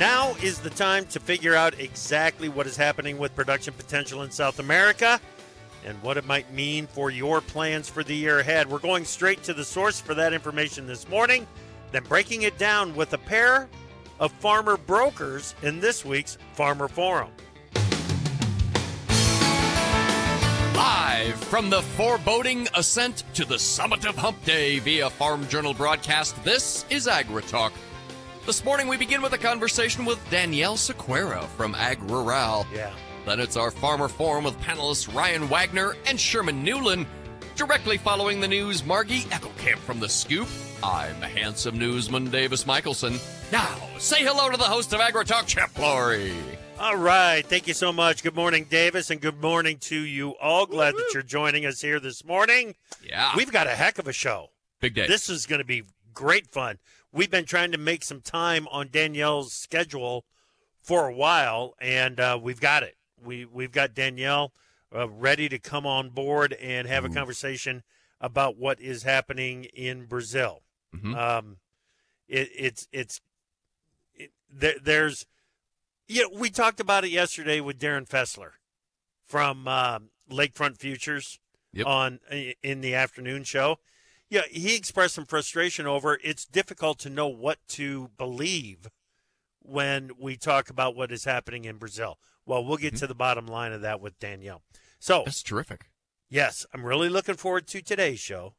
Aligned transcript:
Now 0.00 0.34
is 0.42 0.60
the 0.60 0.70
time 0.70 1.04
to 1.08 1.20
figure 1.20 1.54
out 1.54 1.78
exactly 1.78 2.48
what 2.48 2.66
is 2.66 2.74
happening 2.74 3.18
with 3.18 3.34
production 3.34 3.74
potential 3.74 4.22
in 4.22 4.30
South 4.30 4.58
America 4.58 5.20
and 5.84 6.02
what 6.02 6.16
it 6.16 6.24
might 6.24 6.50
mean 6.54 6.86
for 6.86 7.10
your 7.10 7.42
plans 7.42 7.86
for 7.86 8.02
the 8.02 8.16
year 8.16 8.38
ahead. 8.38 8.70
We're 8.70 8.78
going 8.78 9.04
straight 9.04 9.42
to 9.42 9.52
the 9.52 9.62
source 9.62 10.00
for 10.00 10.14
that 10.14 10.32
information 10.32 10.86
this 10.86 11.06
morning, 11.06 11.46
then 11.92 12.02
breaking 12.04 12.42
it 12.42 12.56
down 12.56 12.96
with 12.96 13.12
a 13.12 13.18
pair 13.18 13.68
of 14.18 14.32
farmer 14.32 14.78
brokers 14.78 15.54
in 15.62 15.80
this 15.80 16.02
week's 16.02 16.38
Farmer 16.54 16.88
Forum. 16.88 17.32
Live 20.74 21.34
from 21.44 21.68
the 21.68 21.82
foreboding 21.82 22.68
ascent 22.74 23.24
to 23.34 23.44
the 23.44 23.58
summit 23.58 24.06
of 24.06 24.16
Hump 24.16 24.42
Day 24.46 24.78
via 24.78 25.10
Farm 25.10 25.46
Journal 25.48 25.74
broadcast, 25.74 26.42
this 26.42 26.86
is 26.88 27.06
Agri 27.06 27.42
Talk. 27.42 27.74
This 28.46 28.64
morning 28.64 28.88
we 28.88 28.96
begin 28.96 29.22
with 29.22 29.32
a 29.34 29.38
conversation 29.38 30.04
with 30.04 30.18
Danielle 30.30 30.76
Siqueira 30.76 31.46
from 31.50 31.74
Ag 31.74 32.02
Rural. 32.10 32.66
Yeah. 32.74 32.92
Then 33.26 33.38
it's 33.38 33.56
our 33.56 33.70
Farmer 33.70 34.08
Forum 34.08 34.44
with 34.44 34.58
panelists 34.60 35.14
Ryan 35.14 35.48
Wagner 35.48 35.94
and 36.06 36.18
Sherman 36.18 36.64
Newland. 36.64 37.06
Directly 37.54 37.98
following 37.98 38.40
the 38.40 38.48
news, 38.48 38.84
Margie 38.84 39.20
Eckelkamp 39.24 39.76
from 39.78 40.00
The 40.00 40.08
Scoop. 40.08 40.48
I'm 40.82 41.20
the 41.20 41.28
handsome 41.28 41.78
newsman 41.78 42.30
Davis 42.30 42.66
Michaelsen. 42.66 43.20
Now, 43.52 43.76
say 43.98 44.24
hello 44.24 44.50
to 44.50 44.56
the 44.56 44.64
host 44.64 44.94
of 44.94 45.00
Agri 45.00 45.26
Talk, 45.26 45.46
Chip 45.46 45.68
Flory. 45.68 46.32
All 46.78 46.96
right. 46.96 47.44
Thank 47.44 47.68
you 47.68 47.74
so 47.74 47.92
much. 47.92 48.22
Good 48.22 48.34
morning, 48.34 48.66
Davis, 48.70 49.10
and 49.10 49.20
good 49.20 49.42
morning 49.42 49.76
to 49.80 50.00
you 50.00 50.34
all. 50.40 50.64
Glad 50.64 50.94
that 50.94 51.10
you're 51.12 51.22
joining 51.22 51.66
us 51.66 51.82
here 51.82 52.00
this 52.00 52.24
morning. 52.24 52.74
Yeah. 53.06 53.32
We've 53.36 53.52
got 53.52 53.66
a 53.66 53.70
heck 53.70 53.98
of 53.98 54.08
a 54.08 54.14
show. 54.14 54.48
Big 54.80 54.94
day. 54.94 55.06
This 55.06 55.28
is 55.28 55.44
going 55.44 55.58
to 55.58 55.64
be 55.66 55.82
great 56.14 56.46
fun. 56.46 56.78
We've 57.12 57.30
been 57.30 57.44
trying 57.44 57.72
to 57.72 57.78
make 57.78 58.04
some 58.04 58.20
time 58.20 58.68
on 58.70 58.88
Danielle's 58.90 59.52
schedule 59.52 60.24
for 60.80 61.08
a 61.08 61.14
while, 61.14 61.74
and 61.80 62.20
uh, 62.20 62.38
we've 62.40 62.60
got 62.60 62.82
it. 62.82 62.96
We 63.22 63.44
we've 63.44 63.72
got 63.72 63.94
Danielle 63.94 64.52
uh, 64.94 65.08
ready 65.08 65.48
to 65.48 65.58
come 65.58 65.86
on 65.86 66.10
board 66.10 66.52
and 66.54 66.86
have 66.88 67.04
a 67.04 67.08
conversation 67.08 67.82
about 68.20 68.56
what 68.56 68.80
is 68.80 69.02
happening 69.02 69.64
in 69.64 70.06
Brazil. 70.06 70.62
Mhm. 70.94 71.16
Um, 71.16 71.56
it, 72.28 72.48
it's 72.56 72.88
it's 72.92 73.20
it, 74.14 74.30
there, 74.48 74.74
there's 74.82 75.26
yeah 76.08 76.24
we 76.32 76.48
talked 76.50 76.80
about 76.80 77.04
it 77.04 77.10
yesterday 77.10 77.60
with 77.60 77.78
Darren 77.78 78.08
Fessler 78.08 78.52
from 79.26 79.66
um, 79.68 80.10
Lakefront 80.30 80.78
Futures 80.78 81.38
Yep. 81.72 81.86
on 81.86 82.18
in 82.64 82.80
the 82.80 82.94
afternoon 82.96 83.44
show. 83.44 83.78
Yeah, 84.30 84.42
he 84.50 84.76
expressed 84.76 85.16
some 85.16 85.26
frustration 85.26 85.86
over 85.86 86.18
it's 86.22 86.46
difficult 86.46 86.98
to 87.00 87.10
know 87.10 87.26
what 87.26 87.58
to 87.70 88.10
believe 88.16 88.88
when 89.60 90.12
we 90.18 90.36
talk 90.36 90.70
about 90.70 90.94
what 90.96 91.10
is 91.12 91.24
happening 91.24 91.64
in 91.64 91.76
Brazil. 91.78 92.18
Well, 92.46 92.64
we'll 92.64 92.76
get 92.78 92.96
to 92.96 93.06
the 93.06 93.14
bottom 93.14 93.46
line 93.46 93.72
of 93.72 93.82
that 93.82 94.00
with 94.00 94.18
Danielle. 94.20 94.62
So, 95.00 95.22
That's 95.24 95.42
terrific. 95.42 95.90
yes, 96.28 96.64
I'm 96.72 96.84
really 96.86 97.08
looking 97.08 97.34
forward 97.36 97.66
to 97.68 97.82
today's 97.82 98.20
show, 98.20 98.54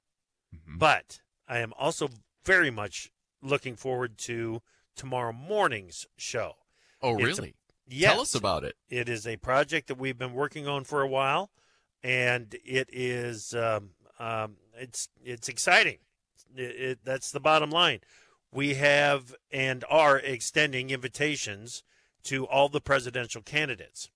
Mhm. 0.53 0.77
but 0.77 1.22
I 1.47 1.59
am 1.59 1.73
also 1.77 2.09
very 2.44 2.69
much 2.69 3.09
looking 3.42 3.75
forward 3.75 4.17
to 4.19 4.61
tomorrow 4.95 5.31
morning's 5.31 6.05
show. 6.17 6.58
Oh, 7.02 7.14
It's 7.16 7.22
a- 7.22 7.25
really? 7.42 7.55
Yes, 7.88 8.11
Tell 8.11 8.22
us 8.22 8.36
about 8.36 8.64
it. 8.64 8.77
it 8.89 9.09
is 9.09 9.25
a 9.25 9.38
project 9.38 9.88
that 9.88 9.95
we've 9.97 10.17
been 10.17 10.33
working 10.33 10.67
on 10.67 10.83
for 10.83 11.02
a 11.02 11.08
while, 11.08 11.52
and 12.03 12.53
it 12.64 12.89
is 12.92 13.53
um, 13.53 13.95
um, 14.22 14.58
it's 14.77 15.09
it's 15.23 15.50
exciting. 15.50 15.97
It, 16.55 16.61
it, 16.61 17.00
that's 17.03 17.31
the 17.31 17.39
bottom 17.39 17.72
line. 17.72 18.00
We 18.53 18.75
have 18.75 19.33
and 19.52 19.83
are 19.89 20.17
extending 20.19 20.89
invitations 20.89 21.83
to 22.23 22.45
all 22.45 22.69
the 22.69 22.81
presidential 22.81 23.42
candidates, 23.42 24.09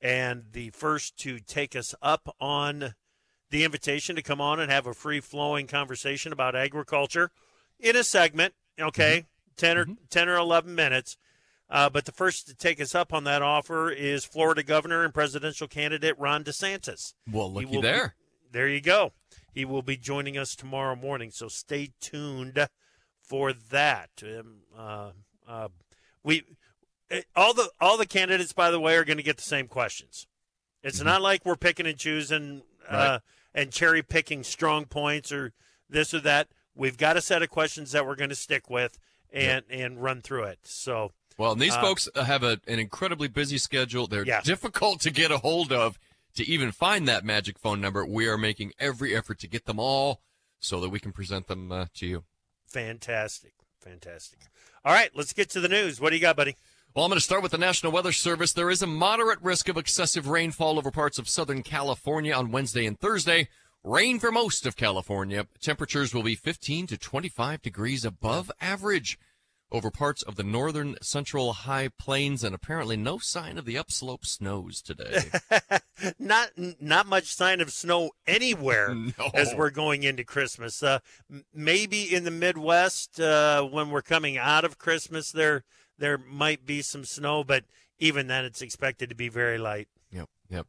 and 0.00 0.46
the 0.52 0.70
first 0.70 1.16
to 1.18 1.38
take 1.38 1.76
us 1.76 1.94
up 2.02 2.34
on 2.40 2.94
the 3.50 3.62
invitation 3.62 4.16
to 4.16 4.22
come 4.22 4.40
on 4.40 4.58
and 4.58 4.70
have 4.72 4.86
a 4.86 4.94
free 4.94 5.20
flowing 5.20 5.66
conversation 5.66 6.32
about 6.32 6.56
agriculture 6.56 7.30
in 7.78 7.94
a 7.94 8.02
segment. 8.02 8.54
Okay, 8.80 9.26
10 9.56 9.78
or 9.78 9.86
ten 10.10 10.28
or 10.28 10.36
eleven 10.36 10.74
minutes. 10.74 11.16
Uh, 11.68 11.90
but 11.90 12.04
the 12.04 12.12
first 12.12 12.46
to 12.46 12.54
take 12.54 12.80
us 12.80 12.94
up 12.94 13.12
on 13.12 13.24
that 13.24 13.42
offer 13.42 13.90
is 13.90 14.24
Florida 14.24 14.62
Governor 14.62 15.02
and 15.04 15.12
presidential 15.12 15.66
candidate 15.66 16.16
Ron 16.16 16.44
DeSantis. 16.44 17.14
Well, 17.30 17.52
looky 17.52 17.66
will 17.66 17.82
be- 17.82 17.88
there. 17.88 18.14
there 18.52 18.68
you 18.68 18.80
go. 18.80 19.12
He 19.56 19.64
will 19.64 19.80
be 19.80 19.96
joining 19.96 20.36
us 20.36 20.54
tomorrow 20.54 20.94
morning, 20.94 21.30
so 21.30 21.48
stay 21.48 21.88
tuned 21.98 22.68
for 23.22 23.54
that. 23.54 24.10
Um, 24.22 24.56
uh, 24.76 25.12
uh, 25.48 25.68
we 26.22 26.42
eh, 27.10 27.22
all 27.34 27.54
the 27.54 27.70
all 27.80 27.96
the 27.96 28.04
candidates, 28.04 28.52
by 28.52 28.70
the 28.70 28.78
way, 28.78 28.96
are 28.96 29.04
going 29.04 29.16
to 29.16 29.22
get 29.22 29.36
the 29.38 29.42
same 29.42 29.66
questions. 29.66 30.26
It's 30.82 31.02
not 31.02 31.22
like 31.22 31.46
we're 31.46 31.56
picking 31.56 31.86
and 31.86 31.96
choosing 31.96 32.64
uh, 32.86 32.92
Right. 32.94 33.20
and 33.54 33.72
cherry 33.72 34.02
picking 34.02 34.44
strong 34.44 34.84
points 34.84 35.32
or 35.32 35.54
this 35.88 36.12
or 36.12 36.20
that. 36.20 36.48
We've 36.74 36.98
got 36.98 37.16
a 37.16 37.22
set 37.22 37.42
of 37.42 37.48
questions 37.48 37.92
that 37.92 38.06
we're 38.06 38.14
going 38.14 38.28
to 38.28 38.36
stick 38.36 38.68
with 38.68 38.98
and 39.32 39.64
and 39.70 40.02
run 40.02 40.20
through 40.20 40.44
it. 40.44 40.58
So 40.64 41.12
Well, 41.38 41.52
and 41.52 41.60
these 41.62 41.72
Uh, 41.74 41.80
folks 41.80 42.10
have 42.14 42.42
a, 42.42 42.60
an 42.66 42.78
incredibly 42.78 43.28
busy 43.28 43.56
schedule. 43.56 44.06
They're 44.06 44.26
Yeah. 44.26 44.42
difficult 44.42 45.00
to 45.00 45.10
get 45.10 45.30
a 45.30 45.38
hold 45.38 45.72
of 45.72 45.98
to 46.36 46.48
even 46.48 46.72
find 46.72 47.06
that 47.08 47.24
magic 47.24 47.58
phone 47.58 47.80
number. 47.80 48.04
We 48.06 48.28
are 48.28 48.38
making 48.38 48.72
every 48.78 49.14
effort 49.14 49.38
to 49.40 49.48
get 49.48 49.66
them 49.66 49.78
all 49.78 50.20
so 50.58 50.80
that 50.80 50.88
we 50.88 51.00
can 51.00 51.12
present 51.12 51.46
them 51.46 51.70
uh, 51.72 51.86
to 51.94 52.06
you. 52.06 52.24
fantastic, 52.66 53.52
fantastic. 53.80 54.40
All 54.84 54.92
right, 54.92 55.10
let's 55.14 55.32
get 55.32 55.50
to 55.50 55.60
the 55.60 55.68
news. 55.68 56.00
What 56.00 56.10
do 56.10 56.16
you 56.16 56.22
got, 56.22 56.36
buddy? 56.36 56.56
Well, 56.94 57.04
I'm 57.04 57.10
going 57.10 57.18
to 57.18 57.24
start 57.24 57.42
with 57.42 57.52
the 57.52 57.58
National 57.58 57.92
Weather 57.92 58.12
Service. 58.12 58.52
There 58.52 58.70
is 58.70 58.80
a 58.80 58.86
moderate 58.86 59.42
risk 59.42 59.68
of 59.68 59.76
excessive 59.76 60.28
rainfall 60.28 60.78
over 60.78 60.90
parts 60.90 61.18
of 61.18 61.28
Southern 61.28 61.62
California 61.62 62.32
on 62.32 62.50
Wednesday 62.50 62.86
and 62.86 62.98
Thursday. 62.98 63.48
Rain 63.84 64.18
for 64.18 64.32
most 64.32 64.66
of 64.66 64.76
California. 64.76 65.46
Temperatures 65.60 66.14
will 66.14 66.22
be 66.22 66.34
15 66.34 66.86
to 66.86 66.96
25 66.96 67.60
degrees 67.60 68.04
above 68.04 68.50
average 68.60 69.18
over 69.72 69.90
parts 69.90 70.22
of 70.22 70.36
the 70.36 70.42
northern 70.42 70.96
central 71.02 71.52
high 71.52 71.88
plains 71.88 72.44
and 72.44 72.54
apparently 72.54 72.96
no 72.96 73.18
sign 73.18 73.58
of 73.58 73.64
the 73.64 73.76
upslope 73.76 74.24
snows 74.24 74.80
today. 74.80 75.18
not 76.18 76.50
not 76.80 77.06
much 77.06 77.34
sign 77.34 77.60
of 77.60 77.70
snow 77.70 78.10
anywhere 78.26 78.94
No. 78.94 79.30
as 79.34 79.54
we're 79.54 79.70
going 79.70 80.02
into 80.04 80.24
Christmas. 80.24 80.82
Uh, 80.82 81.00
maybe 81.52 82.14
in 82.14 82.24
the 82.24 82.30
Midwest 82.30 83.18
uh, 83.20 83.62
when 83.62 83.90
we're 83.90 84.02
coming 84.02 84.38
out 84.38 84.64
of 84.64 84.78
Christmas, 84.78 85.32
there 85.32 85.64
there 85.98 86.18
might 86.18 86.64
be 86.66 86.82
some 86.82 87.04
snow, 87.04 87.42
but 87.42 87.64
even 87.98 88.26
then, 88.26 88.44
it's 88.44 88.62
expected 88.62 89.08
to 89.08 89.14
be 89.14 89.28
very 89.28 89.58
light. 89.58 89.88
Yep, 90.12 90.28
yep. 90.50 90.66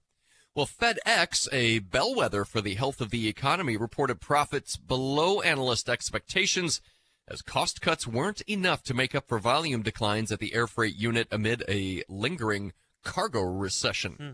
Well, 0.55 0.65
FedEx, 0.67 1.47
a 1.51 1.79
bellwether 1.79 2.45
for 2.45 2.61
the 2.61 2.75
health 2.75 3.01
of 3.01 3.11
the 3.11 3.27
economy, 3.27 3.77
reported 3.77 4.21
profits 4.21 4.77
below 4.77 5.41
analyst 5.41 5.89
expectations 5.89 6.81
as 7.27 7.41
cost 7.41 7.81
cuts 7.81 8.07
weren't 8.07 8.41
enough 8.41 8.83
to 8.83 8.93
make 8.93 9.13
up 9.13 9.27
for 9.27 9.39
volume 9.39 9.81
declines 9.81 10.31
at 10.31 10.39
the 10.39 10.53
air 10.53 10.67
freight 10.67 10.95
unit 10.95 11.27
amid 11.31 11.63
a 11.67 12.03
lingering 12.07 12.73
cargo 13.03 13.41
recession. 13.41 14.13
Hmm. 14.13 14.29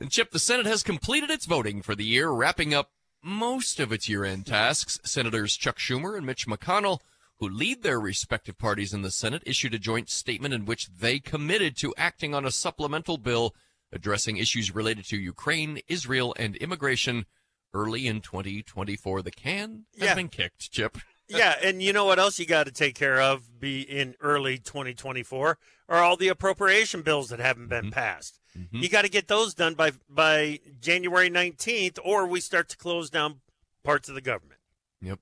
And 0.00 0.10
Chip, 0.10 0.30
the 0.30 0.38
Senate 0.38 0.66
has 0.66 0.82
completed 0.82 1.30
its 1.30 1.46
voting 1.46 1.82
for 1.82 1.94
the 1.94 2.04
year, 2.04 2.30
wrapping 2.30 2.72
up 2.72 2.92
most 3.22 3.80
of 3.80 3.92
its 3.92 4.08
year-end 4.08 4.46
hmm. 4.46 4.52
tasks. 4.52 5.00
Senators 5.04 5.56
Chuck 5.56 5.78
Schumer 5.78 6.16
and 6.16 6.26
Mitch 6.26 6.46
McConnell, 6.46 7.00
who 7.38 7.48
lead 7.48 7.82
their 7.82 8.00
respective 8.00 8.58
parties 8.58 8.92
in 8.92 9.02
the 9.02 9.10
Senate, 9.10 9.42
issued 9.46 9.74
a 9.74 9.78
joint 9.78 10.10
statement 10.10 10.54
in 10.54 10.66
which 10.66 10.88
they 10.88 11.18
committed 11.18 11.76
to 11.78 11.94
acting 11.96 12.34
on 12.34 12.44
a 12.44 12.50
supplemental 12.50 13.16
bill 13.16 13.54
addressing 13.92 14.36
issues 14.36 14.74
related 14.74 15.04
to 15.06 15.16
Ukraine, 15.16 15.80
Israel, 15.88 16.34
and 16.38 16.56
immigration 16.56 17.24
early 17.72 18.06
in 18.06 18.20
2024. 18.20 19.22
The 19.22 19.30
can 19.30 19.86
has 19.98 20.08
Yeah. 20.08 20.14
been 20.14 20.28
kicked, 20.28 20.70
Chip. 20.70 20.98
Yeah, 21.28 21.54
and 21.62 21.82
you 21.82 21.92
know 21.92 22.04
what 22.04 22.18
else 22.18 22.38
you 22.38 22.46
got 22.46 22.66
to 22.66 22.72
take 22.72 22.94
care 22.94 23.20
of 23.20 23.60
be 23.60 23.82
in 23.82 24.14
early 24.20 24.58
2024 24.58 25.58
are 25.88 26.02
all 26.02 26.16
the 26.16 26.28
appropriation 26.28 27.02
bills 27.02 27.28
that 27.30 27.40
haven't 27.40 27.68
been 27.68 27.86
mm-hmm. 27.86 27.90
passed. 27.90 28.40
Mm-hmm. 28.58 28.78
You 28.78 28.88
got 28.88 29.02
to 29.02 29.10
get 29.10 29.28
those 29.28 29.54
done 29.54 29.74
by 29.74 29.92
by 30.08 30.60
January 30.80 31.30
19th 31.30 31.98
or 32.04 32.26
we 32.26 32.40
start 32.40 32.68
to 32.70 32.76
close 32.76 33.10
down 33.10 33.40
parts 33.84 34.08
of 34.08 34.14
the 34.14 34.20
government. 34.20 34.60
Yep. 35.00 35.20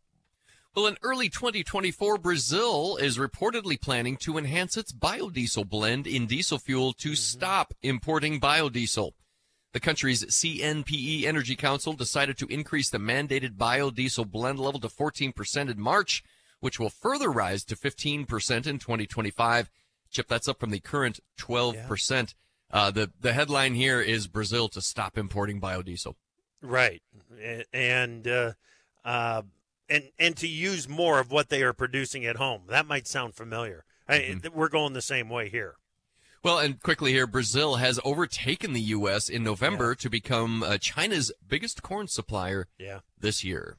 Well, 0.75 0.87
in 0.87 0.99
early 1.03 1.29
2024, 1.29 2.19
Brazil 2.19 2.97
is 2.97 3.17
reportedly 3.17 3.81
planning 3.81 4.17
to 4.19 4.37
enhance 4.37 4.77
its 4.77 4.93
biodiesel 4.93 5.69
blend 5.69 6.07
in 6.07 6.27
diesel 6.27 6.59
fuel 6.59 6.93
to 6.95 7.11
mm-hmm. 7.11 7.15
stop 7.15 7.75
importing 7.83 8.41
biodiesel. 8.41 9.13
The 9.77 9.81
country's 9.81 10.25
CNPE 10.25 11.25
Energy 11.25 11.55
Council 11.55 11.93
decided 11.93 12.39
to 12.39 12.47
increase 12.47 12.89
the 12.89 12.97
mandated 12.97 13.59
biodiesel 13.59 14.31
blend 14.31 14.59
level 14.59 14.81
to 14.81 14.89
14% 14.89 15.71
in 15.71 15.79
March, 15.79 16.25
which 16.61 16.81
will 16.81 16.89
further 16.89 17.31
rise 17.31 17.63
to 17.65 17.77
15% 17.77 18.21
in 18.67 18.79
2025. 18.79 19.71
Chip, 20.11 20.29
that's 20.29 20.49
up 20.49 20.59
from 20.59 20.71
the 20.71 20.81
current 20.81 21.21
12%. 21.39 22.35
Uh, 22.71 22.91
the, 22.91 23.11
the 23.21 23.35
headline 23.35 23.75
here 23.75 24.01
is 24.01 24.29
Brazil 24.29 24.71
to 24.71 24.81
stop 24.81 25.19
importing 25.19 25.61
biodiesel. 25.61 26.15
Right, 26.63 27.03
and 27.71 28.27
uh, 28.27 28.53
uh, 29.05 29.43
and 29.91 30.05
and 30.19 30.39
to 30.39 30.49
use 30.49 30.89
more 30.89 31.21
of 31.21 31.31
what 31.31 31.51
they 31.51 31.63
are 31.63 31.75
producing 31.75 32.25
at 32.25 32.37
home. 32.37 32.63
That 32.71 32.87
might 32.87 33.07
sound 33.07 33.35
familiar. 33.35 33.85
Mm-hmm. 34.09 34.59
We're 34.59 34.71
going 34.71 34.95
the 34.95 35.03
same 35.03 35.29
way 35.29 35.51
here. 35.51 35.77
Well, 36.43 36.59
and 36.59 36.81
quickly 36.81 37.13
here, 37.13 37.27
Brazil 37.27 37.77
has 37.77 37.99
overtaken 38.05 38.73
the 38.73 38.81
U.S. 38.81 39.29
in 39.29 39.43
November 39.43 39.91
yeah. 39.91 40.03
to 40.03 40.11
become 40.11 40.63
uh, 40.63 40.79
China's 40.79 41.33
biggest 41.47 41.83
corn 41.83 42.09
supplier 42.09 42.69
yeah. 42.79 43.01
this 43.19 43.43
year. 43.43 43.79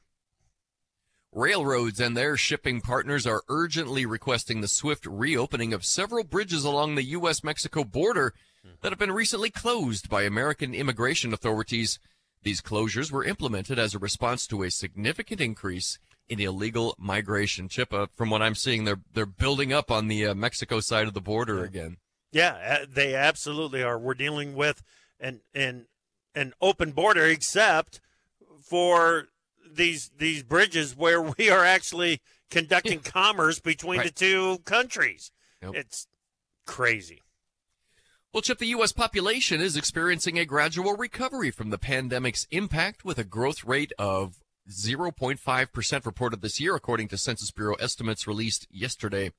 Railroads 1.32 2.00
and 2.00 2.16
their 2.16 2.36
shipping 2.36 2.80
partners 2.80 3.26
are 3.26 3.42
urgently 3.48 4.06
requesting 4.06 4.60
the 4.60 4.68
swift 4.68 5.06
reopening 5.06 5.72
of 5.72 5.84
several 5.84 6.24
bridges 6.24 6.64
along 6.64 6.94
the 6.94 7.04
U.S. 7.04 7.44
Mexico 7.44 7.84
border 7.84 8.34
that 8.80 8.92
have 8.92 8.98
been 8.98 9.12
recently 9.12 9.50
closed 9.50 10.08
by 10.08 10.22
American 10.22 10.74
immigration 10.74 11.32
authorities. 11.32 11.98
These 12.42 12.62
closures 12.62 13.10
were 13.10 13.24
implemented 13.24 13.78
as 13.78 13.94
a 13.94 13.98
response 13.98 14.46
to 14.48 14.62
a 14.62 14.70
significant 14.70 15.40
increase 15.40 15.98
in 16.28 16.40
illegal 16.40 16.94
migration. 16.98 17.68
Chip, 17.68 17.92
uh, 17.92 18.06
from 18.14 18.30
what 18.30 18.42
I'm 18.42 18.54
seeing, 18.54 18.84
they're 18.84 19.00
they're 19.12 19.26
building 19.26 19.72
up 19.72 19.90
on 19.90 20.08
the 20.08 20.26
uh, 20.26 20.34
Mexico 20.34 20.80
side 20.80 21.08
of 21.08 21.14
the 21.14 21.20
border 21.20 21.58
yeah. 21.58 21.64
again. 21.64 21.96
Yeah, 22.30 22.84
they 22.88 23.14
absolutely 23.14 23.82
are. 23.82 23.98
We're 23.98 24.14
dealing 24.14 24.54
with 24.54 24.82
an 25.18 25.40
an 25.54 25.86
an 26.34 26.52
open 26.60 26.92
border, 26.92 27.24
except 27.24 28.00
for 28.62 29.28
these 29.70 30.10
these 30.16 30.42
bridges 30.42 30.96
where 30.96 31.22
we 31.22 31.50
are 31.50 31.64
actually 31.64 32.20
conducting 32.50 33.00
commerce 33.04 33.60
between 33.60 34.00
right. 34.00 34.08
the 34.08 34.14
two 34.14 34.58
countries. 34.64 35.32
It's 35.60 36.06
crazy. 36.66 37.22
Well, 38.32 38.42
Chip, 38.42 38.58
the 38.58 38.66
U.S. 38.66 38.92
population 38.92 39.60
is 39.60 39.76
experiencing 39.76 40.38
a 40.38 40.44
gradual 40.44 40.94
recovery 40.94 41.50
from 41.50 41.70
the 41.70 41.78
pandemic's 41.78 42.46
impact 42.50 43.04
with 43.04 43.18
a 43.18 43.24
growth 43.24 43.64
rate 43.64 43.92
of 43.98 44.36
0.5% 44.70 46.06
reported 46.06 46.42
this 46.42 46.60
year, 46.60 46.76
according 46.76 47.08
to 47.08 47.16
Census 47.16 47.50
Bureau 47.50 47.74
estimates 47.76 48.26
released 48.26 48.68
yesterday. 48.70 49.32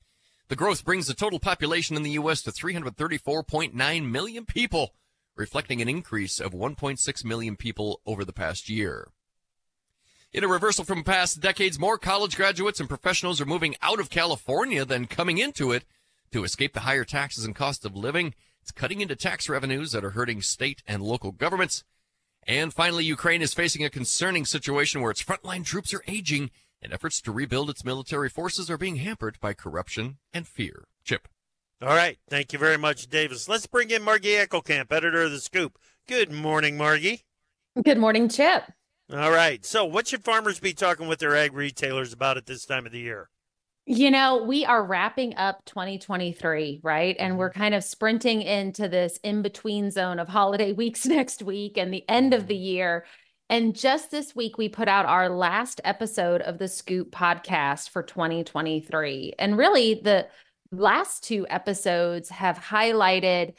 The 0.50 0.56
growth 0.56 0.84
brings 0.84 1.06
the 1.06 1.14
total 1.14 1.38
population 1.38 1.94
in 1.94 2.02
the 2.02 2.10
U.S. 2.10 2.42
to 2.42 2.50
334.9 2.50 4.10
million 4.10 4.44
people, 4.44 4.94
reflecting 5.36 5.80
an 5.80 5.88
increase 5.88 6.40
of 6.40 6.50
1.6 6.50 7.24
million 7.24 7.54
people 7.54 8.00
over 8.04 8.24
the 8.24 8.32
past 8.32 8.68
year. 8.68 9.12
In 10.32 10.42
a 10.42 10.48
reversal 10.48 10.84
from 10.84 11.04
past 11.04 11.40
decades, 11.40 11.78
more 11.78 11.98
college 11.98 12.34
graduates 12.34 12.80
and 12.80 12.88
professionals 12.88 13.40
are 13.40 13.46
moving 13.46 13.76
out 13.80 14.00
of 14.00 14.10
California 14.10 14.84
than 14.84 15.06
coming 15.06 15.38
into 15.38 15.70
it 15.70 15.84
to 16.32 16.42
escape 16.42 16.72
the 16.72 16.80
higher 16.80 17.04
taxes 17.04 17.44
and 17.44 17.54
cost 17.54 17.84
of 17.84 17.94
living. 17.94 18.34
It's 18.60 18.72
cutting 18.72 19.00
into 19.00 19.14
tax 19.14 19.48
revenues 19.48 19.92
that 19.92 20.04
are 20.04 20.10
hurting 20.10 20.42
state 20.42 20.82
and 20.84 21.00
local 21.00 21.30
governments. 21.30 21.84
And 22.44 22.74
finally, 22.74 23.04
Ukraine 23.04 23.40
is 23.40 23.54
facing 23.54 23.84
a 23.84 23.88
concerning 23.88 24.44
situation 24.44 25.00
where 25.00 25.12
its 25.12 25.22
frontline 25.22 25.64
troops 25.64 25.94
are 25.94 26.02
aging 26.08 26.50
and 26.82 26.92
efforts 26.92 27.20
to 27.22 27.32
rebuild 27.32 27.70
its 27.70 27.84
military 27.84 28.28
forces 28.28 28.70
are 28.70 28.78
being 28.78 28.96
hampered 28.96 29.38
by 29.40 29.52
corruption 29.52 30.18
and 30.32 30.46
fear. 30.46 30.84
Chip. 31.04 31.28
All 31.82 31.88
right. 31.88 32.18
Thank 32.28 32.52
you 32.52 32.58
very 32.58 32.76
much, 32.76 33.08
Davis. 33.08 33.48
Let's 33.48 33.66
bring 33.66 33.90
in 33.90 34.02
Margie 34.02 34.36
Eckelkamp, 34.36 34.92
editor 34.92 35.22
of 35.22 35.30
The 35.30 35.40
Scoop. 35.40 35.78
Good 36.06 36.30
morning, 36.30 36.76
Margie. 36.76 37.24
Good 37.82 37.98
morning, 37.98 38.28
Chip. 38.28 38.64
All 39.12 39.30
right. 39.30 39.64
So, 39.64 39.84
what 39.84 40.06
should 40.06 40.22
farmers 40.22 40.60
be 40.60 40.72
talking 40.72 41.08
with 41.08 41.18
their 41.18 41.34
ag 41.34 41.54
retailers 41.54 42.12
about 42.12 42.36
at 42.36 42.46
this 42.46 42.64
time 42.64 42.86
of 42.86 42.92
the 42.92 43.00
year? 43.00 43.30
You 43.86 44.10
know, 44.10 44.42
we 44.44 44.64
are 44.64 44.84
wrapping 44.84 45.34
up 45.36 45.64
2023, 45.64 46.80
right? 46.82 47.16
And 47.18 47.38
we're 47.38 47.50
mm-hmm. 47.50 47.60
kind 47.60 47.74
of 47.74 47.82
sprinting 47.82 48.42
into 48.42 48.88
this 48.88 49.18
in 49.24 49.42
between 49.42 49.90
zone 49.90 50.18
of 50.18 50.28
holiday 50.28 50.72
weeks 50.74 51.06
next 51.06 51.42
week 51.42 51.76
and 51.76 51.92
the 51.92 52.08
end 52.08 52.34
of 52.34 52.46
the 52.46 52.54
mm-hmm. 52.54 52.62
year. 52.62 53.06
And 53.50 53.74
just 53.74 54.12
this 54.12 54.36
week, 54.36 54.58
we 54.58 54.68
put 54.68 54.86
out 54.86 55.06
our 55.06 55.28
last 55.28 55.80
episode 55.82 56.40
of 56.40 56.58
the 56.58 56.68
Scoop 56.68 57.10
podcast 57.10 57.90
for 57.90 58.00
2023. 58.00 59.32
And 59.40 59.58
really, 59.58 59.94
the 59.94 60.28
last 60.70 61.24
two 61.24 61.48
episodes 61.50 62.28
have 62.28 62.56
highlighted 62.56 63.54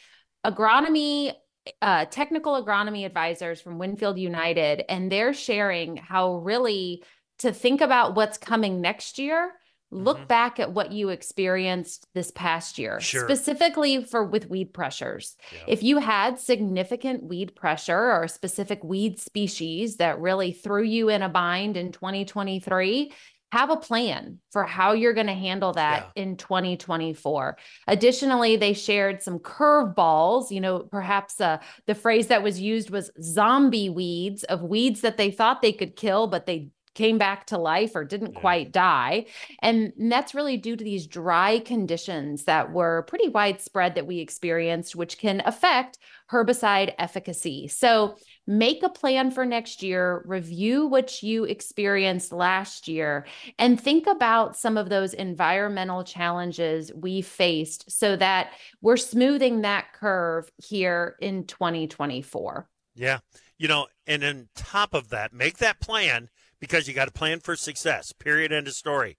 agronomy, 0.46 1.34
uh, 1.82 2.06
technical 2.06 2.64
agronomy 2.64 3.06
advisors 3.06 3.60
from 3.60 3.80
Winfield 3.80 4.18
United, 4.18 4.86
and 4.88 5.12
they're 5.12 5.34
sharing 5.34 5.98
how 5.98 6.36
really 6.38 7.04
to 7.40 7.52
think 7.52 7.82
about 7.82 8.16
what's 8.16 8.38
coming 8.38 8.80
next 8.80 9.20
year 9.20 9.52
look 9.92 10.18
mm-hmm. 10.18 10.28
back 10.28 10.60
at 10.60 10.72
what 10.72 10.92
you 10.92 11.10
experienced 11.10 12.08
this 12.14 12.32
past 12.32 12.80
year 12.80 13.00
sure. 13.00 13.26
specifically 13.26 14.04
for 14.04 14.24
with 14.24 14.50
weed 14.50 14.74
pressures 14.74 15.36
yeah. 15.52 15.60
if 15.68 15.84
you 15.84 15.98
had 15.98 16.40
significant 16.40 17.24
weed 17.24 17.56
pressure 17.56 17.98
or 17.98 18.24
a 18.24 18.30
specific 18.30 18.84
weed 18.84 19.20
species 19.20 19.98
that 19.98 20.20
really 20.20 20.54
threw 20.54 20.84
you 20.84 21.10
in 21.10 21.22
a 21.22 21.30
bind 21.30 21.76
in 21.76 21.92
2023 21.92 23.12
have 23.52 23.70
a 23.70 23.76
plan 23.76 24.40
for 24.52 24.64
how 24.64 24.94
you're 24.94 25.14
going 25.14 25.28
to 25.28 25.34
handle 25.34 25.74
that 25.74 26.12
yeah. 26.16 26.24
in 26.24 26.38
2024 26.38 27.58
additionally 27.88 28.56
they 28.56 28.74
shared 28.74 29.22
some 29.22 29.40
curveballs 29.40 30.52
you 30.52 30.62
know 30.62 30.80
perhaps 30.80 31.42
uh, 31.42 31.58
the 31.86 31.96
phrase 31.96 32.28
that 32.28 32.44
was 32.44 32.60
used 32.60 32.90
was 32.90 33.12
zombie 33.22 33.90
weeds 33.90 34.44
of 34.46 34.64
weeds 34.64 35.02
that 35.02 35.18
they 35.18 35.32
thought 35.32 35.62
they 35.62 35.74
could 35.74 35.96
kill 35.96 36.28
but 36.28 36.46
they 36.46 36.70
came 36.94 37.18
back 37.18 37.48
to 37.48 37.58
life 37.58 37.96
or 37.96 38.04
didn't 38.04 38.34
yeah. 38.34 38.40
quite 38.40 38.72
die. 38.72 39.26
And 39.62 39.94
that's 39.98 40.36
really 40.36 40.58
due 40.58 40.76
to 40.76 40.84
these 40.84 41.08
dry 41.08 41.60
conditions 41.60 42.46
that 42.46 42.72
were 42.72 43.04
pretty 43.04 43.30
widespread 43.30 43.96
that 43.96 44.08
we 44.08 44.20
experienced, 44.20 44.96
which 44.96 45.18
can 45.18 45.42
affect 45.46 45.98
herbicide 46.32 46.94
efficacy. 46.98 47.68
So 47.68 48.16
make 48.48 48.84
a 48.84 48.90
plan 48.90 49.32
for 49.32 49.46
next 49.46 49.84
year, 49.84 50.24
review 50.26 50.88
what 50.88 51.22
you 51.22 51.44
experienced 51.44 52.32
last 52.32 52.88
year, 52.88 53.26
and 53.60 53.80
think 53.80 54.08
about 54.08 54.56
some 54.56 54.78
of 54.78 54.90
those 54.90 55.14
environmental 55.14 56.04
challenges 56.04 56.92
we 56.94 57.22
faced 57.22 57.92
so 57.92 58.16
that 58.16 58.54
we're 58.82 58.98
smoothing 58.98 59.62
that 59.62 59.94
curve 59.94 60.50
here 60.58 61.16
in 61.20 61.46
2024. 61.46 62.68
Yeah. 62.96 63.20
You 63.58 63.68
know, 63.68 63.88
and 64.08 64.24
on 64.24 64.50
top 64.56 64.94
of 64.94 65.10
that, 65.10 65.34
make 65.34 65.58
that 65.58 65.80
plan 65.80 66.30
because 66.62 66.88
you 66.88 66.94
got 66.94 67.06
to 67.06 67.12
plan 67.12 67.42
for 67.42 67.58
success. 67.58 68.14
Period. 68.14 68.54
End 68.54 68.68
of 68.68 68.74
story. 68.74 69.18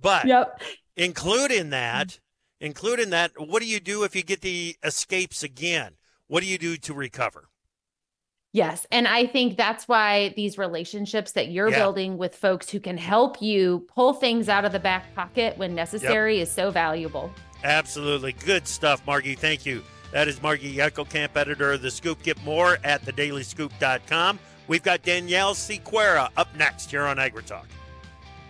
But 0.00 0.24
yep. 0.24 0.62
including 0.96 1.64
mm-hmm. 1.64 1.70
that, 1.70 2.20
including 2.60 3.10
that, 3.10 3.32
what 3.36 3.60
do 3.60 3.68
you 3.68 3.80
do 3.80 4.04
if 4.04 4.16
you 4.16 4.22
get 4.22 4.40
the 4.40 4.76
escapes 4.82 5.42
again? 5.42 5.96
What 6.26 6.42
do 6.42 6.48
you 6.48 6.56
do 6.56 6.76
to 6.78 6.94
recover? 6.94 7.50
Yes. 8.52 8.86
And 8.92 9.08
I 9.08 9.26
think 9.26 9.56
that's 9.56 9.88
why 9.88 10.32
these 10.36 10.56
relationships 10.56 11.32
that 11.32 11.48
you're 11.48 11.70
yeah. 11.70 11.78
building 11.78 12.16
with 12.16 12.36
folks 12.36 12.70
who 12.70 12.78
can 12.78 12.96
help 12.96 13.42
you 13.42 13.84
pull 13.92 14.14
things 14.14 14.48
out 14.48 14.64
of 14.64 14.70
the 14.70 14.78
back 14.78 15.12
pocket 15.16 15.58
when 15.58 15.74
necessary 15.74 16.38
yep. 16.38 16.44
is 16.44 16.52
so 16.52 16.70
valuable. 16.70 17.32
Absolutely. 17.64 18.32
Good 18.32 18.68
stuff, 18.68 19.04
Margie. 19.06 19.34
Thank 19.34 19.66
you. 19.66 19.82
That 20.12 20.28
is 20.28 20.40
Margie 20.40 20.76
Eckelkamp, 20.76 21.36
editor 21.36 21.72
of 21.72 21.82
The 21.82 21.90
Scoop. 21.90 22.22
Get 22.22 22.40
more 22.44 22.78
at 22.84 23.02
thedailyscoop.com. 23.02 24.38
We've 24.66 24.82
got 24.82 25.02
Danielle 25.02 25.54
Siqueira 25.54 26.30
up 26.36 26.48
next 26.56 26.90
here 26.90 27.02
on 27.02 27.18
AgriTalk. 27.18 27.66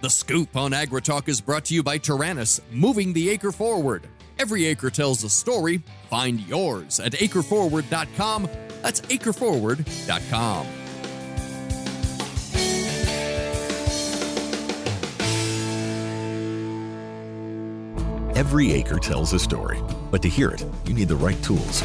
The 0.00 0.10
Scoop 0.10 0.56
on 0.56 0.72
AgriTalk 0.72 1.28
is 1.28 1.40
brought 1.40 1.64
to 1.66 1.74
you 1.74 1.82
by 1.82 1.98
Taranis, 1.98 2.60
moving 2.70 3.12
the 3.12 3.30
acre 3.30 3.52
forward. 3.52 4.06
Every 4.38 4.66
acre 4.66 4.90
tells 4.90 5.24
a 5.24 5.30
story. 5.30 5.82
Find 6.10 6.40
yours 6.40 7.00
at 7.00 7.12
acreforward.com. 7.12 8.48
That's 8.82 9.00
acreforward.com. 9.02 10.66
Every 18.36 18.72
acre 18.72 18.98
tells 18.98 19.32
a 19.32 19.38
story, 19.38 19.80
but 20.10 20.20
to 20.22 20.28
hear 20.28 20.50
it, 20.50 20.64
you 20.84 20.92
need 20.92 21.08
the 21.08 21.16
right 21.16 21.40
tools. 21.42 21.82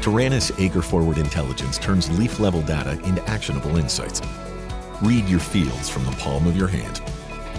Taranis 0.00 0.52
Acre 0.60 0.82
Forward 0.82 1.18
Intelligence 1.18 1.76
turns 1.78 2.16
leaf 2.18 2.38
level 2.38 2.62
data 2.62 2.92
into 3.04 3.22
actionable 3.28 3.76
insights. 3.76 4.20
Read 5.02 5.28
your 5.28 5.40
fields 5.40 5.88
from 5.88 6.04
the 6.04 6.12
palm 6.12 6.46
of 6.46 6.56
your 6.56 6.68
hand. 6.68 7.02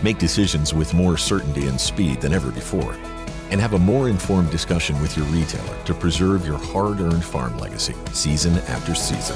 Make 0.03 0.17
decisions 0.17 0.73
with 0.73 0.93
more 0.93 1.17
certainty 1.17 1.67
and 1.67 1.79
speed 1.79 2.21
than 2.21 2.33
ever 2.33 2.51
before. 2.51 2.95
And 3.51 3.59
have 3.59 3.73
a 3.73 3.79
more 3.79 4.09
informed 4.09 4.51
discussion 4.51 4.99
with 5.01 5.17
your 5.17 5.25
retailer 5.27 5.83
to 5.83 5.93
preserve 5.93 6.45
your 6.45 6.57
hard 6.57 7.01
earned 7.01 7.23
farm 7.23 7.57
legacy 7.57 7.95
season 8.13 8.53
after 8.69 8.95
season. 8.95 9.35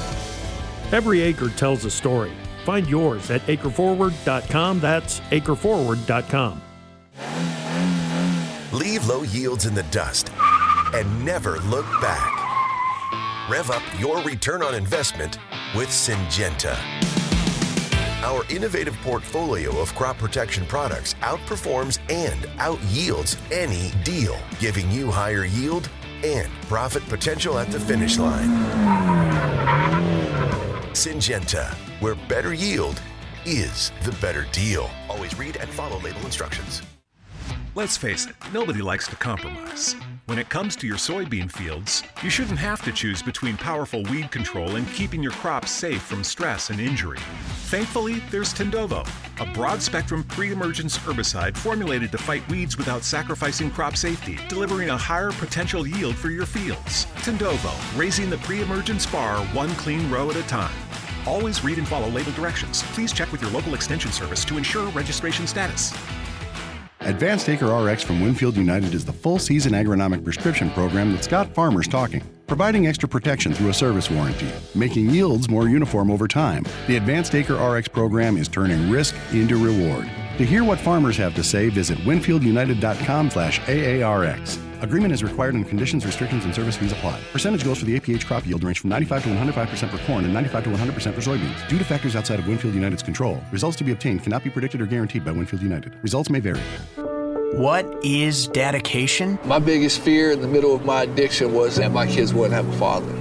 Every 0.91 1.21
acre 1.21 1.49
tells 1.49 1.83
a 1.85 1.91
story. 1.91 2.31
Find 2.63 2.87
yours 2.87 3.31
at 3.31 3.41
acreforward.com. 3.47 4.79
That's 4.79 5.19
acreforward.com. 5.19 6.61
Leave 8.71 9.07
low 9.07 9.23
yields 9.23 9.65
in 9.65 9.73
the 9.73 9.83
dust 9.83 10.31
and 10.93 11.25
never 11.25 11.59
look 11.59 11.85
back. 12.01 12.42
Rev 13.53 13.69
up 13.69 13.83
your 13.99 14.19
return 14.23 14.63
on 14.63 14.73
investment 14.73 15.37
with 15.75 15.89
Syngenta. 15.89 16.75
Our 18.23 18.43
innovative 18.49 18.97
portfolio 19.03 19.79
of 19.79 19.93
crop 19.93 20.17
protection 20.17 20.65
products 20.65 21.13
outperforms 21.21 21.99
and 22.09 22.45
outyields 22.57 23.37
any 23.51 23.91
deal, 24.03 24.39
giving 24.57 24.89
you 24.89 25.11
higher 25.11 25.45
yield 25.45 25.87
and 26.23 26.51
profit 26.63 27.07
potential 27.07 27.59
at 27.59 27.67
the 27.67 27.79
finish 27.79 28.17
line. 28.17 28.49
Syngenta, 30.93 31.75
where 31.99 32.15
better 32.27 32.55
yield 32.55 32.99
is 33.45 33.91
the 34.01 34.13
better 34.13 34.47
deal. 34.51 34.89
Always 35.11 35.37
read 35.37 35.57
and 35.57 35.69
follow 35.69 35.99
label 35.99 36.21
instructions. 36.21 36.81
Let's 37.75 37.97
face 37.97 38.25
it, 38.25 38.35
nobody 38.51 38.81
likes 38.81 39.07
to 39.09 39.15
compromise. 39.15 39.95
When 40.25 40.39
it 40.39 40.49
comes 40.49 40.77
to 40.77 40.87
your 40.87 40.95
soybean 40.95 41.51
fields, 41.51 42.01
you 42.23 42.29
shouldn't 42.29 42.57
have 42.57 42.81
to 42.85 42.93
choose 42.93 43.21
between 43.21 43.57
powerful 43.57 44.03
weed 44.03 44.31
control 44.31 44.77
and 44.77 44.87
keeping 44.93 45.21
your 45.21 45.33
crops 45.33 45.69
safe 45.69 46.01
from 46.01 46.23
stress 46.23 46.69
and 46.69 46.79
injury. 46.79 47.17
Thankfully, 47.65 48.21
there's 48.31 48.53
Tendovo, 48.53 49.05
a 49.41 49.53
broad 49.53 49.81
spectrum 49.81 50.23
pre 50.23 50.53
emergence 50.53 50.97
herbicide 50.97 51.57
formulated 51.57 52.09
to 52.13 52.17
fight 52.17 52.47
weeds 52.49 52.77
without 52.77 53.03
sacrificing 53.03 53.69
crop 53.69 53.97
safety, 53.97 54.39
delivering 54.47 54.91
a 54.91 54.97
higher 54.97 55.33
potential 55.33 55.85
yield 55.85 56.15
for 56.15 56.29
your 56.29 56.45
fields. 56.45 57.05
Tendovo, 57.17 57.99
raising 57.99 58.29
the 58.29 58.37
pre 58.37 58.61
emergence 58.61 59.05
bar 59.05 59.43
one 59.47 59.71
clean 59.71 60.09
row 60.09 60.29
at 60.29 60.37
a 60.37 60.43
time. 60.43 60.73
Always 61.27 61.65
read 61.65 61.77
and 61.77 61.87
follow 61.87 62.07
label 62.07 62.31
directions. 62.31 62.81
Please 62.93 63.11
check 63.11 63.29
with 63.33 63.41
your 63.41 63.51
local 63.51 63.73
extension 63.73 64.13
service 64.13 64.45
to 64.45 64.57
ensure 64.57 64.87
registration 64.91 65.47
status. 65.47 65.91
Advanced 67.05 67.49
Acre 67.49 67.67
RX 67.67 68.01
from 68.01 68.21
Winfield 68.21 68.55
United 68.55 68.93
is 68.93 69.03
the 69.03 69.11
full 69.11 69.37
season 69.37 69.73
agronomic 69.73 70.23
prescription 70.23 70.69
program 70.69 71.11
that's 71.11 71.27
got 71.27 71.53
farmers 71.53 71.85
talking, 71.85 72.23
providing 72.47 72.87
extra 72.87 73.09
protection 73.09 73.53
through 73.53 73.67
a 73.69 73.73
service 73.73 74.09
warranty, 74.09 74.47
making 74.73 75.09
yields 75.09 75.49
more 75.49 75.67
uniform 75.67 76.09
over 76.09 76.29
time. 76.29 76.65
The 76.87 76.95
Advanced 76.95 77.35
Acre 77.35 77.55
RX 77.55 77.89
program 77.89 78.37
is 78.37 78.47
turning 78.47 78.89
risk 78.89 79.15
into 79.33 79.57
reward. 79.57 80.09
To 80.37 80.45
hear 80.45 80.63
what 80.63 80.79
farmers 80.79 81.17
have 81.17 81.35
to 81.35 81.43
say, 81.43 81.67
visit 81.67 81.97
winfieldunited.com/aarx. 81.99 84.72
Agreement 84.83 85.13
is 85.13 85.23
required 85.23 85.53
and 85.53 85.65
conditions, 85.65 86.05
restrictions, 86.05 86.43
and 86.43 86.53
service 86.53 86.75
fees 86.75 86.91
apply. 86.91 87.17
Percentage 87.31 87.63
goals 87.63 87.79
for 87.79 87.85
the 87.85 87.97
APH 87.97 88.25
crop 88.25 88.45
yield 88.45 88.65
range 88.65 88.79
from 88.79 88.89
95 88.89 89.23
to 89.23 89.29
105% 89.29 89.89
for 89.89 89.97
corn 89.99 90.25
and 90.25 90.33
95 90.33 90.65
to 90.65 90.69
100% 90.71 91.13
for 91.13 91.21
soybeans. 91.21 91.69
Due 91.69 91.77
to 91.77 91.85
factors 91.85 92.17
outside 92.17 92.37
of 92.37 92.49
Winfield 92.49 92.73
United's 92.73 93.01
control, 93.01 93.41
results 93.49 93.77
to 93.77 93.85
be 93.85 93.93
obtained 93.93 94.23
cannot 94.23 94.43
be 94.43 94.49
predicted 94.49 94.81
or 94.81 94.85
guaranteed 94.85 95.23
by 95.23 95.31
Winfield 95.31 95.61
United. 95.61 95.95
Results 96.01 96.29
may 96.29 96.41
vary. 96.41 96.59
What 97.55 97.85
is 98.03 98.49
dedication? 98.49 99.39
My 99.45 99.57
biggest 99.57 100.01
fear 100.01 100.31
in 100.31 100.41
the 100.41 100.49
middle 100.49 100.75
of 100.75 100.83
my 100.83 101.03
addiction 101.03 101.53
was 101.53 101.77
that 101.77 101.93
my 101.93 102.05
kids 102.05 102.33
wouldn't 102.33 102.53
have 102.53 102.67
a 102.67 102.77
father. 102.77 103.13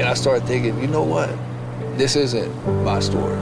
And 0.00 0.02
I 0.02 0.14
started 0.14 0.44
thinking, 0.48 0.76
you 0.80 0.88
know 0.88 1.04
what? 1.04 1.30
This 1.96 2.16
isn't 2.16 2.82
my 2.82 2.98
story. 2.98 3.38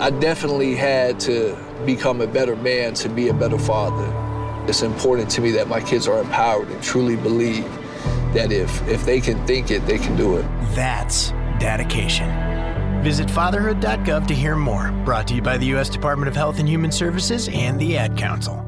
I 0.00 0.10
definitely 0.10 0.74
had 0.74 1.20
to 1.20 1.56
become 1.86 2.20
a 2.20 2.26
better 2.26 2.56
man 2.56 2.94
to 2.94 3.08
be 3.08 3.28
a 3.28 3.34
better 3.34 3.58
father. 3.58 4.12
It's 4.68 4.82
important 4.82 5.30
to 5.30 5.40
me 5.40 5.50
that 5.52 5.66
my 5.66 5.80
kids 5.80 6.06
are 6.06 6.20
empowered 6.20 6.68
and 6.68 6.82
truly 6.82 7.16
believe 7.16 7.64
that 8.34 8.52
if, 8.52 8.86
if 8.86 9.04
they 9.06 9.18
can 9.18 9.44
think 9.46 9.70
it, 9.70 9.86
they 9.86 9.96
can 9.96 10.14
do 10.14 10.36
it. 10.36 10.42
That's 10.74 11.30
dedication. 11.58 12.28
Visit 13.02 13.30
fatherhood.gov 13.30 14.26
to 14.26 14.34
hear 14.34 14.56
more. 14.56 14.92
Brought 15.06 15.26
to 15.28 15.34
you 15.34 15.40
by 15.40 15.56
the 15.56 15.66
U.S. 15.66 15.88
Department 15.88 16.28
of 16.28 16.36
Health 16.36 16.58
and 16.58 16.68
Human 16.68 16.92
Services 16.92 17.48
and 17.50 17.80
the 17.80 17.96
Ad 17.96 18.18
Council. 18.18 18.67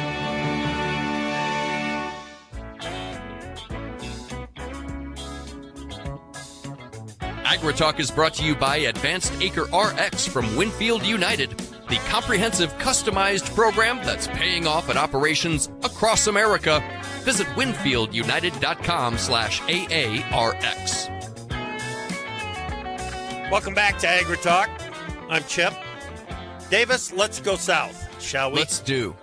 AgriTalk 7.51 7.99
is 7.99 8.09
brought 8.09 8.33
to 8.35 8.45
you 8.45 8.55
by 8.55 8.77
Advanced 8.77 9.33
Acre 9.41 9.67
RX 9.75 10.25
from 10.25 10.55
Winfield 10.55 11.05
United, 11.05 11.49
the 11.89 11.97
comprehensive 12.07 12.71
customized 12.77 13.53
program 13.53 13.97
that's 14.05 14.27
paying 14.27 14.65
off 14.65 14.89
at 14.89 14.95
operations 14.95 15.67
across 15.83 16.27
America. 16.27 16.81
Visit 17.23 17.47
winfieldunited.com 17.47 19.17
slash 19.17 19.59
AARX. 19.63 21.09
Welcome 23.51 23.73
back 23.73 23.97
to 23.97 24.07
AgriTalk. 24.07 24.69
I'm 25.29 25.43
Chip. 25.43 25.73
Davis, 26.69 27.11
let's 27.11 27.41
go 27.41 27.57
south, 27.57 28.23
shall 28.23 28.51
we? 28.51 28.59
Let's 28.59 28.79
do. 28.79 29.13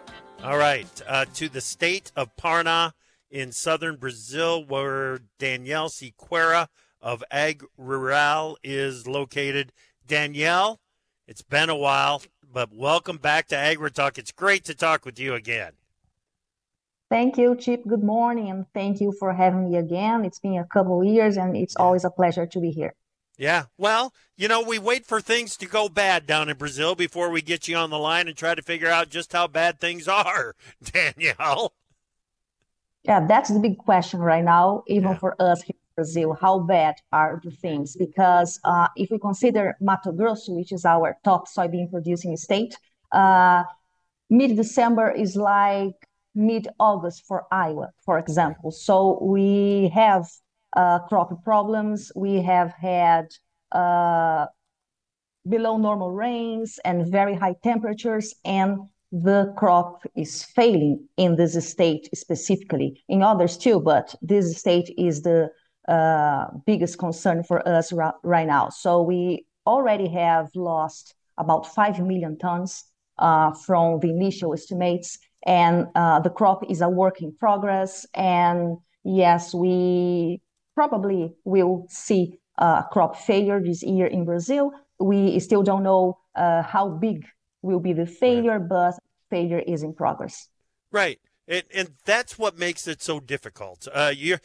All 0.44 0.58
right. 0.58 0.86
Uh, 1.08 1.24
to 1.32 1.48
the 1.48 1.62
state 1.62 2.12
of 2.14 2.36
Paraná 2.36 2.92
in 3.30 3.52
southern 3.52 3.96
Brazil, 3.96 4.62
where 4.66 5.20
Danielle 5.38 5.88
Siqueira 5.88 6.68
of 7.00 7.22
Ag 7.30 7.64
Rural 7.76 8.58
is 8.62 9.06
located. 9.06 9.72
Danielle, 10.06 10.80
it's 11.26 11.42
been 11.42 11.68
a 11.68 11.76
while, 11.76 12.22
but 12.50 12.72
welcome 12.72 13.18
back 13.18 13.46
to 13.48 13.54
AgriTalk. 13.54 14.18
It's 14.18 14.32
great 14.32 14.64
to 14.64 14.74
talk 14.74 15.04
with 15.04 15.18
you 15.18 15.34
again. 15.34 15.72
Thank 17.10 17.38
you, 17.38 17.56
Chip. 17.56 17.86
Good 17.86 18.02
morning, 18.02 18.50
and 18.50 18.66
thank 18.74 19.00
you 19.00 19.12
for 19.18 19.32
having 19.32 19.70
me 19.70 19.76
again. 19.76 20.24
It's 20.24 20.38
been 20.38 20.58
a 20.58 20.66
couple 20.66 21.02
years, 21.02 21.36
and 21.36 21.56
it's 21.56 21.76
always 21.76 22.04
a 22.04 22.10
pleasure 22.10 22.46
to 22.46 22.60
be 22.60 22.70
here. 22.70 22.94
Yeah, 23.38 23.64
well, 23.78 24.12
you 24.36 24.48
know, 24.48 24.60
we 24.60 24.78
wait 24.78 25.06
for 25.06 25.20
things 25.20 25.56
to 25.58 25.66
go 25.66 25.88
bad 25.88 26.26
down 26.26 26.48
in 26.48 26.56
Brazil 26.56 26.94
before 26.94 27.30
we 27.30 27.40
get 27.40 27.68
you 27.68 27.76
on 27.76 27.90
the 27.90 27.98
line 27.98 28.26
and 28.26 28.36
try 28.36 28.54
to 28.54 28.62
figure 28.62 28.90
out 28.90 29.10
just 29.10 29.32
how 29.32 29.46
bad 29.46 29.78
things 29.78 30.08
are, 30.08 30.54
Danielle. 30.82 31.72
Yeah, 33.04 33.26
that's 33.26 33.48
the 33.48 33.60
big 33.60 33.78
question 33.78 34.20
right 34.20 34.44
now, 34.44 34.82
even 34.88 35.10
yeah. 35.10 35.18
for 35.18 35.40
us 35.40 35.62
here 35.62 35.77
Brazil, 35.98 36.38
how 36.40 36.60
bad 36.60 36.94
are 37.10 37.40
the 37.42 37.50
things? 37.50 37.96
Because 37.96 38.60
uh, 38.62 38.86
if 38.94 39.10
we 39.10 39.18
consider 39.18 39.74
Mato 39.80 40.12
Grosso, 40.12 40.52
which 40.52 40.70
is 40.70 40.84
our 40.84 41.16
top 41.24 41.48
soybean 41.48 41.90
producing 41.90 42.36
state, 42.36 42.76
uh, 43.10 43.64
mid 44.30 44.54
December 44.54 45.10
is 45.10 45.34
like 45.34 45.96
mid 46.36 46.68
August 46.78 47.24
for 47.26 47.46
Iowa, 47.50 47.88
for 48.04 48.16
example. 48.16 48.70
So 48.70 49.18
we 49.20 49.90
have 49.92 50.24
uh, 50.76 51.00
crop 51.08 51.42
problems. 51.42 52.12
We 52.14 52.42
have 52.42 52.72
had 52.80 53.26
uh, 53.72 54.46
below 55.48 55.78
normal 55.78 56.12
rains 56.12 56.78
and 56.84 57.10
very 57.10 57.34
high 57.34 57.56
temperatures, 57.64 58.36
and 58.44 58.78
the 59.10 59.52
crop 59.56 60.02
is 60.14 60.44
failing 60.44 61.08
in 61.16 61.34
this 61.34 61.54
state 61.68 62.08
specifically. 62.14 63.02
In 63.08 63.20
others 63.24 63.58
too, 63.58 63.80
but 63.80 64.14
this 64.22 64.56
state 64.56 64.94
is 64.96 65.22
the 65.22 65.50
uh, 65.88 66.46
biggest 66.66 66.98
concern 66.98 67.42
for 67.42 67.66
us 67.66 67.92
ra- 67.92 68.12
right 68.22 68.46
now. 68.46 68.68
So 68.68 69.02
we 69.02 69.46
already 69.66 70.08
have 70.08 70.48
lost 70.54 71.14
about 71.38 71.66
5 71.74 72.00
million 72.00 72.38
tons 72.38 72.84
uh, 73.18 73.52
from 73.52 74.00
the 74.00 74.10
initial 74.10 74.52
estimates, 74.54 75.18
and 75.46 75.86
uh, 75.94 76.20
the 76.20 76.30
crop 76.30 76.64
is 76.70 76.80
a 76.80 76.88
work 76.88 77.22
in 77.22 77.34
progress. 77.34 78.06
And 78.14 78.76
yes, 79.04 79.54
we 79.54 80.40
probably 80.74 81.34
will 81.44 81.86
see 81.88 82.38
a 82.58 82.84
crop 82.90 83.16
failure 83.16 83.60
this 83.60 83.82
year 83.82 84.06
in 84.06 84.24
Brazil. 84.24 84.72
We 85.00 85.38
still 85.40 85.62
don't 85.62 85.82
know 85.82 86.18
uh, 86.34 86.62
how 86.62 86.90
big 86.90 87.24
will 87.62 87.80
be 87.80 87.92
the 87.92 88.06
failure, 88.06 88.58
right. 88.58 88.68
but 88.68 88.94
failure 89.30 89.58
is 89.58 89.82
in 89.82 89.94
progress. 89.94 90.48
Right. 90.92 91.18
And, 91.48 91.62
and 91.74 91.88
that's 92.04 92.38
what 92.38 92.58
makes 92.58 92.86
it 92.86 93.00
so 93.00 93.20
difficult. 93.20 93.88
Uh, 93.92 94.12
you 94.14 94.38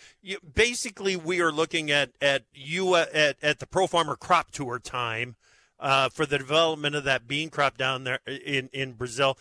basically 0.55 1.17
we 1.17 1.41
are 1.41 1.51
looking 1.51 1.91
at 1.91 2.12
at 2.22 2.43
you 2.53 2.93
uh, 2.93 3.05
at 3.13 3.36
at 3.43 3.60
the 3.60 3.67
Pro 3.67 3.88
Farmer 3.88 4.15
Crop 4.15 4.51
Tour 4.51 4.79
time 4.79 5.36
uh, 5.79 6.07
for 6.07 6.25
the 6.25 6.38
development 6.38 6.95
of 6.95 7.03
that 7.03 7.27
bean 7.27 7.50
crop 7.50 7.77
down 7.77 8.05
there 8.05 8.19
in 8.25 8.69
in 8.72 8.93
Brazil. 8.93 9.38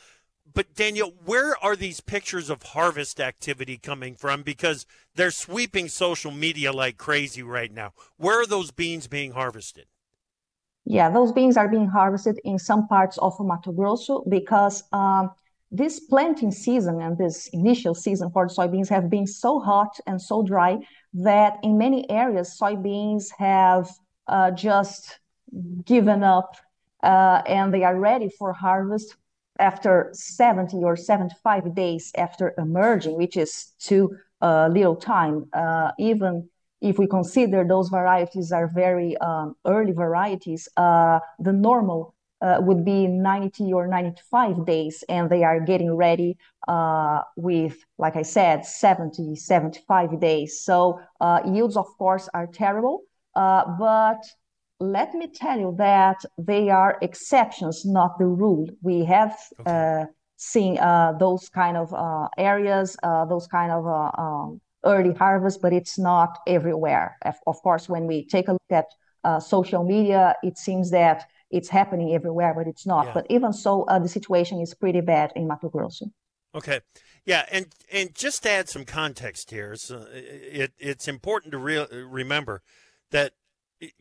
But 0.54 0.74
Danielle, 0.74 1.14
where 1.24 1.56
are 1.64 1.76
these 1.76 2.00
pictures 2.00 2.50
of 2.50 2.62
harvest 2.62 3.20
activity 3.20 3.78
coming 3.78 4.16
from? 4.16 4.42
Because 4.42 4.84
they're 5.14 5.30
sweeping 5.30 5.88
social 5.88 6.30
media 6.30 6.72
like 6.72 6.98
crazy 6.98 7.42
right 7.42 7.72
now. 7.72 7.92
Where 8.16 8.42
are 8.42 8.46
those 8.46 8.70
beans 8.70 9.06
being 9.06 9.32
harvested? 9.32 9.86
Yeah, 10.84 11.10
those 11.10 11.32
beans 11.32 11.56
are 11.56 11.68
being 11.68 11.86
harvested 11.86 12.40
in 12.44 12.58
some 12.58 12.88
parts 12.88 13.16
of 13.18 13.38
Mato 13.38 13.72
Grosso 13.72 14.24
because 14.28 14.82
um, 14.92 15.30
this 15.72 15.98
planting 15.98 16.52
season 16.52 17.00
and 17.00 17.16
this 17.16 17.48
initial 17.48 17.94
season 17.94 18.30
for 18.30 18.46
soybeans 18.46 18.90
have 18.90 19.08
been 19.08 19.26
so 19.26 19.58
hot 19.58 19.98
and 20.06 20.20
so 20.20 20.42
dry 20.42 20.78
that 21.14 21.58
in 21.62 21.78
many 21.78 22.08
areas 22.10 22.56
soybeans 22.60 23.30
have 23.38 23.88
uh, 24.28 24.50
just 24.50 25.18
given 25.84 26.22
up 26.22 26.56
uh, 27.02 27.42
and 27.46 27.72
they 27.72 27.82
are 27.82 27.98
ready 27.98 28.28
for 28.38 28.52
harvest 28.52 29.16
after 29.58 30.10
70 30.12 30.76
or 30.78 30.96
75 30.96 31.74
days 31.74 32.12
after 32.16 32.54
emerging, 32.58 33.16
which 33.16 33.36
is 33.36 33.72
too 33.78 34.16
uh, 34.40 34.68
little 34.68 34.96
time. 34.96 35.46
Uh, 35.52 35.92
even 35.98 36.48
if 36.80 36.98
we 36.98 37.06
consider 37.06 37.64
those 37.64 37.88
varieties 37.88 38.50
are 38.52 38.68
very 38.68 39.16
um, 39.18 39.54
early 39.66 39.92
varieties, 39.92 40.68
uh, 40.76 41.20
the 41.38 41.52
normal 41.52 42.14
uh, 42.42 42.58
would 42.60 42.84
be 42.84 43.06
90 43.06 43.72
or 43.72 43.86
95 43.86 44.66
days, 44.66 45.04
and 45.08 45.30
they 45.30 45.44
are 45.44 45.60
getting 45.60 45.94
ready 45.94 46.36
uh, 46.68 47.20
with, 47.36 47.76
like 47.98 48.16
I 48.16 48.22
said, 48.22 48.66
70, 48.66 49.36
75 49.36 50.20
days. 50.20 50.60
So 50.64 51.00
uh, 51.20 51.40
yields, 51.46 51.76
of 51.76 51.86
course, 51.98 52.28
are 52.34 52.48
terrible. 52.48 53.02
Uh, 53.34 53.64
but 53.78 54.22
let 54.80 55.14
me 55.14 55.28
tell 55.32 55.58
you 55.58 55.74
that 55.78 56.16
they 56.36 56.68
are 56.68 56.98
exceptions, 57.00 57.84
not 57.84 58.18
the 58.18 58.26
rule. 58.26 58.66
We 58.82 59.04
have 59.04 59.36
okay. 59.60 59.70
Uh, 59.70 60.06
seen 60.36 60.76
uh, 60.78 61.12
those 61.20 61.48
kind 61.48 61.76
of 61.76 61.94
areas, 62.36 62.96
those 63.28 63.46
kind 63.46 63.70
of 63.70 63.86
um, 64.18 64.60
early 64.84 65.14
harvest, 65.14 65.62
but 65.62 65.72
it's 65.72 65.96
not 66.00 66.38
everywhere. 66.48 67.16
Of 67.46 67.62
course, 67.62 67.88
when 67.88 68.08
we 68.08 68.26
take 68.26 68.48
a 68.48 68.52
look 68.54 68.72
at 68.72 68.86
uh, 69.24 69.38
social 69.38 69.84
media, 69.84 70.34
it 70.42 70.58
seems 70.58 70.90
that 70.90 71.26
it's 71.52 71.68
happening 71.68 72.14
everywhere, 72.14 72.54
but 72.54 72.66
it's 72.66 72.86
not. 72.86 73.06
Yeah. 73.06 73.12
But 73.14 73.26
even 73.30 73.52
so, 73.52 73.84
uh, 73.84 73.98
the 73.98 74.08
situation 74.08 74.60
is 74.60 74.74
pretty 74.74 75.00
bad 75.00 75.32
in 75.36 75.46
Mato 75.46 75.68
Grosso. 75.68 76.06
Okay, 76.54 76.80
yeah, 77.24 77.46
and 77.50 77.66
and 77.90 78.14
just 78.14 78.42
to 78.42 78.50
add 78.50 78.68
some 78.68 78.84
context 78.84 79.50
here, 79.50 79.76
so 79.76 80.06
it 80.12 80.72
it's 80.78 81.08
important 81.08 81.52
to 81.52 81.58
re- 81.58 81.86
remember 81.90 82.62
that 83.10 83.32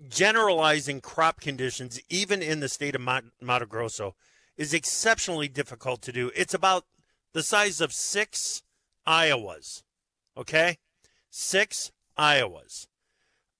generalizing 0.09 1.01
crop 1.01 1.39
conditions, 1.39 1.99
even 2.09 2.41
in 2.41 2.59
the 2.59 2.69
state 2.69 2.95
of 2.95 3.01
Mato 3.01 3.65
Grosso, 3.65 4.15
is 4.57 4.73
exceptionally 4.73 5.47
difficult 5.47 6.01
to 6.03 6.11
do. 6.11 6.31
It's 6.35 6.53
about 6.53 6.85
the 7.33 7.43
size 7.43 7.79
of 7.79 7.93
six 7.93 8.63
Iowas. 9.07 9.83
Okay, 10.37 10.77
six 11.29 11.91
Iowas. 12.17 12.87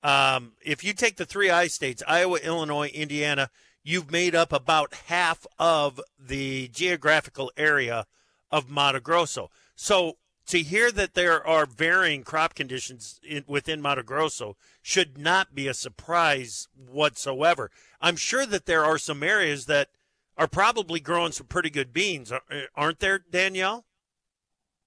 Um, 0.04 0.54
if 0.64 0.84
you 0.84 0.94
take 0.94 1.18
the 1.18 1.26
three 1.26 1.50
I 1.50 1.68
states, 1.68 2.04
Iowa, 2.08 2.40
Illinois, 2.40 2.90
Indiana, 2.90 3.50
you've 3.84 4.12
made 4.12 4.36
up 4.36 4.54
about 4.54 4.94
half 5.08 5.46
of 5.58 6.00
the 6.20 6.68
geographical 6.70 7.52
area 7.58 8.06
of 8.52 8.70
Mato 8.70 9.00
Grosso. 9.00 9.50
So 9.76 10.18
to 10.48 10.60
hear 10.60 10.92
that 10.92 11.14
there 11.14 11.46
are 11.46 11.66
varying 11.66 12.24
crop 12.24 12.56
conditions 12.56 13.20
in, 13.24 13.44
within 13.48 13.82
Mato 13.82 14.04
Grosso 14.04 14.58
should 14.82 15.18
not 15.18 15.56
be 15.56 15.68
a 15.68 15.74
surprise 15.74 16.68
whatsoever. 16.76 17.72
I'm 18.02 18.16
sure 18.16 18.46
that 18.46 18.66
there 18.66 18.84
are 18.84 18.98
some 18.98 19.24
areas 19.24 19.66
that 19.68 19.90
are 20.38 20.48
probably 20.48 21.00
growing 21.00 21.32
some 21.32 21.48
pretty 21.48 21.70
good 21.70 21.94
beans, 21.94 22.32
aren't 22.76 23.00
there, 23.00 23.20
Danielle? 23.20 23.86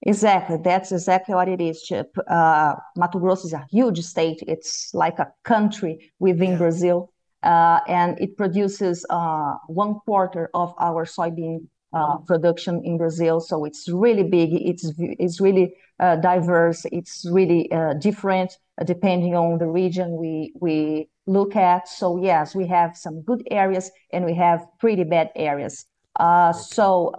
Exactly, 0.02 0.58
that's 0.62 0.92
exactly 0.92 1.34
what 1.34 1.48
it 1.48 1.62
is, 1.62 1.82
Chip. 1.82 2.14
Uh, 2.28 2.74
Mato 2.94 3.18
Grosso 3.18 3.46
is 3.46 3.54
a 3.54 3.66
huge 3.70 4.00
state. 4.00 4.42
It's 4.46 4.92
like 4.92 5.18
a 5.18 5.32
country 5.44 6.12
within 6.18 6.52
yeah. 6.52 6.58
Brazil, 6.58 7.10
and 7.44 8.20
it 8.20 8.36
produces 8.36 9.04
uh, 9.10 9.54
one 9.66 9.94
quarter 10.04 10.50
of 10.54 10.74
our 10.78 11.04
soybean 11.04 11.66
uh, 11.92 12.16
production 12.26 12.82
in 12.84 12.98
Brazil. 12.98 13.40
So 13.40 13.64
it's 13.64 13.88
really 13.88 14.24
big. 14.24 14.50
It's 14.52 14.92
it's 14.98 15.40
really 15.40 15.74
uh, 16.00 16.16
diverse. 16.16 16.84
It's 16.90 17.24
really 17.30 17.70
uh, 17.70 17.94
different 17.94 18.56
depending 18.84 19.36
on 19.36 19.58
the 19.58 19.68
region 19.68 20.16
we 20.16 20.52
we 20.60 21.08
look 21.26 21.54
at. 21.54 21.88
So 21.88 22.16
yes, 22.20 22.54
we 22.54 22.66
have 22.66 22.96
some 22.96 23.22
good 23.22 23.46
areas 23.50 23.90
and 24.12 24.24
we 24.24 24.34
have 24.34 24.66
pretty 24.80 25.04
bad 25.04 25.30
areas. 25.36 25.86
So 26.52 27.12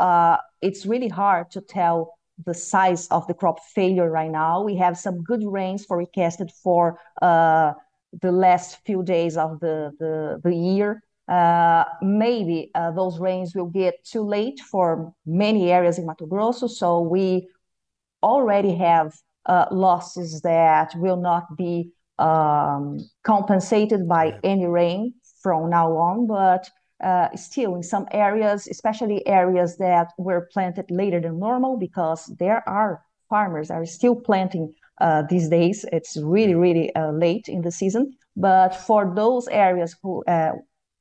it's 0.62 0.86
really 0.86 1.10
hard 1.10 1.52
to 1.52 1.62
tell 1.62 2.16
the 2.46 2.54
size 2.54 3.08
of 3.08 3.26
the 3.28 3.34
crop 3.34 3.60
failure 3.64 4.10
right 4.10 4.32
now. 4.32 4.62
We 4.62 4.76
have 4.76 4.98
some 4.98 5.24
good 5.24 5.44
rains 5.46 5.86
forecasted 5.86 6.52
for 6.64 7.00
uh, 7.22 7.74
the 8.22 8.32
last 8.32 8.78
few 8.86 9.04
days 9.04 9.38
of 9.38 9.60
the, 9.60 9.92
the, 10.00 10.40
the 10.44 10.56
year. 10.56 11.02
Uh, 11.28 11.84
maybe 12.02 12.70
uh, 12.76 12.92
those 12.92 13.20
rains 13.20 13.56
will 13.56 13.66
get 13.66 14.04
too 14.06 14.22
late 14.22 14.60
for 14.60 15.12
many 15.26 15.72
areas 15.72 15.98
in 15.98 16.06
Mato 16.06 16.28
Grosso, 16.28 16.68
so 16.68 17.02
we 17.02 17.48
already 18.22 18.76
have 18.76 19.14
uh, 19.48 19.66
losses 19.72 20.42
that 20.42 20.94
will 20.96 21.18
not 21.18 21.58
be 21.58 21.92
um, 22.20 23.00
compensated 23.24 24.08
by 24.08 24.38
any 24.44 24.66
rain 24.66 25.14
from 25.42 25.70
now 25.70 25.92
on. 25.98 26.28
But 26.28 26.70
uh, 27.04 27.36
still 27.36 27.76
in 27.76 27.84
some 27.84 28.08
areas, 28.12 28.68
especially 28.68 29.26
areas 29.28 29.78
that 29.78 30.14
were 30.18 30.48
planted 30.54 30.86
later 30.90 31.20
than 31.20 31.40
normal, 31.40 31.78
because 31.78 32.26
there 32.40 32.68
are 32.68 33.04
farmers 33.30 33.72
are 33.72 33.86
still 33.86 34.16
planting 34.16 34.74
uh, 35.00 35.24
these 35.30 35.50
days. 35.50 35.86
It's 35.92 36.18
really, 36.18 36.56
really 36.56 36.94
uh, 36.96 37.12
late 37.12 37.48
in 37.48 37.62
the 37.62 37.72
season. 37.72 38.14
But 38.36 38.76
for 38.76 39.14
those 39.16 39.48
areas 39.48 39.96
who 40.02 40.24
uh, 40.26 40.54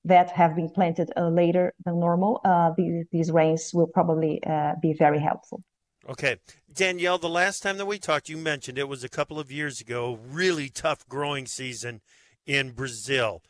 that 0.04 0.30
have 0.30 0.54
been 0.54 0.68
planted 0.68 1.10
uh, 1.16 1.28
later 1.28 1.72
than 1.84 1.98
normal, 1.98 2.40
uh, 2.44 2.72
these, 2.76 3.06
these 3.10 3.30
rains 3.30 3.70
will 3.72 3.86
probably 3.86 4.40
be 4.82 4.92
very 4.92 5.18
helpful. 5.18 5.62
Okay. 6.08 6.36
Danielle, 6.72 7.18
the 7.18 7.28
last 7.28 7.62
time 7.62 7.78
that 7.78 7.86
we 7.86 7.98
talked, 7.98 8.28
you 8.28 8.36
mentioned 8.36 8.78
it 8.78 8.88
was 8.88 9.04
a 9.04 9.08
couple 9.08 9.38
of 9.38 9.50
years 9.50 9.80
ago, 9.80 10.18
really 10.22 10.68
tough 10.68 11.08
growing 11.08 11.46
season 11.46 12.02
in 12.46 12.72
Brazil. 12.72 13.42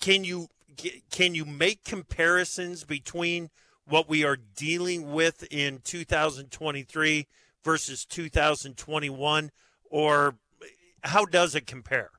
Can 0.00 0.24
you 0.24 0.48
can 1.10 1.34
you 1.34 1.44
make 1.44 1.84
comparisons 1.84 2.84
between 2.84 3.50
what 3.86 4.08
we 4.08 4.24
are 4.24 4.36
dealing 4.36 5.12
with 5.12 5.46
in 5.50 5.80
2023 5.84 7.26
versus 7.64 8.04
2021 8.04 9.50
or 9.90 10.36
how 11.02 11.24
does 11.24 11.54
it 11.54 11.66
compare 11.66 12.10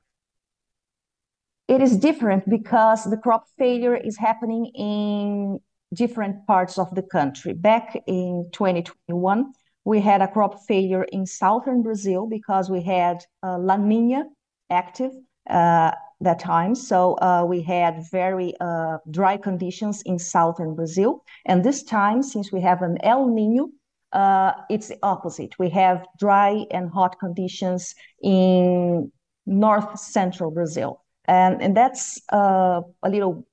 it 1.66 1.80
is 1.80 1.96
different 1.96 2.48
because 2.48 3.04
the 3.04 3.16
crop 3.16 3.44
failure 3.58 3.96
is 3.96 4.18
happening 4.18 4.66
in 4.74 5.58
different 5.94 6.46
parts 6.46 6.78
of 6.78 6.94
the 6.94 7.02
country 7.02 7.52
back 7.52 7.96
in 8.06 8.48
2021 8.52 9.52
we 9.84 10.00
had 10.00 10.22
a 10.22 10.28
crop 10.28 10.60
failure 10.66 11.04
in 11.04 11.26
southern 11.26 11.82
brazil 11.82 12.26
because 12.26 12.70
we 12.70 12.82
had 12.82 13.24
uh, 13.42 13.58
la 13.58 13.76
nina 13.76 14.24
active 14.70 15.12
uh, 15.48 15.92
that 16.20 16.38
time. 16.38 16.74
So 16.74 17.14
uh, 17.14 17.44
we 17.46 17.62
had 17.62 18.04
very 18.10 18.54
uh, 18.60 18.98
dry 19.10 19.36
conditions 19.36 20.02
in 20.02 20.18
southern 20.18 20.74
Brazil. 20.74 21.22
And 21.46 21.64
this 21.64 21.82
time, 21.82 22.22
since 22.22 22.52
we 22.52 22.60
have 22.62 22.82
an 22.82 22.98
El 23.02 23.28
Nino, 23.28 23.68
uh, 24.14 24.52
it's 24.70 24.88
the 24.88 24.98
opposite. 25.02 25.58
We 25.58 25.68
have 25.70 26.06
dry 26.18 26.64
and 26.70 26.88
hot 26.88 27.18
conditions 27.18 27.94
in 28.22 29.10
north 29.44 29.98
central 29.98 30.50
Brazil. 30.50 31.02
And, 31.26 31.60
and 31.60 31.76
that's 31.76 32.20
uh, 32.32 32.82
a 33.02 33.10
little 33.10 33.46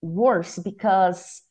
worse 0.00 0.58
because 0.58 1.42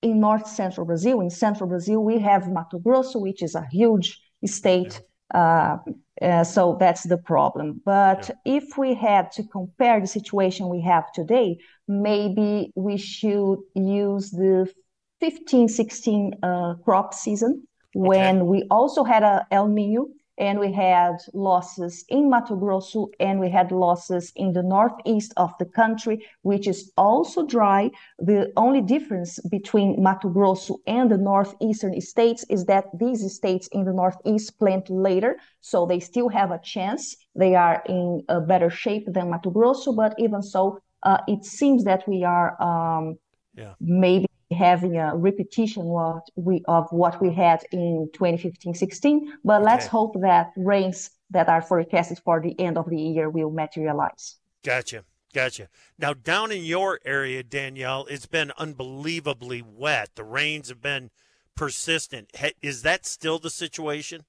in 0.00 0.20
north 0.20 0.46
central 0.46 0.86
Brazil, 0.86 1.20
in 1.20 1.30
central 1.30 1.68
Brazil, 1.68 2.02
we 2.02 2.18
have 2.18 2.50
Mato 2.50 2.78
Grosso, 2.78 3.18
which 3.18 3.42
is 3.42 3.54
a 3.54 3.66
huge 3.70 4.18
state. 4.46 5.02
Uh, 5.34 5.76
uh, 6.22 6.44
so 6.44 6.76
that's 6.80 7.02
the 7.02 7.18
problem. 7.18 7.82
But 7.84 8.30
yeah. 8.44 8.56
if 8.56 8.78
we 8.78 8.94
had 8.94 9.30
to 9.32 9.42
compare 9.44 10.00
the 10.00 10.06
situation 10.06 10.68
we 10.68 10.80
have 10.82 11.12
today, 11.12 11.58
maybe 11.86 12.72
we 12.76 12.96
should 12.96 13.58
use 13.74 14.30
the 14.30 14.72
15 15.20 15.68
16 15.68 16.32
uh, 16.42 16.74
crop 16.84 17.12
season 17.12 17.66
okay. 17.96 18.08
when 18.08 18.46
we 18.46 18.64
also 18.70 19.04
had 19.04 19.22
a 19.22 19.46
El 19.50 19.68
Nino 19.68 20.08
and 20.38 20.58
we 20.58 20.72
had 20.72 21.16
losses 21.32 22.04
in 22.08 22.28
Mato 22.28 22.56
Grosso 22.56 23.08
and 23.20 23.40
we 23.40 23.48
had 23.48 23.72
losses 23.72 24.32
in 24.36 24.52
the 24.52 24.62
northeast 24.62 25.32
of 25.36 25.52
the 25.58 25.64
country, 25.64 26.26
which 26.42 26.68
is 26.68 26.92
also 26.96 27.46
dry. 27.46 27.90
The 28.18 28.52
only 28.56 28.82
difference 28.82 29.38
between 29.50 30.02
Mato 30.02 30.28
Grosso 30.28 30.78
and 30.86 31.10
the 31.10 31.16
northeastern 31.16 31.98
states 32.00 32.44
is 32.50 32.66
that 32.66 32.86
these 32.98 33.32
states 33.34 33.68
in 33.68 33.84
the 33.84 33.92
northeast 33.92 34.58
plant 34.58 34.90
later, 34.90 35.38
so 35.60 35.86
they 35.86 36.00
still 36.00 36.28
have 36.28 36.50
a 36.50 36.60
chance. 36.62 37.16
They 37.34 37.54
are 37.54 37.82
in 37.88 38.22
a 38.28 38.40
better 38.40 38.70
shape 38.70 39.06
than 39.08 39.30
Mato 39.30 39.50
Grosso, 39.50 39.92
but 39.92 40.14
even 40.18 40.42
so, 40.42 40.78
uh, 41.02 41.18
it 41.26 41.44
seems 41.44 41.84
that 41.84 42.06
we 42.06 42.24
are 42.24 42.60
um, 42.62 43.18
yeah. 43.54 43.74
maybe 43.80 44.25
having 44.50 44.96
a 44.96 45.16
repetition 45.16 45.84
what 45.84 46.22
we, 46.36 46.62
of 46.68 46.86
what 46.90 47.20
we 47.20 47.32
had 47.32 47.64
in 47.72 48.08
2015-16 48.14 49.20
but 49.44 49.56
okay. 49.56 49.64
let's 49.64 49.86
hope 49.86 50.14
that 50.20 50.52
rains 50.56 51.10
that 51.30 51.48
are 51.48 51.60
forecasted 51.60 52.20
for 52.24 52.40
the 52.40 52.58
end 52.60 52.78
of 52.78 52.88
the 52.88 52.96
year 52.96 53.28
will 53.28 53.50
materialize. 53.50 54.36
Gotcha 54.64 55.04
gotcha. 55.34 55.68
Now 55.98 56.14
down 56.14 56.52
in 56.52 56.64
your 56.64 57.00
area 57.04 57.42
danielle 57.42 58.06
it's 58.08 58.26
been 58.26 58.52
unbelievably 58.56 59.62
wet. 59.66 60.10
The 60.14 60.24
rains 60.24 60.68
have 60.68 60.80
been 60.80 61.10
persistent. 61.56 62.30
Is 62.62 62.82
that 62.82 63.04
still 63.04 63.38
the 63.38 63.50
situation? 63.50 64.24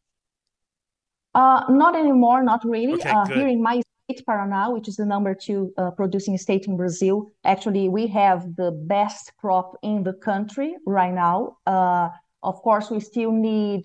Uh, 1.35 1.63
not 1.69 1.95
anymore 1.95 2.41
not 2.41 2.65
really. 2.65 2.93
Okay, 2.93 3.09
uh, 3.09 3.25
here 3.27 3.47
in 3.47 3.61
my 3.61 3.81
Paraná, 4.15 4.71
which 4.71 4.87
is 4.87 4.95
the 4.95 5.05
number 5.05 5.35
two 5.35 5.73
uh, 5.77 5.91
producing 5.91 6.37
state 6.37 6.65
in 6.65 6.77
Brazil, 6.77 7.29
actually 7.43 7.89
we 7.89 8.07
have 8.07 8.55
the 8.55 8.71
best 8.71 9.33
crop 9.37 9.77
in 9.83 10.03
the 10.03 10.13
country 10.13 10.75
right 10.85 11.13
now. 11.13 11.57
Uh, 11.65 12.09
of 12.43 12.55
course, 12.61 12.89
we 12.89 12.99
still 12.99 13.31
need 13.31 13.83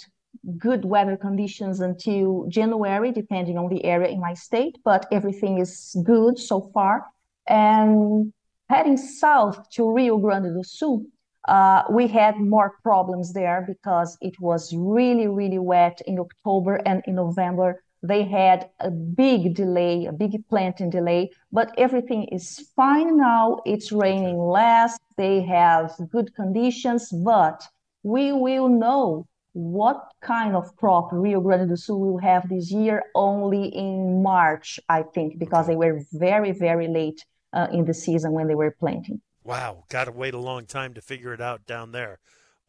good 0.58 0.84
weather 0.84 1.16
conditions 1.16 1.80
until 1.80 2.46
January, 2.48 3.10
depending 3.10 3.58
on 3.58 3.68
the 3.68 3.84
area 3.84 4.08
in 4.08 4.20
my 4.20 4.34
state, 4.34 4.78
but 4.84 5.06
everything 5.10 5.58
is 5.58 5.96
good 6.04 6.38
so 6.38 6.70
far. 6.72 7.06
And 7.48 8.32
heading 8.68 8.96
south 8.96 9.68
to 9.70 9.92
Rio 9.92 10.18
Grande 10.18 10.54
do 10.54 10.62
Sul, 10.62 11.04
uh, 11.48 11.82
we 11.90 12.06
had 12.06 12.38
more 12.38 12.74
problems 12.84 13.32
there 13.32 13.64
because 13.66 14.16
it 14.20 14.40
was 14.40 14.72
really, 14.76 15.26
really 15.26 15.58
wet 15.58 16.00
in 16.06 16.20
October 16.20 16.76
and 16.86 17.02
in 17.06 17.16
November. 17.16 17.82
They 18.02 18.24
had 18.24 18.70
a 18.80 18.90
big 18.90 19.54
delay, 19.54 20.06
a 20.06 20.12
big 20.12 20.32
planting 20.48 20.90
delay, 20.90 21.30
but 21.52 21.72
everything 21.78 22.24
is 22.24 22.68
fine 22.74 23.16
now. 23.16 23.60
It's 23.64 23.92
raining 23.92 24.38
less. 24.38 24.98
They 25.16 25.42
have 25.42 25.92
good 26.10 26.34
conditions, 26.34 27.10
but 27.12 27.62
we 28.02 28.32
will 28.32 28.68
know 28.68 29.26
what 29.52 30.02
kind 30.20 30.56
of 30.56 30.74
crop 30.76 31.10
Rio 31.12 31.40
Grande 31.40 31.68
do 31.68 31.76
Sul 31.76 32.00
will 32.00 32.18
have 32.18 32.48
this 32.48 32.72
year 32.72 33.04
only 33.14 33.66
in 33.66 34.22
March, 34.22 34.80
I 34.88 35.02
think, 35.02 35.38
because 35.38 35.66
they 35.66 35.76
were 35.76 36.00
very, 36.12 36.52
very 36.52 36.88
late 36.88 37.24
uh, 37.52 37.68
in 37.70 37.84
the 37.84 37.94
season 37.94 38.32
when 38.32 38.48
they 38.48 38.54
were 38.54 38.74
planting. 38.80 39.20
Wow, 39.44 39.84
got 39.90 40.04
to 40.04 40.12
wait 40.12 40.34
a 40.34 40.38
long 40.38 40.66
time 40.66 40.94
to 40.94 41.00
figure 41.00 41.34
it 41.34 41.40
out 41.40 41.66
down 41.66 41.92
there. 41.92 42.18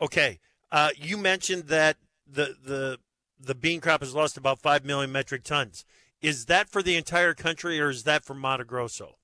Okay, 0.01 0.39
uh, 0.71 0.89
you 0.95 1.17
mentioned 1.17 1.67
that 1.67 1.97
the 2.27 2.55
the 2.63 2.99
the 3.45 3.55
bean 3.55 3.81
crop 3.81 4.01
has 4.01 4.15
lost 4.15 4.37
about 4.37 4.59
five 4.59 4.85
million 4.85 5.11
metric 5.11 5.43
tons. 5.43 5.85
Is 6.21 6.45
that 6.45 6.69
for 6.69 6.81
the 6.81 6.95
entire 6.95 7.33
country, 7.33 7.79
or 7.79 7.89
is 7.89 8.03
that 8.03 8.23
for 8.23 8.33
Mato 8.33 8.63
Grosso? 8.63 9.17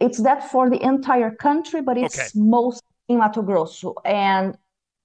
It's 0.00 0.22
that 0.22 0.50
for 0.50 0.70
the 0.70 0.82
entire 0.82 1.30
country, 1.30 1.80
but 1.80 1.96
it's 1.96 2.18
okay. 2.18 2.28
mostly 2.34 2.86
in 3.08 3.18
Mato 3.18 3.42
Grosso. 3.42 3.94
And 4.04 4.56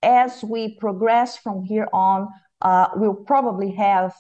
as 0.04 0.44
we 0.44 0.76
progress 0.76 1.38
from 1.38 1.64
here 1.64 1.88
on, 1.94 2.28
uh, 2.62 2.90
we'll 2.96 3.16
probably 3.16 3.72
have 3.72 4.14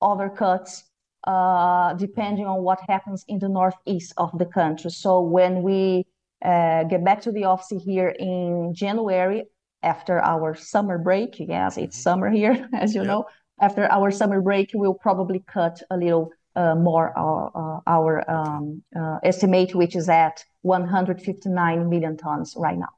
other 0.00 0.28
cuts 0.28 0.84
uh, 1.26 1.94
depending 1.94 2.46
on 2.46 2.62
what 2.62 2.78
happens 2.86 3.24
in 3.28 3.38
the 3.38 3.48
northeast 3.48 4.12
of 4.18 4.30
the 4.38 4.44
country. 4.44 4.90
So 4.90 5.20
when 5.20 5.62
we 5.62 6.06
uh, 6.44 6.84
get 6.84 7.02
back 7.02 7.22
to 7.22 7.32
the 7.32 7.44
office 7.44 7.82
here 7.82 8.10
in 8.10 8.74
January 8.74 9.44
after 9.84 10.18
our 10.20 10.54
summer 10.54 10.98
break, 10.98 11.36
yes, 11.38 11.76
it's 11.76 11.96
mm-hmm. 11.96 12.02
summer 12.02 12.30
here, 12.30 12.68
as 12.74 12.94
you 12.94 13.02
yep. 13.02 13.08
know. 13.08 13.24
After 13.60 13.90
our 13.90 14.10
summer 14.10 14.40
break, 14.40 14.70
we'll 14.74 14.94
probably 14.94 15.44
cut 15.46 15.80
a 15.90 15.96
little 15.96 16.32
uh, 16.56 16.74
more 16.74 17.16
uh, 17.16 17.46
uh, 17.58 17.80
our 17.86 18.28
um, 18.30 18.82
uh, 18.96 19.18
estimate, 19.22 19.74
which 19.74 19.94
is 19.94 20.08
at 20.08 20.44
159 20.62 21.88
million 21.88 22.16
tons 22.16 22.54
right 22.56 22.78
now. 22.78 22.88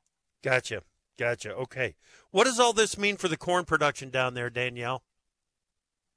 Gotcha. 0.42 0.82
Gotcha. 1.18 1.54
Okay. 1.54 1.96
What 2.30 2.44
does 2.44 2.60
all 2.60 2.72
this 2.72 2.98
mean 2.98 3.16
for 3.16 3.28
the 3.28 3.36
corn 3.36 3.64
production 3.64 4.10
down 4.10 4.34
there, 4.34 4.50
Danielle? 4.50 5.02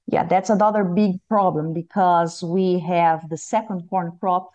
Yeah, 0.08 0.26
that's 0.26 0.50
another 0.50 0.84
big 0.84 1.16
problem 1.28 1.74
because 1.74 2.44
we 2.44 2.80
have 2.80 3.30
the 3.30 3.38
second 3.38 3.88
corn 3.90 4.18
crop, 4.20 4.52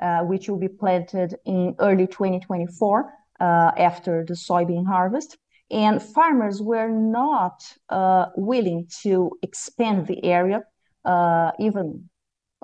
uh, 0.00 0.20
which 0.20 0.48
will 0.48 0.58
be 0.58 0.68
planted 0.68 1.36
in 1.44 1.76
early 1.78 2.06
2024 2.06 3.12
uh, 3.40 3.44
after 3.76 4.24
the 4.26 4.34
soybean 4.34 4.86
harvest. 4.86 5.36
And 5.70 6.02
farmers 6.02 6.60
were 6.60 6.88
not 6.88 7.64
uh, 7.88 8.26
willing 8.36 8.86
to 9.02 9.30
expand 9.42 10.06
the 10.06 10.24
area 10.24 10.62
uh, 11.04 11.52
even 11.58 12.08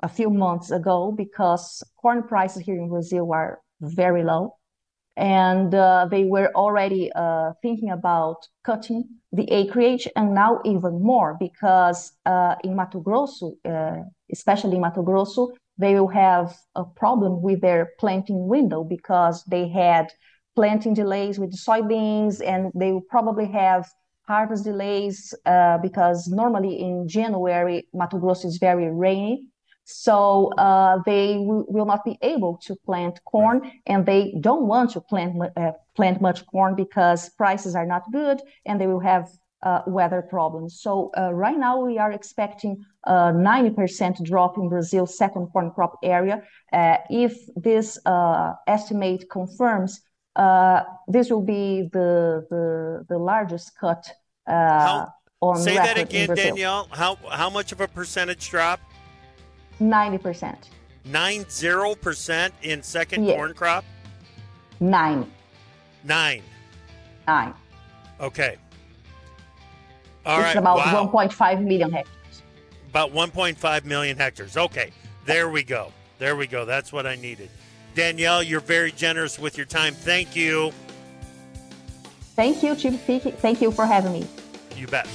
a 0.03 0.09
few 0.09 0.29
months 0.29 0.71
ago 0.71 1.11
because 1.11 1.83
corn 2.01 2.23
prices 2.23 2.63
here 2.63 2.75
in 2.75 2.89
Brazil 2.89 3.31
are 3.33 3.59
very 3.81 4.23
low. 4.23 4.55
And 5.17 5.75
uh, 5.75 6.07
they 6.09 6.23
were 6.23 6.51
already 6.55 7.11
uh, 7.13 7.51
thinking 7.61 7.91
about 7.91 8.47
cutting 8.63 9.03
the 9.31 9.51
acreage 9.51 10.07
and 10.15 10.33
now 10.33 10.61
even 10.63 11.03
more 11.03 11.35
because 11.39 12.13
uh, 12.25 12.55
in 12.63 12.75
Mato 12.75 12.99
Grosso, 12.99 13.53
uh, 13.65 13.97
especially 14.31 14.75
in 14.75 14.81
Mato 14.81 15.03
Grosso, 15.03 15.51
they 15.77 15.95
will 15.95 16.07
have 16.07 16.55
a 16.75 16.85
problem 16.85 17.41
with 17.41 17.61
their 17.61 17.91
planting 17.99 18.47
window 18.47 18.83
because 18.83 19.43
they 19.45 19.67
had 19.67 20.11
planting 20.55 20.93
delays 20.93 21.39
with 21.39 21.55
soybeans 21.55 22.45
and 22.45 22.71
they 22.75 22.91
will 22.91 23.07
probably 23.09 23.47
have 23.47 23.89
harvest 24.27 24.63
delays 24.63 25.33
uh, 25.45 25.77
because 25.79 26.27
normally 26.27 26.79
in 26.79 27.07
January, 27.07 27.87
Mato 27.93 28.17
Grosso 28.17 28.47
is 28.47 28.57
very 28.57 28.89
rainy. 28.89 29.47
So 29.83 30.53
uh, 30.57 30.99
they 31.05 31.33
w- 31.33 31.65
will 31.67 31.85
not 31.85 32.05
be 32.05 32.17
able 32.21 32.57
to 32.65 32.75
plant 32.85 33.19
corn, 33.25 33.71
and 33.87 34.05
they 34.05 34.35
don't 34.39 34.67
want 34.67 34.91
to 34.91 35.01
plant 35.01 35.41
uh, 35.57 35.71
plant 35.95 36.21
much 36.21 36.45
corn 36.45 36.75
because 36.75 37.29
prices 37.29 37.75
are 37.75 37.85
not 37.85 38.03
good, 38.11 38.41
and 38.65 38.79
they 38.79 38.87
will 38.87 38.99
have 38.99 39.27
uh, 39.63 39.81
weather 39.87 40.21
problems. 40.21 40.79
So 40.81 41.11
uh, 41.17 41.33
right 41.33 41.57
now 41.57 41.83
we 41.83 41.97
are 41.97 42.11
expecting 42.11 42.83
a 43.05 43.31
90% 43.33 44.23
drop 44.23 44.57
in 44.57 44.69
Brazil's 44.69 45.17
second 45.17 45.47
corn 45.47 45.71
crop 45.71 45.97
area. 46.03 46.43
Uh, 46.71 46.97
if 47.09 47.33
this 47.55 47.99
uh, 48.05 48.53
estimate 48.67 49.29
confirms, 49.29 50.01
this 51.07 51.29
will 51.29 51.41
be 51.41 51.89
the 51.93 52.45
the, 52.49 53.05
the 53.09 53.17
largest 53.17 53.77
cut. 53.77 54.09
uh, 54.47 54.51
How, 54.51 55.13
on 55.41 55.57
say 55.57 55.75
that 55.75 55.97
again, 55.97 56.33
Danielle. 56.35 56.87
How 56.91 57.17
how 57.29 57.49
much 57.49 57.71
of 57.71 57.81
a 57.81 57.87
percentage 57.87 58.49
drop? 58.49 58.79
90%. 59.79 60.55
Nine 61.05 61.45
zero 61.49 61.95
percent 61.95 62.53
in 62.61 62.83
second 62.83 63.25
corn 63.25 63.53
crop? 63.55 63.83
Nine. 64.79 65.31
Nine. 66.03 66.43
Nine. 67.27 67.53
Okay. 68.19 68.57
All 70.25 70.37
it's 70.37 70.45
right. 70.45 70.57
about 70.57 70.77
wow. 70.77 71.09
1.5 71.11 71.63
million 71.63 71.91
hectares. 71.91 72.43
About 72.89 73.11
1.5 73.11 73.85
million 73.85 74.17
hectares. 74.17 74.57
Okay. 74.57 74.91
There 75.25 75.49
we 75.49 75.63
go. 75.63 75.91
There 76.19 76.35
we 76.35 76.45
go. 76.45 76.65
That's 76.65 76.93
what 76.93 77.07
I 77.07 77.15
needed. 77.15 77.49
Danielle, 77.95 78.43
you're 78.43 78.59
very 78.59 78.91
generous 78.91 79.37
with 79.37 79.57
your 79.57 79.65
time. 79.65 79.93
Thank 79.93 80.35
you. 80.35 80.71
Thank 82.35 82.63
you, 82.63 82.75
Chief. 82.75 82.99
Thank 83.39 83.61
you 83.61 83.71
for 83.71 83.85
having 83.85 84.13
me. 84.13 84.27
You 84.77 84.87
bet. 84.87 85.07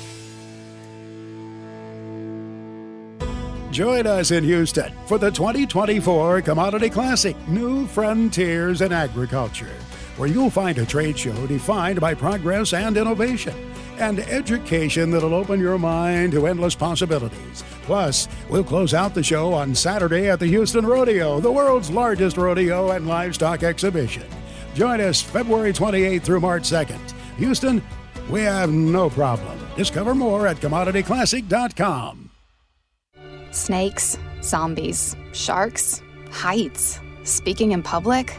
Join 3.70 4.06
us 4.06 4.30
in 4.30 4.44
Houston 4.44 4.92
for 5.06 5.18
the 5.18 5.30
2024 5.30 6.42
Commodity 6.42 6.88
Classic 6.88 7.36
New 7.48 7.86
Frontiers 7.86 8.80
in 8.80 8.92
Agriculture, 8.92 9.74
where 10.16 10.28
you'll 10.28 10.50
find 10.50 10.78
a 10.78 10.86
trade 10.86 11.18
show 11.18 11.46
defined 11.46 12.00
by 12.00 12.14
progress 12.14 12.72
and 12.72 12.96
innovation 12.96 13.54
and 13.98 14.20
education 14.20 15.10
that'll 15.10 15.34
open 15.34 15.60
your 15.60 15.78
mind 15.78 16.32
to 16.32 16.46
endless 16.46 16.74
possibilities. 16.74 17.64
Plus, 17.82 18.28
we'll 18.48 18.64
close 18.64 18.94
out 18.94 19.14
the 19.14 19.22
show 19.22 19.52
on 19.52 19.74
Saturday 19.74 20.28
at 20.28 20.40
the 20.40 20.46
Houston 20.46 20.84
Rodeo, 20.84 21.40
the 21.40 21.50
world's 21.50 21.90
largest 21.90 22.36
rodeo 22.36 22.90
and 22.90 23.06
livestock 23.06 23.62
exhibition. 23.62 24.24
Join 24.74 25.00
us 25.00 25.22
February 25.22 25.72
28th 25.72 26.22
through 26.22 26.40
March 26.40 26.64
2nd. 26.64 27.12
Houston, 27.38 27.82
we 28.28 28.42
have 28.42 28.70
no 28.70 29.08
problem. 29.08 29.58
Discover 29.76 30.14
more 30.14 30.46
at 30.46 30.56
commodityclassic.com. 30.56 32.30
Snakes, 33.52 34.18
zombies, 34.42 35.16
sharks, 35.32 36.02
heights, 36.30 37.00
speaking 37.24 37.72
in 37.72 37.82
public. 37.82 38.38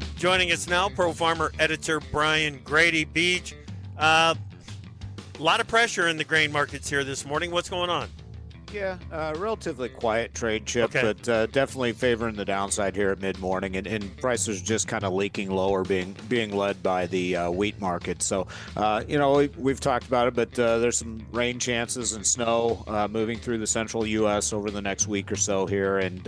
Joining 0.21 0.51
us 0.51 0.67
now, 0.67 0.87
Pro 0.87 1.13
Farmer 1.13 1.51
editor 1.57 1.99
Brian 1.99 2.59
Grete 2.63 3.11
Beach. 3.11 3.55
Uh, 3.97 4.35
a 5.39 5.41
lot 5.41 5.59
of 5.59 5.67
pressure 5.67 6.09
in 6.09 6.17
the 6.17 6.23
grain 6.23 6.51
markets 6.51 6.87
here 6.87 7.03
this 7.03 7.25
morning. 7.25 7.49
What's 7.49 7.71
going 7.71 7.89
on? 7.89 8.07
Yeah, 8.73 8.97
uh, 9.11 9.33
relatively 9.37 9.89
quiet 9.89 10.33
trade 10.33 10.65
chip, 10.65 10.95
okay. 10.95 11.01
but 11.01 11.29
uh, 11.29 11.45
definitely 11.47 11.91
favoring 11.91 12.35
the 12.35 12.45
downside 12.45 12.95
here 12.95 13.11
at 13.11 13.19
mid 13.19 13.37
morning, 13.39 13.75
and, 13.75 13.85
and, 13.85 14.15
prices 14.17 14.61
just 14.61 14.87
kind 14.87 15.03
of 15.03 15.13
leaking 15.13 15.49
lower, 15.49 15.83
being 15.83 16.15
being 16.29 16.55
led 16.55 16.81
by 16.81 17.07
the 17.07 17.35
uh, 17.35 17.51
wheat 17.51 17.79
market. 17.81 18.21
So, 18.21 18.47
uh, 18.77 19.03
you 19.07 19.17
know, 19.17 19.47
we, 19.57 19.71
have 19.71 19.81
talked 19.81 20.07
about 20.07 20.27
it, 20.27 20.35
but 20.35 20.57
uh, 20.57 20.77
there's 20.77 20.97
some 20.97 21.25
rain 21.31 21.59
chances 21.59 22.13
and 22.13 22.25
snow 22.25 22.83
uh, 22.87 23.07
moving 23.09 23.37
through 23.37 23.57
the 23.57 23.67
central 23.67 24.05
U.S. 24.05 24.53
over 24.53 24.71
the 24.71 24.81
next 24.81 25.07
week 25.07 25.31
or 25.31 25.35
so 25.35 25.65
here, 25.65 25.97
and 25.99 26.27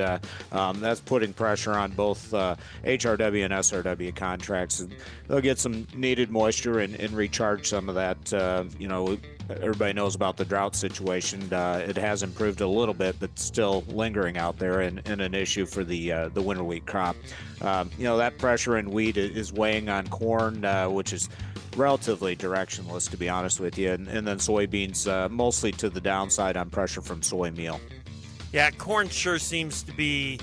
um, 0.52 0.80
that's 0.80 1.00
putting 1.00 1.34
pressure 1.34 1.74
on 1.74 1.92
both 1.92 2.32
HRW 2.32 3.46
and 3.46 3.54
SRW 3.54 4.16
contracts. 4.16 4.82
And 4.82 4.94
they'll 5.28 5.42
get 5.42 5.60
some 5.60 5.88
needed 5.96 6.30
moisture 6.30 6.80
and, 6.80 6.96
and 6.96 7.16
recharge 7.16 7.70
some 7.70 7.88
of 7.90 7.96
that, 7.96 8.72
you 8.80 8.88
know, 8.88 9.18
everybody 9.50 9.94
knows 9.94 10.16
about 10.16 10.38
the 10.38 10.46
drought 10.46 10.76
situation. 10.76 11.52
Uh, 11.54 11.86
it 11.88 11.98
has 11.98 12.24
improved 12.24 12.62
a 12.62 12.68
little 12.68 12.94
bit, 12.94 13.16
but 13.20 13.38
still 13.38 13.84
lingering 13.88 14.38
out 14.38 14.58
there 14.58 14.82
and, 14.82 15.02
and 15.06 15.22
an 15.22 15.34
issue 15.34 15.66
for 15.66 15.84
the 15.84 16.12
uh, 16.12 16.30
the 16.30 16.42
winter 16.42 16.64
wheat 16.64 16.86
crop. 16.86 17.16
Um, 17.62 17.90
you 17.98 18.06
know 18.06 18.18
that 18.18 18.38
pressure 18.38 18.78
in 18.78 18.90
wheat 18.92 19.18
is 19.18 19.54
weighing 19.54 19.90
on 19.90 20.08
corn, 20.08 20.64
uh, 20.66 20.90
which 20.90 21.14
is 21.14 21.30
relatively 21.76 22.36
directionless, 22.36 23.10
to 23.10 23.18
be 23.18 23.30
honest 23.30 23.60
with 23.60 23.78
you, 23.78 23.92
and, 23.92 24.08
and 24.08 24.28
then 24.28 24.38
soybeans 24.38 25.08
uh, 25.12 25.30
mostly 25.30 25.72
to 25.72 25.90
the 25.90 26.02
downside 26.02 26.58
on 26.58 26.70
pressure 26.70 27.02
from 27.02 27.22
soy 27.22 27.52
meal. 27.52 27.80
Yeah, 28.52 28.70
corn 28.72 29.10
sure 29.10 29.40
seems 29.40 29.82
to 29.84 29.94
be 29.94 30.40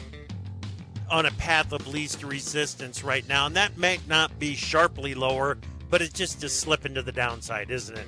on 1.11 1.27
a 1.27 1.31
path 1.33 1.73
of 1.73 1.87
least 1.87 2.23
resistance 2.23 3.05
right 3.05 3.27
now, 3.29 3.47
and 3.47 3.57
that 3.57 3.77
may 3.77 3.99
not 4.09 4.37
be 4.39 4.55
sharply 4.55 5.15
lower, 5.15 5.59
but 5.89 6.03
it's 6.03 6.13
just 6.13 6.43
a 6.45 6.49
slip 6.49 6.87
into 6.87 7.03
the 7.03 7.13
downside, 7.13 7.71
isn't 7.71 7.97
it? 7.97 8.07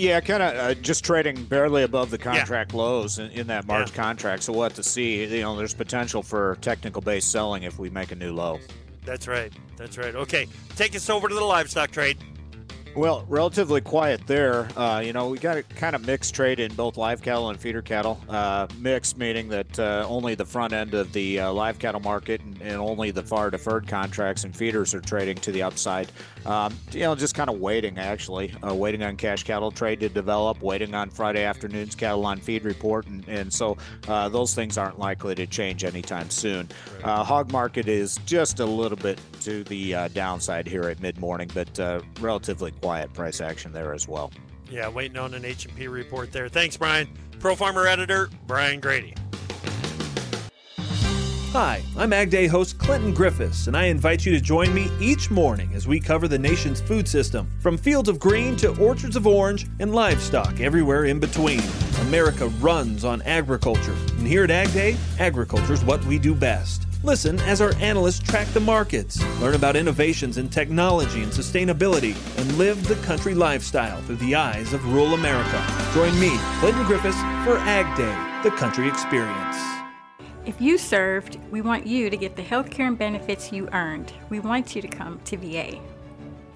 Yeah, 0.00 0.18
kind 0.20 0.42
of 0.42 0.54
uh, 0.54 0.74
just 0.80 1.04
trading 1.04 1.44
barely 1.44 1.82
above 1.82 2.10
the 2.10 2.16
contract 2.16 2.72
yeah. 2.72 2.78
lows 2.78 3.18
in, 3.18 3.30
in, 3.32 3.46
that 3.48 3.66
March 3.66 3.90
yeah. 3.90 4.02
contract. 4.02 4.42
So 4.42 4.52
we'll 4.54 4.62
have 4.62 4.74
to 4.74 4.82
see. 4.82 5.22
You 5.24 5.42
know, 5.42 5.54
there's 5.56 5.74
potential 5.74 6.22
for 6.22 6.56
technical 6.62 7.02
based 7.02 7.30
selling 7.30 7.64
if 7.64 7.78
we 7.78 7.90
make 7.90 8.10
a 8.10 8.14
new 8.14 8.32
low. 8.32 8.58
That's 9.04 9.28
right. 9.28 9.52
That's 9.76 9.98
right. 9.98 10.14
Okay, 10.14 10.46
take 10.74 10.96
us 10.96 11.10
over 11.10 11.28
to 11.28 11.34
the 11.34 11.44
livestock 11.44 11.90
trade. 11.90 12.16
Well, 12.96 13.24
relatively 13.28 13.80
quiet 13.80 14.26
there. 14.26 14.68
Uh, 14.76 14.98
you 14.98 15.12
know, 15.12 15.28
we 15.28 15.38
got 15.38 15.56
a 15.56 15.62
kind 15.62 15.94
of 15.94 16.04
mixed 16.04 16.34
trade 16.34 16.58
in 16.58 16.74
both 16.74 16.96
live 16.96 17.22
cattle 17.22 17.48
and 17.48 17.58
feeder 17.58 17.82
cattle. 17.82 18.20
Uh, 18.28 18.66
mixed 18.78 19.16
meaning 19.16 19.48
that 19.50 19.78
uh, 19.78 20.04
only 20.08 20.34
the 20.34 20.44
front 20.44 20.72
end 20.72 20.94
of 20.94 21.12
the 21.12 21.38
uh, 21.38 21.52
live 21.52 21.78
cattle 21.78 22.00
market 22.00 22.40
and, 22.40 22.60
and, 22.60 22.80
only 22.80 23.12
the 23.12 23.22
far 23.22 23.50
deferred 23.50 23.86
contracts 23.86 24.42
and 24.42 24.56
feeders 24.56 24.92
are 24.92 25.00
trading 25.00 25.36
to 25.36 25.52
the 25.52 25.62
upside. 25.62 26.10
Um, 26.44 26.76
you 26.90 27.00
know, 27.00 27.14
just 27.14 27.34
kind 27.34 27.48
of 27.48 27.60
waiting 27.60 27.96
actually, 27.96 28.52
uh, 28.66 28.74
waiting 28.74 29.04
on 29.04 29.16
cash 29.16 29.44
cattle 29.44 29.70
trade 29.70 30.00
to 30.00 30.08
develop, 30.08 30.60
waiting 30.60 30.92
on 30.94 31.10
Friday 31.10 31.44
afternoon's 31.44 31.94
cattle 31.94 32.26
on 32.26 32.38
feed 32.38 32.64
report, 32.64 33.06
and, 33.06 33.26
and 33.28 33.52
so 33.52 33.76
uh, 34.08 34.28
those 34.28 34.54
things 34.54 34.76
aren't 34.76 34.98
likely 34.98 35.34
to 35.36 35.46
change 35.46 35.84
anytime 35.84 36.28
soon. 36.28 36.68
Hog 37.04 37.52
market 37.52 37.86
is 37.86 38.18
just 38.26 38.58
a 38.58 38.66
little 38.66 38.96
bit 38.96 39.20
to 39.42 39.62
the 39.64 40.08
downside 40.12 40.66
here 40.66 40.84
at 40.84 41.00
mid 41.00 41.18
morning, 41.20 41.48
but 41.54 42.02
relatively 42.20 42.72
quiet 42.80 43.12
price 43.12 43.40
action 43.40 43.72
there 43.72 43.92
as 43.92 44.08
well. 44.08 44.30
Yeah, 44.70 44.88
waiting 44.88 45.18
on 45.18 45.34
an 45.34 45.44
H&P 45.44 45.88
report 45.88 46.32
there. 46.32 46.48
Thanks, 46.48 46.76
Brian. 46.76 47.08
Pro 47.38 47.56
Farmer 47.56 47.86
Editor, 47.86 48.28
Brian 48.46 48.80
Grete. 48.80 49.16
Hi, 51.52 51.82
I'm 51.98 52.12
Ag 52.12 52.30
Day 52.30 52.46
host 52.46 52.78
Clinton 52.78 53.12
Griffiths, 53.12 53.66
and 53.66 53.76
I 53.76 53.86
invite 53.86 54.24
you 54.24 54.30
to 54.32 54.40
join 54.40 54.72
me 54.72 54.88
each 55.00 55.32
morning 55.32 55.72
as 55.74 55.88
we 55.88 55.98
cover 55.98 56.28
the 56.28 56.38
nation's 56.38 56.80
food 56.80 57.08
system, 57.08 57.50
from 57.58 57.76
fields 57.76 58.08
of 58.08 58.20
green 58.20 58.54
to 58.58 58.78
orchards 58.80 59.16
of 59.16 59.26
orange 59.26 59.66
and 59.80 59.92
livestock 59.92 60.60
everywhere 60.60 61.06
in 61.06 61.18
between. 61.18 61.60
America 62.02 62.46
runs 62.60 63.04
on 63.04 63.20
agriculture, 63.22 63.96
and 64.18 64.28
here 64.28 64.44
at 64.44 64.52
Ag 64.52 64.72
Day, 64.72 64.96
agriculture 65.18 65.72
is 65.72 65.84
what 65.84 66.04
we 66.04 66.20
do 66.20 66.36
best. 66.36 66.86
Listen 67.02 67.40
as 67.40 67.62
our 67.62 67.74
analysts 67.76 68.18
track 68.18 68.46
the 68.48 68.60
markets, 68.60 69.24
learn 69.40 69.54
about 69.54 69.74
innovations 69.74 70.36
in 70.36 70.50
technology 70.50 71.22
and 71.22 71.32
sustainability, 71.32 72.14
and 72.38 72.58
live 72.58 72.86
the 72.86 72.94
country 72.96 73.34
lifestyle 73.34 74.02
through 74.02 74.16
the 74.16 74.34
eyes 74.34 74.74
of 74.74 74.84
rural 74.92 75.14
America. 75.14 75.64
Join 75.94 76.18
me, 76.20 76.36
Clinton 76.58 76.84
Griffiths, 76.84 77.18
for 77.42 77.56
Ag 77.56 77.86
Day, 77.96 78.42
the 78.42 78.54
country 78.54 78.86
experience. 78.86 79.56
If 80.44 80.60
you 80.60 80.76
served, 80.76 81.38
we 81.50 81.62
want 81.62 81.86
you 81.86 82.10
to 82.10 82.16
get 82.18 82.36
the 82.36 82.42
health 82.42 82.70
care 82.70 82.86
and 82.88 82.98
benefits 82.98 83.50
you 83.50 83.66
earned. 83.72 84.12
We 84.28 84.40
want 84.40 84.76
you 84.76 84.82
to 84.82 84.88
come 84.88 85.20
to 85.20 85.38
VA. 85.38 85.80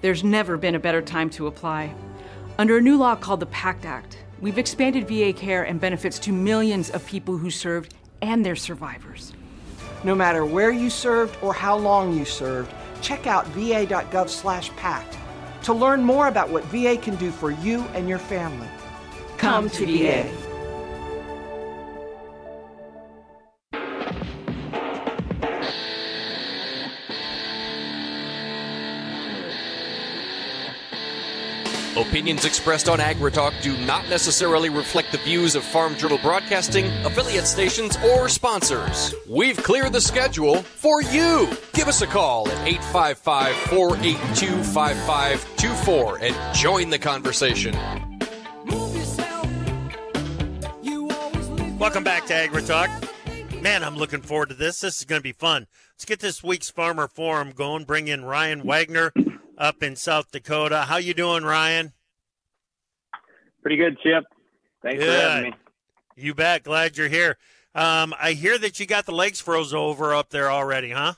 There's 0.01 0.23
never 0.23 0.57
been 0.57 0.75
a 0.75 0.79
better 0.79 1.01
time 1.01 1.31
to 1.31 1.47
apply. 1.47 1.91
Under 2.59 2.77
a 2.77 2.81
new 2.81 2.97
law 2.97 3.15
called 3.15 3.39
the 3.39 3.47
PACT 3.47 3.85
Act, 3.85 4.23
we've 4.41 4.59
expanded 4.59 5.07
VA 5.07 5.33
care 5.33 5.63
and 5.63 5.81
benefits 5.81 6.19
to 6.19 6.31
millions 6.31 6.91
of 6.91 7.03
people 7.07 7.35
who 7.35 7.49
served 7.49 7.95
and 8.21 8.45
their 8.45 8.55
survivors. 8.55 9.33
No 10.05 10.13
matter 10.13 10.45
where 10.45 10.71
you 10.71 10.91
served 10.91 11.35
or 11.41 11.51
how 11.51 11.75
long 11.75 12.15
you 12.15 12.25
served, 12.25 12.71
check 13.01 13.25
out 13.25 13.47
va.gov/pact 13.47 15.17
to 15.63 15.73
learn 15.73 16.03
more 16.03 16.27
about 16.27 16.47
what 16.51 16.63
VA 16.65 16.95
can 16.95 17.15
do 17.15 17.31
for 17.31 17.49
you 17.49 17.81
and 17.95 18.07
your 18.07 18.19
family. 18.19 18.67
Come, 19.37 19.67
Come 19.67 19.69
to 19.71 19.85
VA. 19.87 20.29
Opinions 32.15 32.45
expressed 32.45 32.87
on 32.87 32.99
AgriTalk 32.99 33.61
do 33.61 33.75
not 33.79 34.07
necessarily 34.07 34.69
reflect 34.69 35.11
the 35.11 35.17
views 35.17 35.53
of 35.53 35.65
Farm 35.65 35.97
Journal 35.97 36.17
Broadcasting, 36.19 36.85
affiliate 37.03 37.45
stations, 37.45 37.97
or 38.05 38.29
sponsors. 38.29 39.13
We've 39.29 39.57
cleared 39.57 39.91
the 39.91 39.99
schedule 39.99 40.61
for 40.61 41.01
you. 41.01 41.49
Give 41.73 41.89
us 41.89 42.01
a 42.01 42.07
call 42.07 42.47
at 42.47 42.65
855 42.65 43.53
482 43.53 44.63
5524 44.63 46.19
and 46.21 46.55
join 46.55 46.89
the 46.89 46.97
conversation. 46.97 47.73
Welcome 51.77 52.05
back 52.05 52.27
to 52.27 52.33
AgriTalk. 52.33 53.61
Man, 53.61 53.83
I'm 53.83 53.97
looking 53.97 54.21
forward 54.21 54.47
to 54.47 54.55
this. 54.55 54.79
This 54.79 54.99
is 54.99 55.03
going 55.03 55.19
to 55.19 55.23
be 55.23 55.33
fun. 55.33 55.67
Let's 55.95 56.05
get 56.05 56.21
this 56.21 56.41
week's 56.41 56.69
Farmer 56.69 57.09
Forum 57.09 57.51
going. 57.51 57.83
Bring 57.83 58.07
in 58.07 58.23
Ryan 58.23 58.65
Wagner 58.65 59.11
up 59.57 59.83
in 59.83 59.97
South 59.97 60.31
Dakota. 60.31 60.83
How 60.83 60.95
you 60.95 61.13
doing, 61.13 61.43
Ryan? 61.43 61.91
Pretty 63.65 63.77
good, 63.77 63.97
Chip. 64.03 64.25
Thanks 64.83 65.03
good. 65.03 65.09
for 65.11 65.27
having 65.27 65.49
me. 65.49 65.57
You 66.15 66.35
bet. 66.35 66.61
Glad 66.61 66.97
you're 66.97 67.07
here. 67.07 67.39
Um, 67.73 68.13
I 68.21 68.33
hear 68.33 68.59
that 68.59 68.79
you 68.79 68.85
got 68.85 69.07
the 69.07 69.11
legs 69.11 69.41
froze 69.41 69.73
over 69.73 70.13
up 70.13 70.29
there 70.29 70.51
already, 70.51 70.91
huh? 70.91 71.13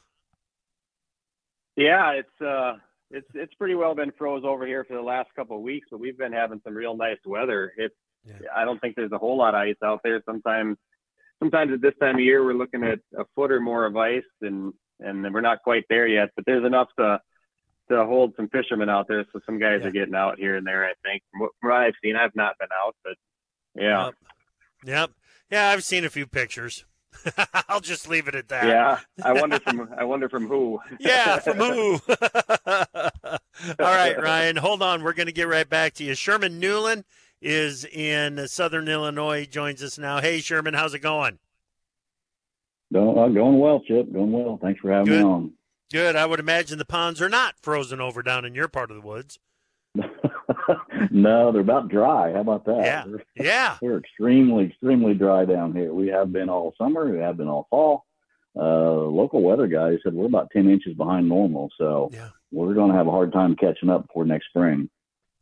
Yeah, 1.75 2.11
it's 2.11 2.41
uh, 2.41 2.75
it's 3.11 3.27
it's 3.33 3.53
pretty 3.55 3.75
well 3.75 3.95
been 3.95 4.13
froze 4.17 4.43
over 4.45 4.65
here 4.65 4.85
for 4.85 4.93
the 4.93 5.01
last 5.01 5.27
couple 5.35 5.57
of 5.57 5.61
weeks, 5.61 5.87
but 5.91 5.99
we've 5.99 6.17
been 6.17 6.31
having 6.31 6.61
some 6.63 6.73
real 6.73 6.95
nice 6.95 7.17
weather. 7.25 7.73
It's 7.75 7.93
yeah. 8.23 8.47
I 8.55 8.63
don't 8.63 8.79
think 8.79 8.95
there's 8.95 9.11
a 9.11 9.17
whole 9.17 9.37
lot 9.37 9.53
of 9.53 9.59
ice 9.59 9.75
out 9.83 9.99
there. 10.05 10.23
Sometimes 10.25 10.77
sometimes 11.39 11.73
at 11.73 11.81
this 11.81 11.95
time 11.99 12.15
of 12.15 12.21
year 12.21 12.45
we're 12.45 12.53
looking 12.53 12.85
at 12.85 12.99
a 13.19 13.25
foot 13.35 13.51
or 13.51 13.59
more 13.59 13.85
of 13.85 13.97
ice, 13.97 14.23
and 14.41 14.71
and 15.01 15.33
we're 15.33 15.41
not 15.41 15.63
quite 15.63 15.83
there 15.89 16.07
yet. 16.07 16.29
But 16.37 16.45
there's 16.45 16.65
enough 16.65 16.87
to 16.97 17.19
to 17.89 18.05
hold 18.05 18.33
some 18.35 18.49
fishermen 18.49 18.89
out 18.89 19.07
there. 19.07 19.25
So 19.33 19.39
some 19.45 19.59
guys 19.59 19.79
yeah. 19.81 19.87
are 19.87 19.91
getting 19.91 20.15
out 20.15 20.37
here 20.37 20.55
and 20.55 20.65
there. 20.65 20.85
I 20.85 20.93
think 21.03 21.23
from 21.31 21.41
what, 21.41 21.51
from 21.59 21.69
what, 21.71 21.79
I've 21.79 21.93
seen, 22.03 22.15
I've 22.15 22.35
not 22.35 22.57
been 22.59 22.69
out, 22.83 22.95
but 23.03 23.13
yeah, 23.75 24.05
yep. 24.05 24.15
yep. 24.85 25.11
yeah, 25.51 25.69
I've 25.69 25.83
seen 25.83 26.05
a 26.05 26.09
few 26.09 26.27
pictures. 26.27 26.85
I'll 27.69 27.79
just 27.79 28.07
leave 28.07 28.27
it 28.27 28.35
at 28.35 28.49
that. 28.49 28.65
Yeah, 28.65 28.99
I 29.23 29.33
wonder 29.39 29.59
from 29.59 29.89
I 29.97 30.03
wonder 30.03 30.29
from 30.29 30.47
who. 30.47 30.79
yeah, 30.99 31.39
from 31.39 31.57
who? 31.57 31.99
All 32.75 33.39
right, 33.79 34.21
Ryan, 34.21 34.55
hold 34.57 34.81
on. 34.81 35.03
We're 35.03 35.13
going 35.13 35.27
to 35.27 35.33
get 35.33 35.47
right 35.47 35.67
back 35.67 35.93
to 35.95 36.03
you. 36.03 36.15
Sherman 36.15 36.59
Newland 36.59 37.05
is 37.41 37.85
in 37.85 38.47
Southern 38.47 38.87
Illinois. 38.87 39.45
Joins 39.45 39.81
us 39.83 39.97
now. 39.97 40.21
Hey, 40.21 40.39
Sherman, 40.39 40.73
how's 40.73 40.93
it 40.93 40.99
going? 40.99 41.39
Going, 42.93 43.17
uh, 43.17 43.27
going 43.27 43.59
well, 43.59 43.81
Chip. 43.81 44.11
Going 44.11 44.31
well. 44.31 44.59
Thanks 44.61 44.79
for 44.79 44.91
having 44.91 45.07
Good. 45.07 45.19
me 45.19 45.23
on. 45.23 45.53
Good. 45.91 46.15
I 46.15 46.25
would 46.25 46.39
imagine 46.39 46.77
the 46.77 46.85
ponds 46.85 47.21
are 47.21 47.29
not 47.29 47.55
frozen 47.61 48.01
over 48.01 48.21
down 48.21 48.45
in 48.45 48.55
your 48.55 48.67
part 48.67 48.91
of 48.91 48.97
the 48.97 49.07
woods. 49.07 49.39
no, 51.11 51.51
they're 51.51 51.61
about 51.61 51.89
dry. 51.89 52.33
How 52.33 52.41
about 52.41 52.65
that? 52.65 52.81
Yeah. 52.83 53.03
They're, 53.07 53.45
yeah. 53.45 53.77
They're 53.81 53.97
extremely, 53.97 54.65
extremely 54.65 55.13
dry 55.13 55.45
down 55.45 55.73
here. 55.73 55.93
We 55.93 56.07
have 56.07 56.31
been 56.31 56.49
all 56.49 56.73
summer. 56.77 57.09
We 57.09 57.19
have 57.19 57.37
been 57.37 57.47
all 57.47 57.67
fall. 57.69 58.05
Uh, 58.55 59.05
local 59.05 59.41
weather 59.41 59.67
guys 59.67 59.99
said 60.03 60.13
we're 60.13 60.25
about 60.25 60.49
10 60.51 60.69
inches 60.69 60.95
behind 60.95 61.29
normal. 61.29 61.69
So 61.77 62.09
yeah. 62.11 62.29
we're 62.51 62.73
going 62.73 62.91
to 62.91 62.97
have 62.97 63.07
a 63.07 63.11
hard 63.11 63.31
time 63.31 63.55
catching 63.55 63.89
up 63.89 64.07
before 64.07 64.25
next 64.25 64.47
spring. 64.47 64.89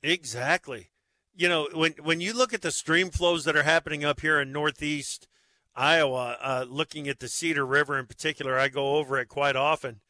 Exactly. 0.04 0.90
You 1.36 1.50
know, 1.50 1.68
when, 1.74 1.94
when 2.04 2.22
you 2.22 2.34
look 2.34 2.54
at 2.54 2.62
the 2.62 2.72
stream 2.72 3.10
flows 3.10 3.46
that 3.46 3.56
are 3.56 3.64
happening 3.64 4.06
up 4.06 4.22
here 4.22 4.40
in 4.40 4.52
Northeast 4.52 5.28
Iowa, 5.76 6.38
uh, 6.42 6.66
looking 6.68 7.08
at 7.08 7.20
the 7.20 7.28
Cedar 7.28 7.66
River 7.66 7.98
in 7.98 8.06
particular, 8.06 8.60
I 8.60 8.68
go 8.68 8.98
over 8.98 9.18
it 9.18 9.28
quite 9.28 9.56
often 9.56 10.02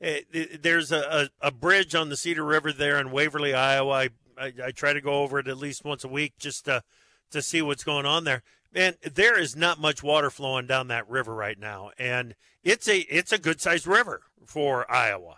it, 0.00 0.26
it, 0.32 0.62
there's 0.62 0.92
a, 0.92 1.30
a, 1.42 1.48
a, 1.48 1.50
bridge 1.50 1.94
on 1.94 2.08
the 2.08 2.16
Cedar 2.16 2.44
River 2.44 2.72
there 2.72 3.00
in 3.00 3.10
Waverly, 3.10 3.54
Iowa. 3.54 3.92
I, 3.92 4.08
I, 4.36 4.52
I, 4.66 4.70
try 4.72 4.92
to 4.92 5.00
go 5.00 5.22
over 5.22 5.38
it 5.38 5.48
at 5.48 5.56
least 5.56 5.84
once 5.84 6.04
a 6.04 6.08
week 6.08 6.34
just 6.38 6.64
to, 6.66 6.82
to 7.30 7.40
see 7.40 7.62
what's 7.62 7.84
going 7.84 8.06
on 8.06 8.24
there. 8.24 8.42
And 8.74 8.96
there 9.02 9.38
is 9.38 9.54
not 9.54 9.80
much 9.80 10.02
water 10.02 10.30
flowing 10.30 10.66
down 10.66 10.88
that 10.88 11.08
river 11.08 11.34
right 11.34 11.58
now, 11.58 11.90
and 11.96 12.34
it's 12.64 12.88
a 12.88 12.98
it's 13.02 13.30
a 13.30 13.38
good 13.38 13.60
sized 13.60 13.86
river 13.86 14.22
for 14.46 14.90
Iowa. 14.90 15.36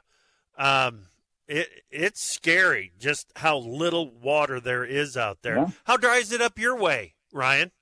Um, 0.57 1.09
it 1.47 1.69
it's 1.91 2.23
scary 2.23 2.93
just 2.99 3.31
how 3.37 3.59
little 3.59 4.11
water 4.11 4.59
there 4.59 4.87
is 4.87 5.19
out 5.19 5.43
there. 5.43 5.57
Yeah. 5.57 5.69
How 5.85 5.99
dry 5.99 6.17
is 6.17 6.33
it 6.33 6.41
up 6.41 6.59
your 6.59 6.77
way, 6.77 7.15
Ryan? 7.31 7.73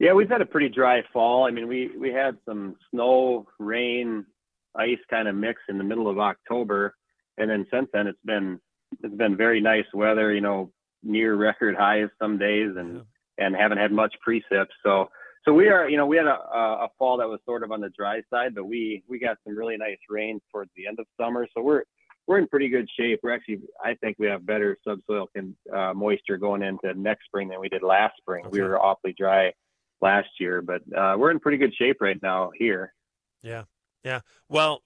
Yeah, 0.00 0.14
we've 0.14 0.28
had 0.28 0.40
a 0.40 0.46
pretty 0.46 0.68
dry 0.68 1.02
fall. 1.12 1.46
I 1.46 1.52
mean, 1.52 1.68
we 1.68 1.88
we 1.96 2.10
had 2.10 2.36
some 2.44 2.74
snow, 2.90 3.46
rain, 3.60 4.26
ice 4.76 4.98
kind 5.10 5.28
of 5.28 5.34
mix 5.34 5.60
in 5.68 5.78
the 5.78 5.84
middle 5.84 6.08
of 6.08 6.18
October, 6.18 6.94
and 7.38 7.50
then 7.50 7.66
since 7.72 7.88
then 7.92 8.06
it's 8.06 8.18
been 8.24 8.60
it's 9.02 9.14
been 9.14 9.36
very 9.36 9.60
nice 9.60 9.86
weather. 9.94 10.32
You 10.32 10.40
know, 10.40 10.72
near 11.02 11.34
record 11.34 11.76
highs 11.76 12.08
some 12.20 12.38
days, 12.38 12.70
and 12.76 13.02
and 13.38 13.56
haven't 13.56 13.78
had 13.78 13.92
much 13.92 14.14
precip. 14.26 14.66
So 14.84 15.08
so 15.44 15.52
we 15.52 15.68
are, 15.68 15.88
you 15.88 15.96
know, 15.96 16.06
we 16.06 16.16
had 16.16 16.26
a, 16.26 16.38
a 16.38 16.88
fall 16.98 17.16
that 17.16 17.28
was 17.28 17.40
sort 17.44 17.64
of 17.64 17.72
on 17.72 17.80
the 17.80 17.90
dry 17.90 18.22
side, 18.30 18.54
but 18.54 18.64
we 18.64 19.02
we 19.08 19.18
got 19.18 19.38
some 19.44 19.56
really 19.56 19.76
nice 19.76 19.98
rain 20.08 20.40
towards 20.52 20.70
the 20.76 20.86
end 20.86 20.98
of 21.00 21.06
summer. 21.20 21.48
So 21.54 21.62
we're 21.62 21.82
we're 22.28 22.38
in 22.38 22.46
pretty 22.46 22.68
good 22.68 22.88
shape. 22.98 23.20
We're 23.22 23.34
actually, 23.34 23.62
I 23.82 23.94
think 23.94 24.16
we 24.18 24.28
have 24.28 24.46
better 24.46 24.78
subsoil 24.86 25.26
can, 25.34 25.56
uh, 25.74 25.92
moisture 25.92 26.36
going 26.36 26.62
into 26.62 26.94
next 26.94 27.24
spring 27.24 27.48
than 27.48 27.58
we 27.58 27.68
did 27.68 27.82
last 27.82 28.16
spring. 28.18 28.46
Okay. 28.46 28.60
We 28.60 28.62
were 28.62 28.80
awfully 28.80 29.12
dry 29.18 29.52
last 30.00 30.28
year, 30.38 30.62
but 30.62 30.82
uh, 30.96 31.16
we're 31.18 31.32
in 31.32 31.40
pretty 31.40 31.58
good 31.58 31.74
shape 31.74 31.96
right 32.00 32.20
now 32.22 32.52
here. 32.56 32.94
Yeah, 33.42 33.64
yeah. 34.04 34.20
Well, 34.48 34.82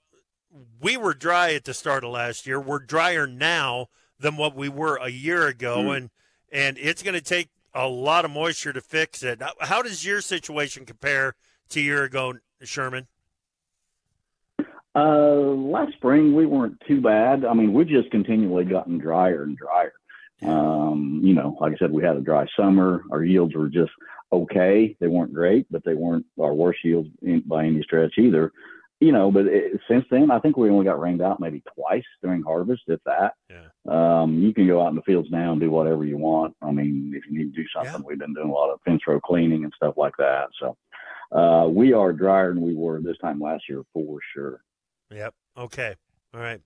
we 0.81 0.97
were 0.97 1.13
dry 1.13 1.53
at 1.53 1.65
the 1.65 1.73
start 1.73 2.03
of 2.03 2.11
last 2.11 2.47
year. 2.47 2.59
We're 2.59 2.79
drier 2.79 3.27
now 3.27 3.87
than 4.19 4.37
what 4.37 4.55
we 4.55 4.69
were 4.69 4.97
a 4.97 5.09
year 5.09 5.47
ago, 5.47 5.77
mm. 5.77 5.97
and 5.97 6.09
and 6.51 6.77
it's 6.77 7.03
going 7.03 7.13
to 7.13 7.21
take 7.21 7.49
a 7.73 7.87
lot 7.87 8.25
of 8.25 8.31
moisture 8.31 8.73
to 8.73 8.81
fix 8.81 9.21
it. 9.23 9.41
How 9.59 9.81
does 9.81 10.05
your 10.05 10.21
situation 10.21 10.85
compare 10.85 11.35
to 11.69 11.79
a 11.79 11.83
year 11.83 12.03
ago, 12.03 12.35
Sherman? 12.63 13.07
Uh, 14.95 15.53
last 15.53 15.93
spring 15.93 16.33
we 16.33 16.45
weren't 16.45 16.81
too 16.87 17.01
bad. 17.01 17.45
I 17.45 17.53
mean, 17.53 17.73
we've 17.73 17.87
just 17.87 18.09
continually 18.09 18.65
gotten 18.65 18.97
drier 18.97 19.43
and 19.43 19.55
drier. 19.55 19.93
Um, 20.41 21.21
you 21.23 21.33
know, 21.33 21.57
like 21.59 21.73
I 21.73 21.77
said, 21.77 21.91
we 21.91 22.03
had 22.03 22.15
a 22.15 22.21
dry 22.21 22.47
summer. 22.57 23.03
Our 23.11 23.23
yields 23.23 23.53
were 23.53 23.67
just 23.67 23.91
okay. 24.31 24.95
They 24.99 25.07
weren't 25.07 25.33
great, 25.33 25.67
but 25.69 25.83
they 25.83 25.93
weren't 25.93 26.25
our 26.41 26.53
worst 26.53 26.79
yields 26.83 27.09
in, 27.21 27.41
by 27.45 27.65
any 27.65 27.83
stretch 27.83 28.17
either 28.17 28.51
you 28.99 29.11
know, 29.11 29.31
but 29.31 29.45
it, 29.45 29.79
since 29.87 30.05
then, 30.09 30.31
I 30.31 30.39
think 30.39 30.57
we 30.57 30.69
only 30.69 30.85
got 30.85 30.99
rained 30.99 31.21
out 31.21 31.39
maybe 31.39 31.61
twice 31.75 32.03
during 32.21 32.41
harvest, 32.41 32.83
if 32.87 32.99
that. 33.05 33.33
Yeah. 33.49 33.67
Um, 33.87 34.41
you 34.41 34.53
can 34.53 34.67
go 34.67 34.83
out 34.83 34.89
in 34.89 34.95
the 34.95 35.03
fields 35.03 35.29
now 35.31 35.51
and 35.51 35.61
do 35.61 35.69
whatever 35.69 36.03
you 36.05 36.17
want. 36.17 36.55
I 36.61 36.71
mean, 36.71 37.13
if 37.15 37.23
you 37.29 37.37
need 37.37 37.53
to 37.53 37.61
do 37.61 37.67
something, 37.75 38.01
yeah. 38.01 38.07
we've 38.07 38.19
been 38.19 38.33
doing 38.33 38.49
a 38.49 38.53
lot 38.53 38.71
of 38.71 38.79
fence 38.83 39.01
row 39.07 39.19
cleaning 39.19 39.63
and 39.63 39.73
stuff 39.75 39.95
like 39.97 40.15
that. 40.17 40.47
So 40.59 40.77
uh, 41.31 41.67
we 41.67 41.93
are 41.93 42.11
drier 42.11 42.53
than 42.53 42.63
we 42.63 42.73
were 42.73 42.99
this 43.01 43.17
time 43.19 43.39
last 43.39 43.65
year 43.69 43.83
for 43.93 44.17
sure. 44.33 44.61
Yep. 45.11 45.33
Okay. 45.57 45.95
All 46.33 46.41
right. 46.41 46.61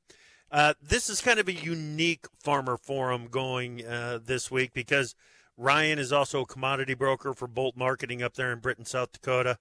Uh, 0.49 0.73
this 0.81 1.09
is 1.09 1.21
kind 1.21 1.39
of 1.39 1.47
a 1.47 1.53
unique 1.53 2.25
farmer 2.39 2.77
forum 2.77 3.27
going 3.29 3.85
uh, 3.85 4.19
this 4.23 4.51
week 4.51 4.73
because 4.73 5.15
Ryan 5.57 5.99
is 5.99 6.11
also 6.11 6.41
a 6.41 6.45
commodity 6.45 6.93
broker 6.93 7.33
for 7.33 7.47
Bolt 7.47 7.77
Marketing 7.77 8.23
up 8.23 8.35
there 8.35 8.51
in 8.51 8.59
Britton, 8.59 8.85
South 8.85 9.11
Dakota. 9.11 9.57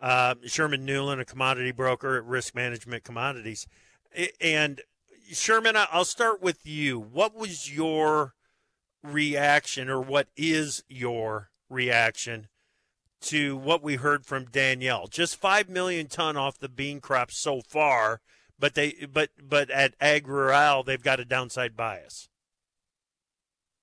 Uh, 0.00 0.34
Sherman 0.46 0.84
Newland, 0.84 1.20
a 1.20 1.24
commodity 1.24 1.72
broker 1.72 2.16
at 2.16 2.24
Risk 2.24 2.54
Management 2.54 3.04
Commodities. 3.04 3.66
And 4.40 4.80
Sherman, 5.30 5.74
I'll 5.76 6.04
start 6.04 6.42
with 6.42 6.66
you. 6.66 6.98
What 6.98 7.34
was 7.34 7.74
your 7.74 8.34
reaction, 9.02 9.88
or 9.88 10.00
what 10.00 10.28
is 10.36 10.82
your 10.88 11.50
reaction 11.68 12.48
to 13.22 13.56
what 13.56 13.82
we 13.82 13.96
heard 13.96 14.24
from 14.24 14.46
Danielle? 14.46 15.06
Just 15.06 15.36
five 15.36 15.68
million 15.68 16.06
ton 16.06 16.36
off 16.36 16.58
the 16.58 16.68
bean 16.68 17.00
crop 17.00 17.30
so 17.30 17.60
far, 17.60 18.20
but 18.58 18.74
they 18.74 19.06
but 19.12 19.30
but 19.42 19.70
at 19.70 19.98
AgRural 20.00 20.84
they've 20.84 21.02
got 21.02 21.20
a 21.20 21.24
downside 21.24 21.76
bias. 21.76 22.28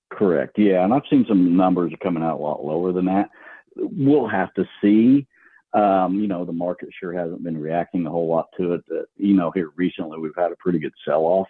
Correct. 0.09 0.57
Yeah, 0.57 0.83
and 0.83 0.93
I've 0.93 1.03
seen 1.09 1.25
some 1.27 1.55
numbers 1.55 1.93
coming 2.01 2.23
out 2.23 2.39
a 2.39 2.43
lot 2.43 2.65
lower 2.65 2.91
than 2.91 3.05
that. 3.05 3.29
We'll 3.75 4.27
have 4.27 4.53
to 4.55 4.65
see 4.81 5.27
um, 5.73 6.19
you 6.19 6.27
know, 6.27 6.45
the 6.45 6.53
market 6.53 6.89
sure 6.97 7.13
hasn't 7.13 7.43
been 7.43 7.57
reacting 7.57 8.05
a 8.05 8.09
whole 8.09 8.27
lot 8.27 8.47
to 8.57 8.73
it. 8.73 8.83
Uh, 8.91 9.03
you 9.17 9.33
know, 9.33 9.51
here 9.51 9.71
recently 9.75 10.19
we've 10.19 10.31
had 10.35 10.51
a 10.51 10.57
pretty 10.57 10.79
good 10.79 10.93
sell 11.05 11.21
off. 11.21 11.47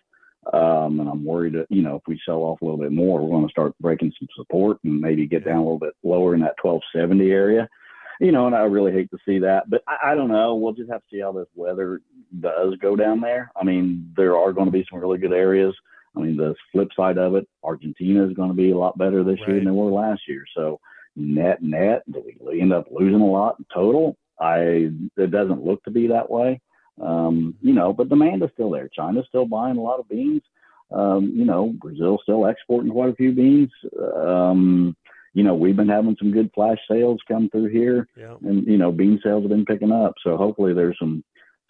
Um, 0.54 1.00
and 1.00 1.10
I'm 1.10 1.26
worried 1.26 1.54
that, 1.54 1.68
you 1.70 1.82
know, 1.82 1.98
if 1.98 2.04
we 2.08 2.20
sell 2.26 2.38
off 2.38 2.62
a 2.62 2.66
little 2.66 2.80
bit 2.80 2.94
more, 2.94 3.20
we're 3.20 3.30
going 3.30 3.46
to 3.46 3.52
start 3.52 3.78
breaking 3.80 4.14
some 4.18 4.30
support 4.36 4.78
and 4.84 5.02
maybe 5.02 5.28
get 5.28 5.44
down 5.44 5.58
a 5.58 5.62
little 5.62 5.80
bit 5.80 5.94
lower 6.04 6.34
in 6.36 6.42
that 6.42 6.56
1270 6.62 7.32
area. 7.32 7.68
You 8.20 8.32
know, 8.32 8.48
and 8.48 8.56
I 8.56 8.62
really 8.62 8.92
hate 8.92 9.12
to 9.12 9.18
see 9.26 9.40
that, 9.40 9.70
but 9.70 9.84
I, 9.88 10.12
I 10.12 10.16
don't 10.16 10.32
know. 10.32 10.56
We'll 10.56 10.74
just 10.74 10.90
have 10.90 11.02
to 11.02 11.08
see 11.12 11.20
how 11.20 11.32
this 11.34 11.48
weather 11.54 12.02
does 12.40 12.76
go 12.82 12.96
down 12.96 13.22
there. 13.22 13.52
I 13.60 13.64
mean, 13.64 14.12
there 14.18 14.38
are 14.38 14.54
going 14.54 14.66
to 14.66 14.72
be 14.72 14.86
some 14.90 15.00
really 15.00 15.20
good 15.20 15.34
areas. 15.34 15.76
I 16.16 16.22
mean, 16.22 16.36
the 16.36 16.56
flip 16.72 16.90
side 16.96 17.20
of 17.20 17.36
it, 17.36 17.48
Argentina 17.64 18.26
is 18.26 18.34
going 18.34 18.50
to 18.50 18.56
be 18.56 18.72
a 18.72 18.78
lot 18.78 18.98
better 18.98 19.24
this 19.24 19.40
right. 19.42 19.50
year 19.50 19.58
than 19.58 19.66
they 19.66 19.72
were 19.72 19.92
last 19.92 20.22
year. 20.28 20.46
So, 20.56 20.80
net 21.18 21.62
net, 21.62 22.04
do 22.12 22.24
we 22.40 22.62
end 22.62 22.72
up 22.72 22.88
losing 22.92 23.22
a 23.22 23.26
lot 23.26 23.56
in 23.60 23.66
total? 23.74 24.16
I 24.40 24.92
it 25.18 25.32
doesn't 25.32 25.66
look 25.66 25.84
to 25.84 25.92
be 25.92 26.08
that 26.08 26.30
way. 26.30 26.62
Um, 27.02 27.56
you 27.62 27.74
know, 27.74 27.94
but 27.94 28.10
demand 28.10 28.44
is 28.44 28.50
still 28.54 28.72
there. 28.72 28.90
China's 28.94 29.26
still 29.28 29.46
buying 29.46 29.78
a 29.78 29.82
lot 29.82 30.00
of 30.00 30.10
beans. 30.10 30.42
Um, 30.92 31.34
you 31.36 31.46
know, 31.46 31.74
Brazil's 31.80 32.22
still 32.24 32.46
exporting 32.46 32.92
quite 32.92 33.10
a 33.10 33.16
few 33.16 33.32
beans. 33.32 33.72
Um, 34.16 34.96
you 35.34 35.44
know, 35.44 35.54
we've 35.54 35.76
been 35.76 35.90
having 35.90 36.16
some 36.18 36.32
good 36.32 36.50
flash 36.56 36.78
sales 36.90 37.20
come 37.28 37.50
through 37.50 37.70
here, 37.70 38.08
yeah. 38.16 38.36
and 38.42 38.66
you 38.66 38.78
know, 38.78 38.92
bean 38.92 39.20
sales 39.24 39.44
have 39.44 39.52
been 39.52 39.66
picking 39.66 39.92
up. 39.92 40.14
So 40.24 40.38
hopefully, 40.38 40.74
there's 40.74 40.98
some 41.00 41.24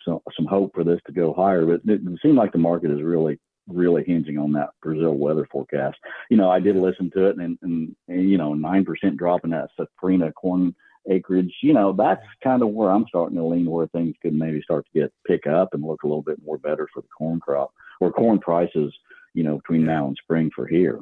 some 0.05 0.19
some 0.35 0.45
hope 0.45 0.73
for 0.73 0.83
this 0.83 0.99
to 1.07 1.11
go 1.11 1.33
higher. 1.33 1.65
But 1.65 1.81
it, 1.91 2.01
it 2.05 2.19
seems 2.21 2.35
like 2.35 2.51
the 2.51 2.59
market 2.59 2.91
is 2.91 3.01
really 3.01 3.39
really 3.67 4.03
hinging 4.03 4.37
on 4.37 4.53
that 4.53 4.69
Brazil 4.81 5.13
weather 5.13 5.47
forecast. 5.51 5.97
You 6.29 6.37
know, 6.37 6.49
I 6.49 6.59
did 6.59 6.75
listen 6.75 7.11
to 7.11 7.25
it, 7.27 7.37
and, 7.37 7.57
and, 7.61 7.95
and 8.07 8.29
you 8.29 8.37
know, 8.37 8.53
nine 8.53 8.85
percent 8.85 9.17
drop 9.17 9.43
in 9.43 9.51
that 9.51 9.69
safrinha 9.79 10.33
corn 10.33 10.75
acreage. 11.09 11.53
You 11.61 11.73
know, 11.73 11.93
that's 11.93 12.23
kind 12.43 12.61
of 12.61 12.69
where 12.69 12.89
I'm 12.89 13.05
starting 13.07 13.37
to 13.37 13.45
lean, 13.45 13.69
where 13.69 13.87
things 13.87 14.15
could 14.21 14.33
maybe 14.33 14.61
start 14.61 14.85
to 14.85 14.99
get 14.99 15.13
pick 15.25 15.47
up 15.47 15.73
and 15.73 15.83
look 15.83 16.03
a 16.03 16.07
little 16.07 16.21
bit 16.21 16.43
more 16.45 16.57
better 16.57 16.87
for 16.93 17.01
the 17.01 17.07
corn 17.17 17.39
crop 17.39 17.73
or 17.99 18.11
corn 18.11 18.39
prices. 18.39 18.93
You 19.33 19.43
know, 19.43 19.57
between 19.57 19.85
now 19.85 20.07
and 20.07 20.17
spring 20.23 20.49
for 20.55 20.65
here. 20.65 20.99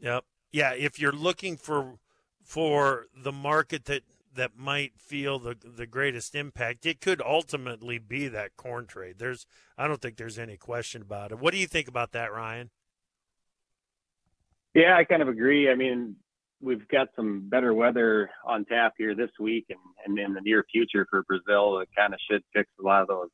Yep. 0.00 0.24
Yeah. 0.52 0.74
If 0.74 0.98
you're 0.98 1.12
looking 1.12 1.56
for 1.56 1.98
for 2.42 3.06
the 3.16 3.32
market 3.32 3.86
that 3.86 4.02
that 4.34 4.56
might 4.56 4.92
feel 4.98 5.38
the 5.38 5.56
the 5.62 5.86
greatest 5.86 6.34
impact, 6.34 6.86
it 6.86 7.00
could 7.00 7.20
ultimately 7.20 7.98
be 7.98 8.28
that 8.28 8.56
corn 8.56 8.86
trade. 8.86 9.16
There's 9.18 9.46
I 9.76 9.86
don't 9.86 10.00
think 10.00 10.16
there's 10.16 10.38
any 10.38 10.56
question 10.56 11.02
about 11.02 11.32
it. 11.32 11.38
What 11.38 11.52
do 11.52 11.58
you 11.58 11.66
think 11.66 11.88
about 11.88 12.12
that, 12.12 12.32
Ryan? 12.32 12.70
Yeah, 14.74 14.96
I 14.96 15.04
kind 15.04 15.22
of 15.22 15.28
agree. 15.28 15.70
I 15.70 15.74
mean, 15.74 16.16
we've 16.60 16.86
got 16.88 17.08
some 17.16 17.48
better 17.48 17.74
weather 17.74 18.30
on 18.46 18.64
tap 18.66 18.94
here 18.96 19.14
this 19.14 19.30
week 19.40 19.66
and, 19.68 19.78
and 20.06 20.18
in 20.18 20.34
the 20.34 20.40
near 20.40 20.64
future 20.70 21.06
for 21.10 21.24
Brazil. 21.24 21.80
It 21.80 21.88
kind 21.96 22.14
of 22.14 22.20
should 22.30 22.42
fix 22.54 22.68
a 22.78 22.86
lot 22.86 23.02
of 23.02 23.08
those 23.08 23.28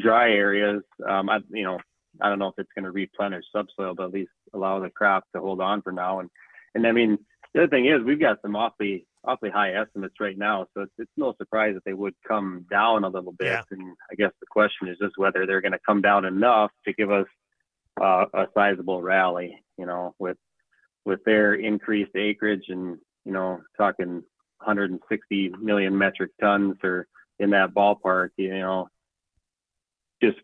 dry 0.00 0.30
areas. 0.30 0.82
Um, 1.08 1.28
I, 1.28 1.38
you 1.50 1.64
know, 1.64 1.78
I 2.20 2.28
don't 2.28 2.38
know 2.38 2.48
if 2.48 2.54
it's 2.58 2.70
going 2.74 2.84
to 2.84 2.92
replenish 2.92 3.44
subsoil, 3.54 3.94
but 3.94 4.04
at 4.04 4.12
least 4.12 4.30
allow 4.54 4.80
the 4.80 4.90
crop 4.90 5.24
to 5.34 5.40
hold 5.40 5.60
on 5.60 5.82
for 5.82 5.92
now. 5.92 6.20
And 6.20 6.30
and 6.74 6.86
I 6.86 6.92
mean, 6.92 7.18
the 7.54 7.62
other 7.62 7.70
thing 7.70 7.86
is 7.86 8.04
we've 8.04 8.20
got 8.20 8.42
some 8.42 8.54
awfully 8.54 9.06
awfully 9.26 9.50
high 9.50 9.72
estimates 9.72 10.14
right 10.20 10.38
now, 10.38 10.66
so 10.74 10.82
it's, 10.82 10.92
it's 10.98 11.10
no 11.16 11.34
surprise 11.38 11.74
that 11.74 11.84
they 11.84 11.92
would 11.92 12.14
come 12.26 12.64
down 12.70 13.04
a 13.04 13.08
little 13.08 13.32
bit. 13.32 13.48
Yeah. 13.48 13.62
And 13.70 13.96
I 14.10 14.14
guess 14.14 14.32
the 14.40 14.46
question 14.50 14.88
is 14.88 14.98
just 14.98 15.18
whether 15.18 15.46
they're 15.46 15.60
going 15.60 15.72
to 15.72 15.80
come 15.84 16.00
down 16.00 16.24
enough 16.24 16.70
to 16.86 16.92
give 16.92 17.10
us 17.10 17.26
uh, 18.00 18.26
a 18.32 18.46
sizable 18.54 19.02
rally. 19.02 19.62
You 19.78 19.86
know, 19.86 20.14
with 20.18 20.38
with 21.06 21.22
their 21.24 21.54
increased 21.54 22.14
acreage 22.14 22.64
and 22.68 22.98
you 23.24 23.32
know 23.32 23.60
talking 23.78 24.22
160 24.58 25.54
million 25.60 25.96
metric 25.96 26.32
tons 26.40 26.76
or 26.82 27.06
in 27.38 27.50
that 27.50 27.72
ballpark 27.72 28.30
you 28.36 28.58
know 28.58 28.88
just 30.22 30.38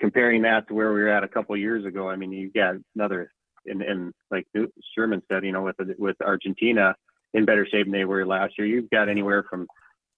comparing 0.00 0.42
that 0.42 0.66
to 0.66 0.74
where 0.74 0.92
we 0.92 1.00
were 1.00 1.08
at 1.08 1.24
a 1.24 1.28
couple 1.28 1.56
years 1.56 1.84
ago 1.84 2.08
i 2.08 2.16
mean 2.16 2.32
you 2.32 2.50
got 2.50 2.74
another 2.96 3.30
and, 3.66 3.82
and 3.82 4.12
like 4.30 4.46
sherman 4.94 5.22
said 5.30 5.44
you 5.44 5.52
know 5.52 5.62
with 5.62 5.76
with 5.98 6.16
argentina 6.24 6.94
in 7.34 7.44
better 7.44 7.66
shape 7.66 7.86
than 7.86 7.92
they 7.92 8.04
were 8.04 8.26
last 8.26 8.54
year 8.58 8.66
you've 8.66 8.90
got 8.90 9.08
anywhere 9.08 9.44
from 9.48 9.66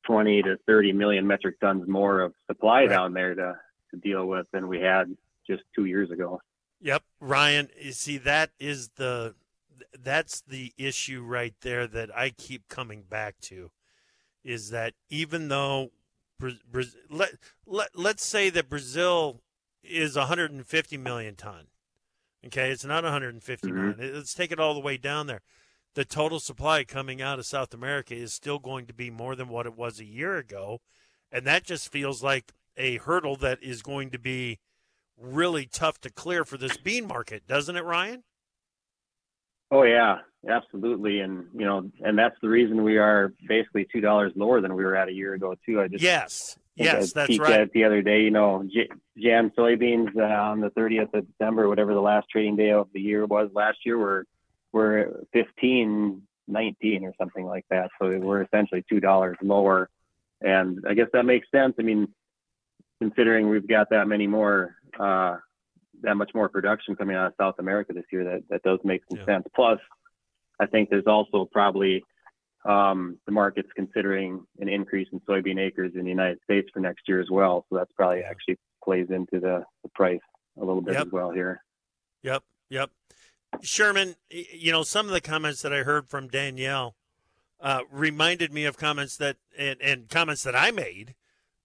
20 0.06 0.42
to 0.42 0.56
30 0.66 0.92
million 0.92 1.26
metric 1.26 1.60
tons 1.60 1.86
more 1.88 2.20
of 2.20 2.32
supply 2.46 2.80
right. 2.80 2.88
down 2.88 3.12
there 3.12 3.34
to, 3.34 3.54
to 3.90 3.96
deal 3.96 4.26
with 4.26 4.46
than 4.52 4.68
we 4.68 4.80
had 4.80 5.14
just 5.46 5.62
two 5.74 5.84
years 5.84 6.10
ago 6.10 6.40
Yep, 6.80 7.02
Ryan. 7.20 7.68
You 7.78 7.92
see, 7.92 8.16
that 8.18 8.50
is 8.58 8.90
the 8.96 9.34
that's 9.98 10.40
the 10.40 10.72
issue 10.78 11.22
right 11.22 11.54
there 11.60 11.86
that 11.86 12.16
I 12.16 12.30
keep 12.30 12.68
coming 12.68 13.02
back 13.02 13.38
to 13.42 13.70
is 14.42 14.70
that 14.70 14.94
even 15.08 15.48
though 15.48 15.90
let, 17.10 17.30
let, 17.66 17.88
let's 17.94 18.24
say 18.24 18.48
that 18.50 18.70
Brazil 18.70 19.42
is 19.84 20.16
150 20.16 20.96
million 20.96 21.36
ton. 21.36 21.66
Okay, 22.46 22.70
it's 22.70 22.84
not 22.84 23.04
159. 23.04 23.74
Mm-hmm. 23.74 24.14
Let's 24.14 24.32
take 24.32 24.50
it 24.50 24.58
all 24.58 24.72
the 24.72 24.80
way 24.80 24.96
down 24.96 25.26
there. 25.26 25.42
The 25.94 26.04
total 26.04 26.38
supply 26.38 26.84
coming 26.84 27.20
out 27.20 27.38
of 27.38 27.46
South 27.46 27.74
America 27.74 28.14
is 28.14 28.32
still 28.32 28.58
going 28.58 28.86
to 28.86 28.94
be 28.94 29.10
more 29.10 29.34
than 29.34 29.48
what 29.48 29.66
it 29.66 29.76
was 29.76 29.98
a 29.98 30.04
year 30.04 30.36
ago, 30.36 30.80
and 31.32 31.44
that 31.46 31.64
just 31.64 31.90
feels 31.90 32.22
like 32.22 32.52
a 32.76 32.98
hurdle 32.98 33.36
that 33.36 33.62
is 33.62 33.82
going 33.82 34.10
to 34.10 34.18
be 34.18 34.58
really 35.20 35.66
tough 35.66 36.00
to 36.00 36.10
clear 36.10 36.44
for 36.44 36.56
this 36.56 36.76
bean 36.76 37.06
market, 37.06 37.46
doesn't 37.46 37.76
it, 37.76 37.84
Ryan? 37.84 38.22
Oh 39.72 39.82
yeah, 39.82 40.18
absolutely, 40.48 41.20
and 41.20 41.46
you 41.54 41.64
know, 41.64 41.90
and 42.00 42.18
that's 42.18 42.36
the 42.42 42.48
reason 42.48 42.82
we 42.82 42.98
are 42.98 43.32
basically 43.46 43.86
two 43.92 44.00
dollars 44.00 44.32
lower 44.34 44.60
than 44.60 44.74
we 44.74 44.84
were 44.84 44.96
at 44.96 45.08
a 45.08 45.12
year 45.12 45.34
ago 45.34 45.54
too. 45.64 45.80
I 45.80 45.88
just 45.88 46.02
yes, 46.02 46.56
yes, 46.74 47.12
that's 47.12 47.38
right. 47.38 47.72
the 47.72 47.84
other 47.84 48.02
day, 48.02 48.22
you 48.22 48.30
know, 48.30 48.64
Jan 49.16 49.50
soybeans 49.56 50.16
uh, 50.16 50.22
on 50.22 50.60
the 50.60 50.70
30th 50.70 51.14
of 51.14 51.26
December, 51.28 51.68
whatever 51.68 51.94
the 51.94 52.00
last 52.00 52.28
trading 52.30 52.56
day 52.56 52.70
of 52.70 52.88
the 52.92 53.00
year 53.00 53.26
was 53.26 53.50
last 53.54 53.78
year, 53.84 53.96
were 53.96 54.24
we're 54.72 55.24
15, 55.32 56.22
19 56.48 57.04
or 57.04 57.12
something 57.18 57.44
like 57.44 57.64
that. 57.70 57.90
So 58.00 58.18
we're 58.18 58.42
essentially 58.42 58.84
two 58.88 59.00
dollars 59.00 59.36
lower, 59.42 59.88
and 60.40 60.84
I 60.88 60.94
guess 60.94 61.08
that 61.12 61.24
makes 61.24 61.50
sense. 61.50 61.74
I 61.78 61.82
mean, 61.82 62.08
considering 63.00 63.48
we've 63.48 63.68
got 63.68 63.90
that 63.90 64.08
many 64.08 64.26
more, 64.26 64.76
uh, 64.98 65.36
that 66.02 66.16
much 66.16 66.30
more 66.34 66.48
production 66.48 66.96
coming 66.96 67.16
out 67.16 67.28
of 67.28 67.34
South 67.40 67.56
America 67.58 67.92
this 67.92 68.04
year, 68.12 68.24
that 68.24 68.42
that 68.50 68.62
does 68.62 68.78
make 68.84 69.02
some 69.10 69.20
yeah. 69.20 69.26
sense. 69.26 69.46
Plus, 69.54 69.78
I 70.60 70.66
think 70.66 70.90
there's 70.90 71.06
also 71.06 71.48
probably 71.50 72.04
um, 72.64 73.18
the 73.26 73.32
market's 73.32 73.70
considering 73.74 74.44
an 74.58 74.68
increase 74.68 75.08
in 75.12 75.20
soybean 75.20 75.58
acres 75.58 75.92
in 75.94 76.02
the 76.04 76.10
United 76.10 76.38
States 76.44 76.68
for 76.72 76.80
next 76.80 77.08
year 77.08 77.20
as 77.20 77.30
well. 77.30 77.64
So 77.70 77.76
that's 77.76 77.92
probably 77.92 78.22
actually 78.22 78.58
plays 78.84 79.06
into 79.10 79.40
the, 79.40 79.64
the 79.82 79.88
price 79.94 80.20
a 80.58 80.64
little 80.64 80.82
bit 80.82 80.94
yep. 80.94 81.06
as 81.06 81.12
well 81.12 81.30
here. 81.30 81.62
Yep, 82.22 82.42
yep. 82.68 82.90
Sherman, 83.62 84.16
you 84.30 84.72
know, 84.72 84.82
some 84.82 85.06
of 85.06 85.12
the 85.12 85.20
comments 85.20 85.62
that 85.62 85.72
I 85.72 85.82
heard 85.82 86.08
from 86.08 86.28
Danielle 86.28 86.94
uh, 87.60 87.80
reminded 87.90 88.52
me 88.52 88.64
of 88.64 88.78
comments 88.78 89.16
that 89.18 89.36
and, 89.58 89.80
and 89.82 90.08
comments 90.08 90.42
that 90.44 90.56
I 90.56 90.70
made 90.70 91.14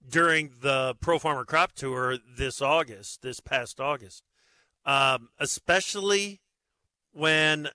during 0.08 0.52
the 0.62 0.96
Pro 1.00 1.20
Farmer 1.20 1.46
Crop 1.46 1.74
Tour 1.74 2.18
this 2.38 2.62
August, 2.62 3.22
this 3.22 3.40
past 3.40 3.80
August, 3.80 4.24
um, 4.86 5.30
especially 5.40 6.42
when 7.12 7.70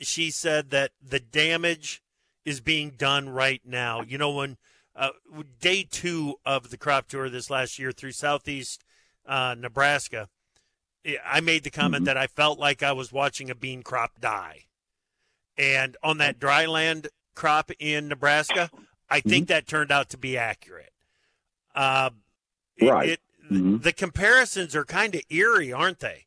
she 0.00 0.30
said 0.30 0.70
that 0.70 0.92
the 1.02 1.20
damage 1.20 2.02
is 2.44 2.60
being 2.60 2.90
done 2.90 3.28
right 3.28 3.62
now. 3.64 4.02
You 4.02 4.18
know, 4.18 4.30
when 4.30 4.56
uh, 4.94 5.10
day 5.60 5.86
two 5.88 6.36
of 6.44 6.70
the 6.70 6.76
crop 6.76 7.08
tour 7.08 7.28
this 7.28 7.50
last 7.50 7.78
year 7.78 7.92
through 7.92 8.12
southeast 8.12 8.84
uh, 9.26 9.54
Nebraska, 9.58 10.28
I 11.24 11.40
made 11.40 11.64
the 11.64 11.70
comment 11.70 12.02
mm-hmm. 12.02 12.06
that 12.06 12.16
I 12.16 12.26
felt 12.26 12.58
like 12.58 12.82
I 12.82 12.92
was 12.92 13.12
watching 13.12 13.50
a 13.50 13.54
bean 13.54 13.82
crop 13.82 14.20
die. 14.20 14.64
And 15.56 15.96
on 16.02 16.18
that 16.18 16.38
dry 16.38 16.66
land 16.66 17.08
crop 17.34 17.70
in 17.78 18.08
Nebraska, 18.08 18.70
I 19.10 19.20
think 19.20 19.46
mm-hmm. 19.46 19.54
that 19.54 19.66
turned 19.66 19.92
out 19.92 20.08
to 20.10 20.18
be 20.18 20.36
accurate. 20.36 20.92
Uh, 21.74 22.10
right. 22.80 23.10
It, 23.10 23.20
mm-hmm. 23.50 23.78
The 23.78 23.92
comparisons 23.92 24.74
are 24.74 24.84
kind 24.84 25.14
of 25.14 25.22
eerie, 25.30 25.72
aren't 25.72 26.00
they? 26.00 26.26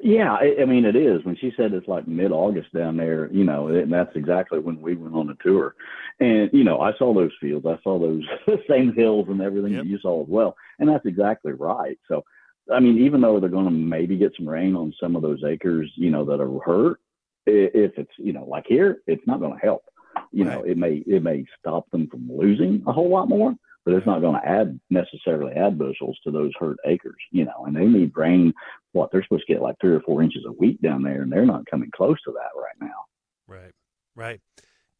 Yeah, 0.00 0.32
I, 0.32 0.62
I 0.62 0.64
mean 0.64 0.84
it 0.84 0.96
is. 0.96 1.24
When 1.24 1.36
she 1.36 1.52
said 1.56 1.72
it's 1.72 1.86
like 1.86 2.08
mid-August 2.08 2.72
down 2.72 2.96
there, 2.96 3.30
you 3.32 3.44
know, 3.44 3.68
and 3.68 3.92
that's 3.92 4.14
exactly 4.16 4.58
when 4.58 4.80
we 4.80 4.96
went 4.96 5.14
on 5.14 5.28
the 5.28 5.36
tour. 5.42 5.74
And 6.18 6.50
you 6.52 6.64
know, 6.64 6.80
I 6.80 6.92
saw 6.98 7.14
those 7.14 7.30
fields, 7.40 7.66
I 7.66 7.78
saw 7.82 7.98
those 7.98 8.24
same 8.68 8.92
hills 8.92 9.26
and 9.28 9.40
everything 9.40 9.74
yep. 9.74 9.82
that 9.82 9.88
you 9.88 9.98
saw 10.00 10.22
as 10.22 10.28
well, 10.28 10.56
and 10.78 10.88
that's 10.88 11.06
exactly 11.06 11.52
right. 11.52 11.98
So, 12.08 12.24
I 12.72 12.80
mean, 12.80 12.98
even 12.98 13.20
though 13.20 13.40
they're 13.40 13.48
going 13.48 13.64
to 13.64 13.70
maybe 13.70 14.16
get 14.16 14.32
some 14.36 14.48
rain 14.48 14.76
on 14.76 14.94
some 15.00 15.16
of 15.16 15.22
those 15.22 15.42
acres, 15.44 15.90
you 15.96 16.10
know, 16.10 16.24
that 16.24 16.40
are 16.40 16.60
hurt, 16.60 17.00
if 17.46 17.92
it's 17.96 18.12
you 18.18 18.32
know 18.32 18.44
like 18.44 18.64
here, 18.66 18.98
it's 19.06 19.26
not 19.26 19.40
going 19.40 19.58
to 19.58 19.64
help. 19.64 19.84
You 20.32 20.44
right. 20.44 20.54
know, 20.54 20.62
it 20.64 20.76
may 20.76 21.02
it 21.06 21.22
may 21.22 21.44
stop 21.58 21.90
them 21.90 22.08
from 22.08 22.28
losing 22.30 22.82
a 22.86 22.92
whole 22.92 23.08
lot 23.08 23.28
more, 23.28 23.54
but 23.84 23.94
it's 23.94 24.06
not 24.06 24.20
going 24.20 24.40
to 24.40 24.46
add 24.46 24.78
necessarily 24.90 25.52
add 25.54 25.78
bushels 25.78 26.18
to 26.24 26.30
those 26.30 26.52
hurt 26.58 26.76
acres, 26.84 27.16
you 27.30 27.44
know, 27.44 27.64
and 27.66 27.74
they 27.74 27.86
need 27.86 28.12
rain. 28.14 28.52
What 28.92 29.10
they're 29.10 29.22
supposed 29.22 29.46
to 29.46 29.52
get 29.54 29.62
like 29.62 29.76
three 29.80 29.94
or 29.94 30.00
four 30.00 30.22
inches 30.22 30.44
a 30.46 30.52
week 30.52 30.80
down 30.82 31.02
there, 31.02 31.22
and 31.22 31.32
they're 31.32 31.46
not 31.46 31.66
coming 31.70 31.90
close 31.94 32.20
to 32.24 32.32
that 32.32 32.60
right 32.60 32.88
now. 32.88 33.04
Right, 33.46 33.72
right. 34.14 34.40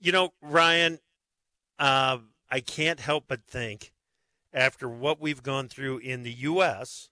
You 0.01 0.13
know, 0.13 0.31
Ryan, 0.41 1.01
uh, 1.79 2.19
I 2.51 2.61
can't 2.61 3.01
help 3.01 3.25
but 3.29 3.45
think 3.45 3.93
after 4.53 4.89
what 4.89 5.21
we've 5.21 5.43
gone 5.43 5.69
through 5.69 5.99
in 5.99 6.23
the 6.23 6.33
U.S. 6.33 7.11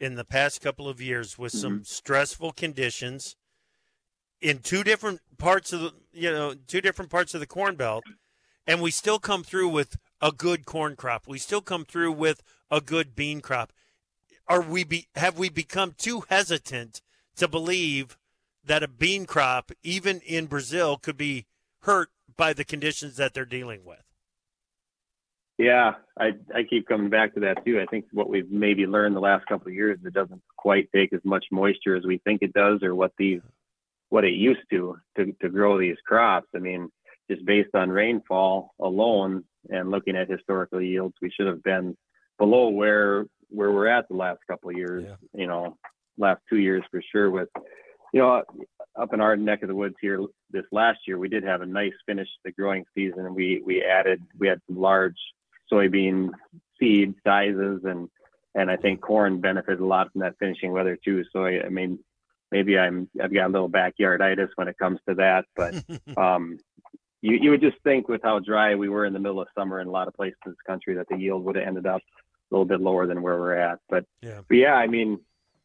in 0.00 0.14
the 0.14 0.24
past 0.24 0.60
couple 0.60 0.88
of 0.88 1.00
years 1.00 1.38
with 1.38 1.52
mm-hmm. 1.52 1.60
some 1.60 1.84
stressful 1.84 2.52
conditions 2.52 3.36
in 4.40 4.58
two 4.58 4.84
different 4.84 5.20
parts 5.38 5.72
of 5.72 5.80
the, 5.80 5.92
you 6.12 6.30
know, 6.30 6.54
two 6.66 6.80
different 6.80 7.10
parts 7.10 7.34
of 7.34 7.40
the 7.40 7.46
Corn 7.46 7.76
Belt, 7.76 8.04
and 8.66 8.80
we 8.80 8.90
still 8.90 9.18
come 9.18 9.42
through 9.42 9.68
with 9.68 9.96
a 10.20 10.32
good 10.32 10.64
corn 10.64 10.96
crop. 10.96 11.26
We 11.26 11.38
still 11.38 11.60
come 11.60 11.84
through 11.84 12.12
with 12.12 12.42
a 12.70 12.80
good 12.80 13.14
bean 13.14 13.40
crop. 13.40 13.72
Are 14.46 14.62
we 14.62 14.84
be, 14.84 15.08
have 15.14 15.38
we 15.38 15.48
become 15.48 15.94
too 15.96 16.24
hesitant 16.28 17.02
to 17.36 17.48
believe 17.48 18.16
that 18.64 18.82
a 18.82 18.88
bean 18.88 19.26
crop, 19.26 19.72
even 19.82 20.20
in 20.20 20.46
Brazil, 20.46 20.96
could 20.96 21.16
be 21.16 21.46
hurt 21.80 22.10
by 22.36 22.52
the 22.52 22.64
conditions 22.64 23.16
that 23.16 23.34
they're 23.34 23.44
dealing 23.44 23.84
with? 23.84 24.07
Yeah, 25.58 25.94
I 26.16 26.34
I 26.54 26.62
keep 26.62 26.86
coming 26.86 27.10
back 27.10 27.34
to 27.34 27.40
that 27.40 27.64
too. 27.64 27.80
I 27.80 27.86
think 27.86 28.04
what 28.12 28.30
we've 28.30 28.50
maybe 28.50 28.86
learned 28.86 29.16
the 29.16 29.20
last 29.20 29.44
couple 29.46 29.66
of 29.66 29.74
years, 29.74 29.98
it 30.04 30.14
doesn't 30.14 30.40
quite 30.56 30.88
take 30.94 31.12
as 31.12 31.20
much 31.24 31.46
moisture 31.50 31.96
as 31.96 32.04
we 32.04 32.18
think 32.18 32.42
it 32.42 32.52
does, 32.52 32.82
or 32.82 32.94
what 32.94 33.12
these 33.18 33.40
what 34.10 34.24
it 34.24 34.34
used 34.34 34.60
to 34.70 34.96
to 35.16 35.34
to 35.42 35.48
grow 35.48 35.76
these 35.78 35.96
crops. 36.06 36.46
I 36.54 36.58
mean, 36.58 36.90
just 37.28 37.44
based 37.44 37.74
on 37.74 37.90
rainfall 37.90 38.72
alone, 38.80 39.44
and 39.68 39.90
looking 39.90 40.16
at 40.16 40.30
historical 40.30 40.80
yields, 40.80 41.16
we 41.20 41.30
should 41.30 41.48
have 41.48 41.62
been 41.64 41.96
below 42.38 42.68
where 42.68 43.26
where 43.48 43.72
we're 43.72 43.88
at 43.88 44.06
the 44.08 44.16
last 44.16 44.38
couple 44.48 44.70
of 44.70 44.76
years. 44.76 45.06
Yeah. 45.08 45.40
You 45.40 45.48
know, 45.48 45.76
last 46.16 46.40
two 46.48 46.58
years 46.58 46.84
for 46.88 47.02
sure. 47.10 47.32
With 47.32 47.48
you 48.12 48.20
know, 48.20 48.44
up 48.94 49.12
in 49.12 49.20
our 49.20 49.36
neck 49.36 49.62
of 49.62 49.68
the 49.68 49.74
woods 49.74 49.96
here 50.00 50.20
this 50.52 50.64
last 50.70 51.00
year, 51.08 51.18
we 51.18 51.28
did 51.28 51.42
have 51.42 51.62
a 51.62 51.66
nice 51.66 51.92
finish 52.06 52.28
to 52.28 52.40
the 52.44 52.52
growing 52.52 52.84
season, 52.94 53.34
we 53.34 53.60
we 53.64 53.82
added 53.82 54.22
we 54.38 54.46
had 54.46 54.60
some 54.68 54.78
large 54.78 55.18
soybean 55.70 56.30
seed 56.78 57.14
sizes 57.24 57.82
and 57.84 58.08
and 58.54 58.70
I 58.70 58.76
think 58.76 59.00
corn 59.00 59.40
benefited 59.40 59.80
a 59.80 59.86
lot 59.86 60.10
from 60.10 60.22
that 60.22 60.38
finishing 60.38 60.72
weather 60.72 60.96
too. 60.96 61.24
So 61.32 61.44
I, 61.44 61.66
I 61.66 61.68
mean, 61.68 61.98
maybe 62.50 62.78
I'm 62.78 63.08
I've 63.22 63.32
got 63.32 63.46
a 63.46 63.52
little 63.52 63.70
backyarditis 63.70 64.48
when 64.56 64.68
it 64.68 64.78
comes 64.78 64.98
to 65.08 65.14
that, 65.16 65.44
but 65.54 65.74
um, 66.16 66.58
you, 67.20 67.38
you 67.40 67.50
would 67.50 67.60
just 67.60 67.76
think 67.82 68.08
with 68.08 68.22
how 68.22 68.38
dry 68.38 68.74
we 68.74 68.88
were 68.88 69.04
in 69.04 69.12
the 69.12 69.18
middle 69.18 69.40
of 69.40 69.48
summer 69.56 69.80
in 69.80 69.88
a 69.88 69.90
lot 69.90 70.08
of 70.08 70.14
places 70.14 70.38
in 70.46 70.52
this 70.52 70.58
country 70.66 70.94
that 70.94 71.08
the 71.08 71.16
yield 71.16 71.44
would 71.44 71.56
have 71.56 71.66
ended 71.66 71.86
up 71.86 72.00
a 72.00 72.54
little 72.54 72.64
bit 72.64 72.80
lower 72.80 73.06
than 73.06 73.22
where 73.22 73.38
we're 73.38 73.56
at. 73.56 73.78
But 73.88 74.04
yeah, 74.22 74.40
but 74.48 74.56
yeah 74.56 74.74
I 74.74 74.86
mean, 74.86 75.20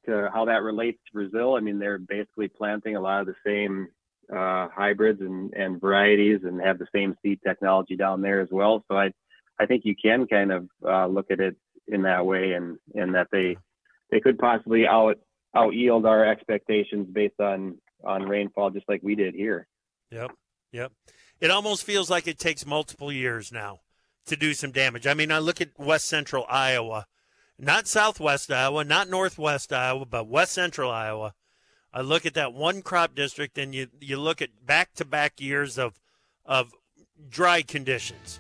to 0.06 0.30
how 0.34 0.46
that 0.46 0.64
relates 0.64 1.00
to 1.08 1.14
Brazil, 1.14 1.56
I 1.56 1.62
mean, 1.62 1.80
they're 1.80 1.98
basically 1.98 2.48
planting 2.48 2.96
a 2.96 3.02
lot 3.02 3.22
of 3.22 3.28
the 3.28 3.36
same 3.46 3.88
uh, 4.32 4.68
hybrids 4.70 5.22
and, 5.22 5.54
and 5.54 5.80
varieties 5.80 6.42
and 6.44 6.62
have 6.62 6.80
the 6.80 6.88
same 6.94 7.16
seed 7.22 7.40
technology 7.46 7.96
down 7.96 8.22
there 8.22 8.42
as 8.42 8.50
well. 8.52 8.84
So 8.90 8.98
I, 8.98 9.14
I 9.60 9.66
think 9.66 9.84
you 9.86 9.96
can 9.96 10.28
kind 10.28 10.52
of 10.52 10.68
uh, 10.86 11.08
look 11.08 11.32
at 11.32 11.40
it 11.40 11.56
in 11.88 12.04
that 12.04 12.26
way 12.26 12.54
and, 12.54 12.78
and 12.96 13.16
that 13.16 13.28
they, 13.32 13.58
they 14.12 14.20
could 14.20 14.38
possibly 14.38 14.88
out, 14.88 15.18
out 15.56 15.74
yield 15.74 16.06
our 16.06 16.26
expectations 16.26 17.08
based 17.12 17.40
on, 17.40 17.78
on 18.04 18.24
rainfall, 18.24 18.72
just 18.72 18.90
like 18.90 19.02
we 19.04 19.16
did 19.16 19.36
here. 19.36 19.68
Yep. 20.12 20.32
Yep 20.72 20.92
it 21.44 21.52
almost 21.52 21.84
feels 21.84 22.10
like 22.10 22.26
it 22.26 22.40
takes 22.40 22.66
multiple 22.66 23.12
years 23.12 23.52
now 23.52 23.80
to 24.26 24.38
do 24.38 24.54
some 24.54 24.72
damage. 24.72 25.06
I 25.06 25.14
mean, 25.14 25.30
I 25.30 25.40
look 25.40 25.60
at 25.60 25.78
west 25.78 26.06
central 26.06 26.46
Iowa, 26.48 27.06
not 27.60 27.86
southwest 27.86 28.50
Iowa, 28.50 28.86
not 28.86 29.10
northwest 29.10 29.74
Iowa, 29.74 30.06
but 30.06 30.30
west 30.30 30.54
central 30.54 30.90
Iowa. 30.90 31.34
I 31.92 32.00
look 32.00 32.26
at 32.26 32.34
that 32.36 32.54
one 32.54 32.82
crop 32.82 33.14
district 33.14 33.58
and 33.58 33.76
you, 33.76 33.88
you 34.00 34.18
look 34.18 34.42
at 34.42 34.66
back 34.66 34.94
to 34.94 35.04
back 35.04 35.42
years 35.42 35.78
of, 35.78 36.00
of 36.46 36.74
dry 37.30 37.62
conditions 37.62 38.40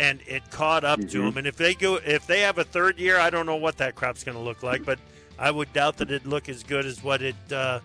and 0.00 0.20
it 0.26 0.50
caught 0.50 0.82
up 0.82 0.98
mm-hmm. 0.98 1.08
to 1.10 1.22
them. 1.22 1.36
And 1.36 1.46
if 1.46 1.56
they 1.56 1.74
go, 1.74 1.96
if 1.96 2.26
they 2.26 2.40
have 2.40 2.58
a 2.58 2.64
third 2.64 2.98
year, 2.98 3.18
I 3.18 3.28
don't 3.30 3.46
know 3.46 3.56
what 3.56 3.76
that 3.76 3.94
crop's 3.94 4.24
going 4.24 4.36
to 4.36 4.42
look 4.42 4.62
like, 4.62 4.84
but 4.84 4.98
I 5.38 5.50
would 5.50 5.72
doubt 5.74 5.98
that 5.98 6.10
it'd 6.10 6.26
look 6.26 6.48
as 6.48 6.64
good 6.64 6.86
as 6.86 7.04
what 7.04 7.22
it, 7.22 7.36
uh, 7.52 7.80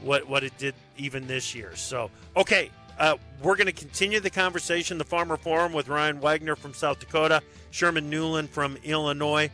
what, 0.00 0.28
what 0.28 0.44
it 0.44 0.56
did 0.56 0.74
even 0.96 1.26
this 1.26 1.54
year. 1.54 1.72
So, 1.74 2.10
okay. 2.36 2.70
Uh, 2.98 3.16
we're 3.44 3.54
going 3.54 3.68
to 3.68 3.72
continue 3.72 4.18
the 4.18 4.28
conversation, 4.28 4.98
the 4.98 5.04
Farmer 5.04 5.36
Forum, 5.36 5.72
with 5.72 5.86
Ryan 5.86 6.20
Wagner 6.20 6.56
from 6.56 6.74
South 6.74 6.98
Dakota, 6.98 7.42
Sherman 7.70 8.10
Newland 8.10 8.50
from 8.50 8.76
Illinois. 8.82 9.52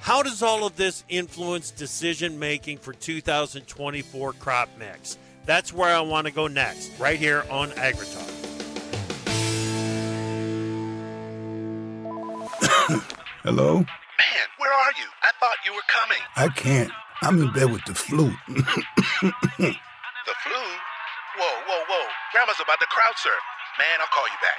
How 0.00 0.22
does 0.22 0.42
all 0.42 0.66
of 0.66 0.76
this 0.76 1.02
influence 1.08 1.70
decision 1.70 2.38
making 2.38 2.76
for 2.76 2.92
2024 2.92 4.34
crop 4.34 4.68
mix? 4.78 5.16
That's 5.46 5.72
where 5.72 5.96
I 5.96 6.00
want 6.00 6.26
to 6.26 6.30
go 6.30 6.46
next, 6.46 6.92
right 7.00 7.18
here 7.18 7.46
on 7.48 7.70
AgriTalk. 7.70 8.55
Hello? 13.46 13.74
Man, 13.74 13.86
where 14.58 14.72
are 14.72 14.92
you? 14.98 15.06
I 15.22 15.30
thought 15.38 15.54
you 15.64 15.72
were 15.72 15.86
coming. 15.86 16.18
I 16.34 16.48
can't. 16.48 16.90
I'm 17.22 17.40
in 17.40 17.52
bed 17.52 17.70
with 17.70 17.84
the 17.84 17.94
flu. 17.94 18.32
the 18.48 18.54
flu? 18.58 19.30
Whoa, 21.38 21.54
whoa, 21.68 21.84
whoa. 21.88 22.06
Grandma's 22.32 22.56
about 22.60 22.80
to 22.80 22.86
crowd 22.86 23.14
surf. 23.16 23.34
Man, 23.78 24.00
I'll 24.00 24.08
call 24.12 24.26
you 24.26 24.34
back. 24.42 24.58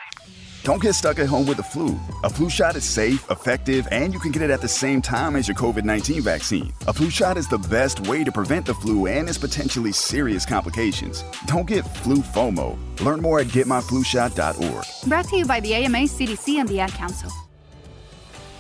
Don't 0.64 0.82
get 0.82 0.96
stuck 0.96 1.20
at 1.20 1.28
home 1.28 1.46
with 1.46 1.58
the 1.58 1.64
flu. 1.64 2.00
A 2.24 2.30
flu 2.30 2.50
shot 2.50 2.78
is 2.78 2.86
safe, 2.86 3.30
effective, 3.30 3.86
and 3.92 4.14
you 4.14 4.22
can 4.22 4.32
get 4.32 4.42
it 4.42 4.52
at 4.52 4.62
the 4.62 4.70
same 4.70 5.02
time 5.02 5.36
as 5.36 5.50
your 5.50 5.56
COVID 5.56 5.84
19 5.84 6.22
vaccine. 6.22 6.72
A 6.88 6.94
flu 6.94 7.10
shot 7.10 7.36
is 7.36 7.50
the 7.50 7.58
best 7.58 8.08
way 8.08 8.24
to 8.24 8.32
prevent 8.32 8.66
the 8.66 8.74
flu 8.74 9.08
and 9.08 9.28
its 9.28 9.38
potentially 9.38 9.92
serious 9.92 10.46
complications. 10.46 11.26
Don't 11.46 11.68
get 11.68 11.84
flu 11.98 12.18
FOMO. 12.18 12.78
Learn 13.02 13.20
more 13.20 13.42
at 13.42 13.48
getmyflushot.org. 13.48 14.86
Brought 15.10 15.26
to 15.26 15.36
you 15.36 15.46
by 15.46 15.60
the 15.60 15.74
AMA, 15.74 16.08
CDC, 16.08 16.56
and 16.56 16.70
the 16.70 16.80
Ad 16.80 16.92
Council. 16.92 17.34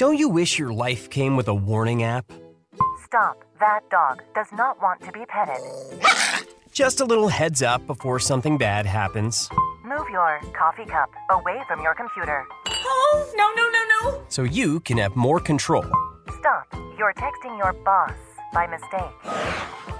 Don't 0.00 0.16
you 0.16 0.30
wish 0.30 0.58
your 0.58 0.72
life 0.72 1.10
came 1.10 1.36
with 1.36 1.46
a 1.48 1.54
warning 1.54 2.04
app? 2.04 2.32
Stop. 3.04 3.44
That 3.60 3.80
dog 3.90 4.22
does 4.34 4.46
not 4.50 4.80
want 4.80 5.02
to 5.02 5.12
be 5.12 5.26
petted. 5.26 5.60
Just 6.72 7.02
a 7.02 7.04
little 7.04 7.28
heads 7.28 7.60
up 7.60 7.86
before 7.86 8.18
something 8.18 8.56
bad 8.56 8.86
happens. 8.86 9.50
Move 9.84 10.08
your 10.10 10.40
coffee 10.54 10.86
cup 10.86 11.10
away 11.28 11.60
from 11.68 11.82
your 11.82 11.94
computer. 11.94 12.46
Oh, 12.66 13.30
no, 13.36 13.52
no, 13.54 13.68
no, 13.68 14.10
no. 14.10 14.24
So 14.30 14.42
you 14.42 14.80
can 14.80 14.96
have 14.96 15.16
more 15.16 15.38
control. 15.38 15.84
Stop. 16.38 16.74
You're 16.96 17.12
texting 17.12 17.58
your 17.58 17.74
boss 17.74 18.16
by 18.54 18.66
mistake. 18.68 19.99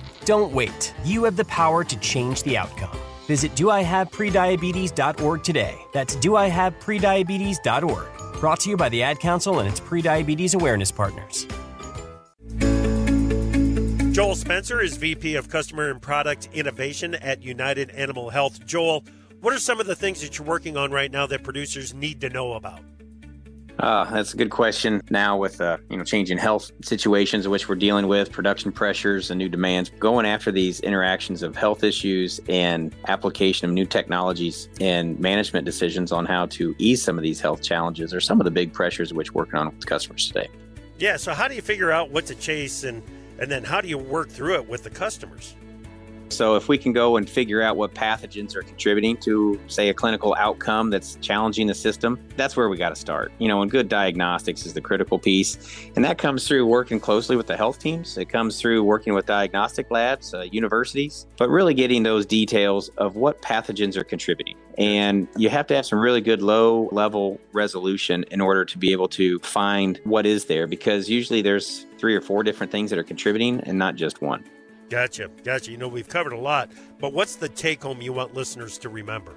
Don't 0.25 0.53
wait. 0.53 0.93
You 1.03 1.23
have 1.23 1.35
the 1.35 1.45
power 1.45 1.83
to 1.83 1.99
change 1.99 2.43
the 2.43 2.57
outcome. 2.57 2.95
Visit 3.25 3.55
doihaveprediabetes.org 3.55 5.43
today. 5.43 5.79
That's 5.93 6.15
doihaveprediabetes.org. 6.17 8.39
Brought 8.39 8.59
to 8.61 8.69
you 8.69 8.77
by 8.77 8.89
the 8.89 9.03
Ad 9.03 9.19
Council 9.19 9.59
and 9.59 9.69
its 9.69 9.79
prediabetes 9.79 10.55
awareness 10.55 10.91
partners. 10.91 11.45
Joel 14.11 14.35
Spencer 14.35 14.81
is 14.81 14.97
VP 14.97 15.35
of 15.35 15.47
Customer 15.47 15.89
and 15.89 16.01
Product 16.01 16.49
Innovation 16.51 17.15
at 17.15 17.41
United 17.41 17.91
Animal 17.91 18.29
Health. 18.29 18.65
Joel, 18.65 19.05
what 19.39 19.53
are 19.53 19.59
some 19.59 19.79
of 19.79 19.87
the 19.87 19.95
things 19.95 20.21
that 20.21 20.37
you're 20.37 20.47
working 20.47 20.75
on 20.75 20.91
right 20.91 21.09
now 21.09 21.25
that 21.27 21.43
producers 21.43 21.93
need 21.93 22.19
to 22.21 22.29
know 22.29 22.53
about? 22.53 22.81
Uh, 23.81 24.05
that's 24.11 24.33
a 24.35 24.37
good 24.37 24.51
question. 24.51 25.01
Now, 25.09 25.35
with 25.35 25.59
uh, 25.59 25.77
you 25.89 25.97
know 25.97 26.03
changing 26.03 26.37
health 26.37 26.71
situations 26.83 27.45
in 27.45 27.51
which 27.51 27.67
we're 27.67 27.75
dealing 27.75 28.07
with, 28.07 28.31
production 28.31 28.71
pressures 28.71 29.31
and 29.31 29.39
new 29.39 29.49
demands, 29.49 29.89
going 29.99 30.25
after 30.25 30.51
these 30.51 30.79
interactions 30.81 31.41
of 31.41 31.55
health 31.55 31.83
issues 31.83 32.39
and 32.47 32.93
application 33.07 33.67
of 33.67 33.73
new 33.73 33.85
technologies 33.85 34.69
and 34.79 35.19
management 35.19 35.65
decisions 35.65 36.11
on 36.11 36.27
how 36.27 36.45
to 36.45 36.75
ease 36.77 37.01
some 37.01 37.17
of 37.17 37.23
these 37.23 37.41
health 37.41 37.63
challenges 37.63 38.13
are 38.13 38.21
some 38.21 38.39
of 38.39 38.45
the 38.45 38.51
big 38.51 38.71
pressures 38.71 39.15
which 39.15 39.33
we're 39.33 39.41
working 39.41 39.55
on 39.55 39.75
with 39.75 39.85
customers 39.87 40.27
today. 40.27 40.47
Yeah. 40.99 41.17
So, 41.17 41.33
how 41.33 41.47
do 41.47 41.55
you 41.55 41.63
figure 41.63 41.91
out 41.91 42.11
what 42.11 42.27
to 42.27 42.35
chase, 42.35 42.83
and 42.83 43.01
and 43.39 43.49
then 43.49 43.63
how 43.63 43.81
do 43.81 43.87
you 43.87 43.97
work 43.97 44.29
through 44.29 44.55
it 44.55 44.69
with 44.69 44.83
the 44.83 44.91
customers? 44.91 45.55
So, 46.31 46.55
if 46.55 46.67
we 46.67 46.77
can 46.77 46.93
go 46.93 47.17
and 47.17 47.29
figure 47.29 47.61
out 47.61 47.77
what 47.77 47.93
pathogens 47.93 48.55
are 48.55 48.63
contributing 48.63 49.17
to, 49.17 49.59
say, 49.67 49.89
a 49.89 49.93
clinical 49.93 50.35
outcome 50.37 50.89
that's 50.89 51.15
challenging 51.17 51.67
the 51.67 51.75
system, 51.75 52.19
that's 52.35 52.55
where 52.55 52.69
we 52.69 52.77
got 52.77 52.89
to 52.89 52.95
start. 52.95 53.31
You 53.39 53.47
know, 53.47 53.61
and 53.61 53.69
good 53.69 53.89
diagnostics 53.89 54.65
is 54.65 54.73
the 54.73 54.81
critical 54.81 55.19
piece. 55.19 55.57
And 55.95 56.03
that 56.05 56.17
comes 56.17 56.47
through 56.47 56.65
working 56.65 56.99
closely 56.99 57.35
with 57.35 57.47
the 57.47 57.57
health 57.57 57.79
teams, 57.79 58.17
it 58.17 58.29
comes 58.29 58.59
through 58.59 58.83
working 58.83 59.13
with 59.13 59.25
diagnostic 59.25 59.91
labs, 59.91 60.33
uh, 60.33 60.41
universities, 60.51 61.27
but 61.37 61.49
really 61.49 61.73
getting 61.73 62.03
those 62.03 62.25
details 62.25 62.89
of 62.97 63.15
what 63.15 63.41
pathogens 63.41 63.97
are 63.97 64.03
contributing. 64.03 64.55
And 64.77 65.27
you 65.35 65.49
have 65.49 65.67
to 65.67 65.75
have 65.75 65.85
some 65.85 65.99
really 65.99 66.21
good 66.21 66.41
low 66.41 66.89
level 66.91 67.39
resolution 67.51 68.23
in 68.31 68.41
order 68.41 68.65
to 68.65 68.77
be 68.77 68.91
able 68.91 69.09
to 69.09 69.39
find 69.39 69.99
what 70.03 70.25
is 70.25 70.45
there, 70.45 70.67
because 70.67 71.09
usually 71.09 71.41
there's 71.41 71.85
three 71.97 72.15
or 72.15 72.21
four 72.21 72.43
different 72.43 72.71
things 72.71 72.89
that 72.89 72.99
are 72.99 73.03
contributing 73.03 73.61
and 73.61 73.77
not 73.77 73.95
just 73.95 74.21
one. 74.21 74.43
Gotcha. 74.91 75.29
Gotcha. 75.45 75.71
You 75.71 75.77
know, 75.77 75.87
we've 75.87 76.09
covered 76.09 76.33
a 76.33 76.37
lot, 76.37 76.69
but 76.99 77.13
what's 77.13 77.37
the 77.37 77.47
take 77.47 77.81
home 77.81 78.01
you 78.01 78.11
want 78.11 78.33
listeners 78.33 78.77
to 78.79 78.89
remember? 78.89 79.33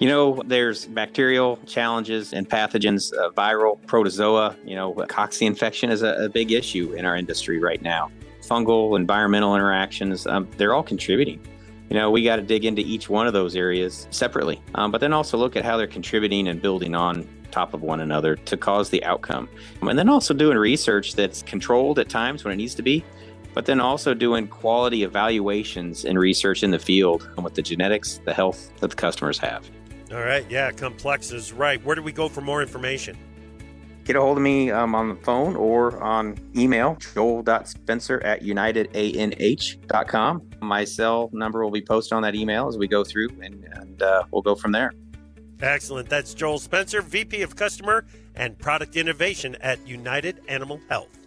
You 0.00 0.08
know, 0.08 0.42
there's 0.44 0.86
bacterial 0.86 1.60
challenges 1.66 2.32
and 2.32 2.50
pathogens, 2.50 3.16
uh, 3.16 3.30
viral, 3.30 3.80
protozoa. 3.86 4.56
You 4.64 4.74
know, 4.74 4.92
cocci 4.92 5.46
infection 5.46 5.90
is 5.90 6.02
a, 6.02 6.24
a, 6.24 6.28
big 6.28 6.50
issue 6.50 6.94
in 6.94 7.04
our 7.04 7.14
industry 7.14 7.60
right 7.60 7.80
now. 7.80 8.10
Fungal, 8.40 8.98
environmental 8.98 9.54
interactions, 9.54 10.26
um, 10.26 10.48
they're 10.56 10.74
all 10.74 10.82
contributing. 10.82 11.40
You 11.88 11.96
know, 11.96 12.10
we 12.10 12.24
got 12.24 12.36
to 12.36 12.42
dig 12.42 12.64
into 12.64 12.82
each 12.82 13.08
one 13.08 13.28
of 13.28 13.32
those 13.32 13.54
areas 13.54 14.08
separately, 14.10 14.60
um, 14.74 14.90
but 14.90 15.00
then 15.00 15.12
also 15.12 15.38
look 15.38 15.54
at 15.54 15.64
how 15.64 15.76
they're 15.76 15.86
contributing 15.86 16.48
and 16.48 16.60
building 16.60 16.96
on 16.96 17.28
top 17.52 17.72
of 17.72 17.82
one 17.82 18.00
another 18.00 18.34
to 18.34 18.56
cause 18.56 18.90
the 18.90 19.04
outcome. 19.04 19.48
And 19.80 19.96
then 19.96 20.08
also 20.08 20.34
doing 20.34 20.58
research 20.58 21.14
that's 21.14 21.42
controlled 21.42 22.00
at 22.00 22.08
times 22.08 22.42
when 22.42 22.52
it 22.52 22.56
needs 22.56 22.74
to 22.74 22.82
be, 22.82 23.04
but 23.54 23.66
then 23.66 23.80
also 23.80 24.14
doing 24.14 24.46
quality 24.46 25.02
evaluations 25.02 26.04
and 26.04 26.18
research 26.18 26.62
in 26.62 26.70
the 26.70 26.78
field 26.78 27.28
on 27.36 27.44
with 27.44 27.54
the 27.54 27.62
genetics, 27.62 28.20
the 28.24 28.34
health 28.34 28.72
that 28.80 28.90
the 28.90 28.96
customers 28.96 29.38
have. 29.38 29.68
All 30.12 30.20
right. 30.20 30.48
Yeah, 30.50 30.70
complex 30.72 31.32
is 31.32 31.52
right. 31.52 31.82
Where 31.84 31.96
do 31.96 32.02
we 32.02 32.12
go 32.12 32.28
for 32.28 32.42
more 32.42 32.62
information? 32.62 33.16
Get 34.04 34.16
a 34.16 34.20
hold 34.20 34.36
of 34.36 34.42
me 34.42 34.70
um, 34.70 34.94
on 34.94 35.08
the 35.08 35.14
phone 35.14 35.54
or 35.54 36.02
on 36.02 36.36
email, 36.56 36.96
joel.spencer 36.96 38.20
at 38.22 38.42
unitedanh.com. 38.42 40.42
My 40.60 40.84
cell 40.84 41.30
number 41.32 41.62
will 41.62 41.70
be 41.70 41.82
posted 41.82 42.14
on 42.14 42.22
that 42.22 42.34
email 42.34 42.68
as 42.68 42.76
we 42.76 42.88
go 42.88 43.04
through, 43.04 43.28
and, 43.42 43.64
and 43.72 44.02
uh, 44.02 44.24
we'll 44.32 44.42
go 44.42 44.56
from 44.56 44.72
there. 44.72 44.92
Excellent. 45.60 46.08
That's 46.08 46.34
Joel 46.34 46.58
Spencer, 46.58 47.00
VP 47.00 47.42
of 47.42 47.54
Customer 47.54 48.04
and 48.34 48.58
Product 48.58 48.96
Innovation 48.96 49.56
at 49.60 49.86
United 49.86 50.40
Animal 50.48 50.80
Health. 50.88 51.21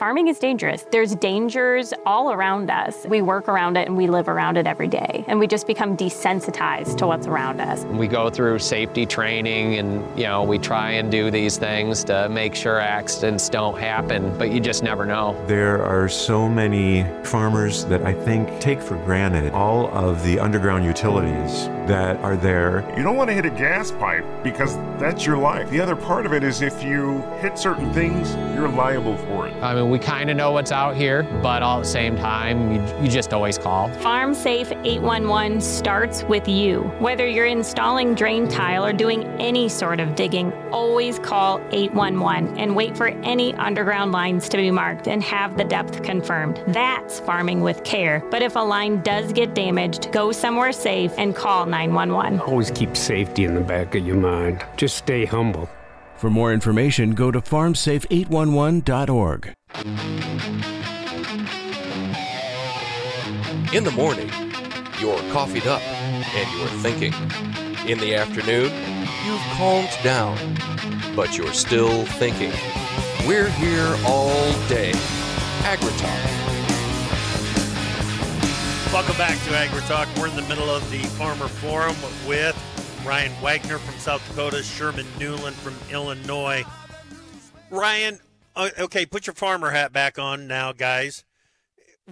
Farming 0.00 0.28
is 0.28 0.38
dangerous. 0.38 0.86
There's 0.90 1.14
dangers 1.14 1.92
all 2.06 2.32
around 2.32 2.70
us. 2.70 3.04
We 3.04 3.20
work 3.20 3.48
around 3.48 3.76
it 3.76 3.86
and 3.86 3.98
we 3.98 4.06
live 4.06 4.28
around 4.28 4.56
it 4.56 4.66
every 4.66 4.88
day. 4.88 5.26
And 5.28 5.38
we 5.38 5.46
just 5.46 5.66
become 5.66 5.94
desensitized 5.94 6.96
to 6.96 7.06
what's 7.06 7.26
around 7.26 7.60
us. 7.60 7.84
We 7.84 8.08
go 8.08 8.30
through 8.30 8.60
safety 8.60 9.04
training 9.04 9.74
and, 9.74 10.18
you 10.18 10.24
know, 10.24 10.42
we 10.42 10.58
try 10.58 10.92
and 10.92 11.10
do 11.10 11.30
these 11.30 11.58
things 11.58 12.02
to 12.04 12.30
make 12.30 12.54
sure 12.54 12.80
accidents 12.80 13.50
don't 13.50 13.78
happen, 13.78 14.34
but 14.38 14.50
you 14.50 14.58
just 14.58 14.82
never 14.82 15.04
know. 15.04 15.36
There 15.46 15.84
are 15.84 16.08
so 16.08 16.48
many 16.48 17.04
farmers 17.22 17.84
that 17.84 18.00
I 18.00 18.14
think 18.14 18.58
take 18.58 18.80
for 18.80 18.96
granted 19.04 19.52
all 19.52 19.88
of 19.88 20.24
the 20.24 20.40
underground 20.40 20.86
utilities 20.86 21.68
that 21.90 22.18
are 22.18 22.36
there. 22.36 22.84
You 22.96 23.02
don't 23.02 23.16
want 23.16 23.30
to 23.30 23.34
hit 23.34 23.44
a 23.44 23.50
gas 23.50 23.90
pipe 23.90 24.24
because 24.44 24.76
that's 25.00 25.26
your 25.26 25.36
life. 25.36 25.68
The 25.70 25.80
other 25.80 25.96
part 25.96 26.24
of 26.24 26.32
it 26.32 26.44
is 26.44 26.62
if 26.62 26.84
you 26.84 27.20
hit 27.40 27.58
certain 27.58 27.92
things, 27.92 28.32
you're 28.54 28.68
liable 28.68 29.16
for 29.16 29.48
it. 29.48 29.54
I 29.60 29.74
mean, 29.74 29.90
we 29.90 29.98
kind 29.98 30.30
of 30.30 30.36
know 30.36 30.52
what's 30.52 30.70
out 30.70 30.94
here, 30.94 31.24
but 31.42 31.64
all 31.64 31.78
at 31.78 31.82
the 31.82 31.88
same 31.88 32.16
time, 32.16 32.72
you, 32.72 33.02
you 33.02 33.08
just 33.08 33.34
always 33.34 33.58
call. 33.58 33.88
Farm 33.94 34.34
Safe 34.34 34.70
811 34.70 35.60
starts 35.60 36.22
with 36.22 36.46
you. 36.46 36.82
Whether 37.00 37.26
you're 37.26 37.46
installing 37.46 38.14
drain 38.14 38.46
tile 38.46 38.86
or 38.86 38.92
doing 38.92 39.24
any 39.40 39.68
sort 39.68 39.98
of 39.98 40.14
digging, 40.14 40.52
always 40.70 41.18
call 41.18 41.60
811 41.72 42.56
and 42.56 42.76
wait 42.76 42.96
for 42.96 43.08
any 43.08 43.52
underground 43.54 44.12
lines 44.12 44.48
to 44.50 44.56
be 44.56 44.70
marked 44.70 45.08
and 45.08 45.24
have 45.24 45.56
the 45.56 45.64
depth 45.64 46.04
confirmed. 46.04 46.62
That's 46.68 47.18
farming 47.18 47.62
with 47.62 47.82
care. 47.82 48.24
But 48.30 48.42
if 48.42 48.54
a 48.54 48.60
line 48.60 49.02
does 49.02 49.32
get 49.32 49.54
damaged, 49.54 50.12
go 50.12 50.30
somewhere 50.30 50.70
safe 50.70 51.12
and 51.18 51.34
call 51.34 51.66
911. 51.66 51.79
Always 52.40 52.70
keep 52.70 52.96
safety 52.96 53.44
in 53.44 53.54
the 53.54 53.60
back 53.60 53.94
of 53.94 54.06
your 54.06 54.16
mind. 54.16 54.64
Just 54.76 54.96
stay 54.96 55.24
humble. 55.24 55.68
For 56.16 56.28
more 56.28 56.52
information, 56.52 57.12
go 57.12 57.30
to 57.30 57.40
farmsafe811.org. 57.40 59.54
In 63.72 63.84
the 63.84 63.92
morning, 63.92 64.28
you're 65.00 65.18
coffeeed 65.32 65.66
up 65.66 65.80
and 65.80 66.58
you're 66.58 66.68
thinking. 66.80 67.14
In 67.88 67.98
the 67.98 68.14
afternoon, 68.14 68.70
you've 69.24 69.40
calmed 69.56 69.96
down, 70.02 70.36
but 71.16 71.38
you're 71.38 71.52
still 71.52 72.04
thinking. 72.04 72.52
We're 73.26 73.48
here 73.48 73.96
all 74.04 74.52
day. 74.68 74.92
AgriTalk. 75.62 76.79
Welcome 78.92 79.16
back 79.18 79.38
to 79.44 79.50
AgriTalk. 79.50 80.18
We're 80.18 80.26
in 80.26 80.34
the 80.34 80.42
middle 80.42 80.68
of 80.68 80.90
the 80.90 80.98
Farmer 81.10 81.46
Forum 81.46 81.94
with 82.26 82.56
Ryan 83.06 83.30
Wagner 83.40 83.78
from 83.78 83.96
South 84.00 84.26
Dakota, 84.26 84.64
Sherman 84.64 85.06
Newland 85.16 85.54
from 85.54 85.76
Illinois. 85.92 86.64
Ryan, 87.70 88.18
uh, 88.56 88.70
okay, 88.80 89.06
put 89.06 89.28
your 89.28 89.34
farmer 89.34 89.70
hat 89.70 89.92
back 89.92 90.18
on 90.18 90.48
now, 90.48 90.72
guys. 90.72 91.24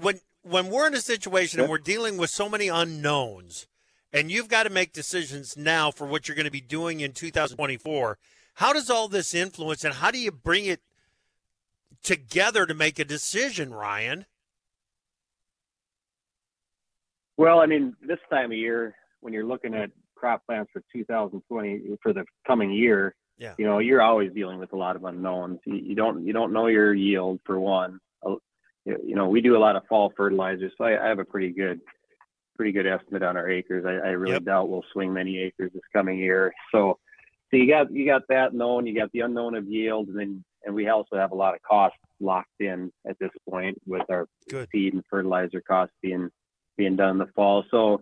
When 0.00 0.20
when 0.42 0.70
we're 0.70 0.86
in 0.86 0.94
a 0.94 1.00
situation 1.00 1.58
and 1.58 1.68
we're 1.68 1.78
dealing 1.78 2.16
with 2.16 2.30
so 2.30 2.48
many 2.48 2.68
unknowns, 2.68 3.66
and 4.12 4.30
you've 4.30 4.48
got 4.48 4.62
to 4.62 4.70
make 4.70 4.92
decisions 4.92 5.56
now 5.56 5.90
for 5.90 6.06
what 6.06 6.28
you're 6.28 6.36
going 6.36 6.44
to 6.44 6.50
be 6.52 6.60
doing 6.60 7.00
in 7.00 7.10
2024, 7.10 8.18
how 8.54 8.72
does 8.72 8.88
all 8.88 9.08
this 9.08 9.34
influence 9.34 9.82
and 9.82 9.94
how 9.94 10.12
do 10.12 10.18
you 10.20 10.30
bring 10.30 10.64
it 10.64 10.80
together 12.04 12.66
to 12.66 12.72
make 12.72 13.00
a 13.00 13.04
decision, 13.04 13.74
Ryan? 13.74 14.26
Well, 17.38 17.60
I 17.60 17.66
mean, 17.66 17.94
this 18.02 18.18
time 18.30 18.50
of 18.50 18.58
year, 18.58 18.94
when 19.20 19.32
you're 19.32 19.46
looking 19.46 19.72
at 19.74 19.90
crop 20.16 20.44
plans 20.44 20.66
for 20.72 20.82
2020 20.92 21.96
for 22.02 22.12
the 22.12 22.24
coming 22.46 22.72
year, 22.72 23.14
yeah. 23.38 23.54
you 23.56 23.64
know, 23.64 23.78
you're 23.78 24.02
always 24.02 24.32
dealing 24.32 24.58
with 24.58 24.72
a 24.72 24.76
lot 24.76 24.96
of 24.96 25.04
unknowns. 25.04 25.60
You, 25.64 25.76
you 25.76 25.94
don't 25.94 26.26
you 26.26 26.32
don't 26.32 26.52
know 26.52 26.66
your 26.66 26.92
yield 26.92 27.40
for 27.46 27.60
one. 27.60 28.00
Uh, 28.26 28.34
you 28.84 29.14
know, 29.14 29.28
we 29.28 29.40
do 29.40 29.56
a 29.56 29.58
lot 29.58 29.76
of 29.76 29.84
fall 29.88 30.12
fertilizers, 30.16 30.72
so 30.76 30.84
I, 30.84 31.02
I 31.02 31.08
have 31.08 31.20
a 31.20 31.24
pretty 31.24 31.50
good 31.50 31.80
pretty 32.56 32.72
good 32.72 32.88
estimate 32.88 33.22
on 33.22 33.36
our 33.36 33.48
acres. 33.48 33.84
I, 33.86 34.08
I 34.08 34.10
really 34.10 34.32
Yep. 34.34 34.44
doubt 34.44 34.68
we'll 34.68 34.84
swing 34.92 35.12
many 35.12 35.38
acres 35.38 35.70
this 35.72 35.82
coming 35.92 36.18
year. 36.18 36.52
So, 36.72 36.98
so 37.50 37.56
you 37.56 37.68
got 37.68 37.92
you 37.92 38.04
got 38.04 38.22
that 38.30 38.52
known, 38.52 38.84
you 38.84 38.96
got 38.96 39.12
the 39.12 39.20
unknown 39.20 39.54
of 39.54 39.68
yield, 39.68 40.08
and 40.08 40.18
then 40.18 40.44
and 40.64 40.74
we 40.74 40.88
also 40.88 41.14
have 41.14 41.30
a 41.30 41.36
lot 41.36 41.54
of 41.54 41.62
costs 41.62 41.98
locked 42.18 42.60
in 42.60 42.90
at 43.08 43.16
this 43.20 43.30
point 43.48 43.78
with 43.86 44.02
our 44.10 44.26
Good. 44.50 44.68
feed 44.72 44.94
and 44.94 45.04
fertilizer 45.08 45.60
costs 45.60 45.94
being 46.02 46.30
being 46.78 46.96
done 46.96 47.10
in 47.10 47.18
the 47.18 47.26
fall. 47.36 47.64
So, 47.70 48.00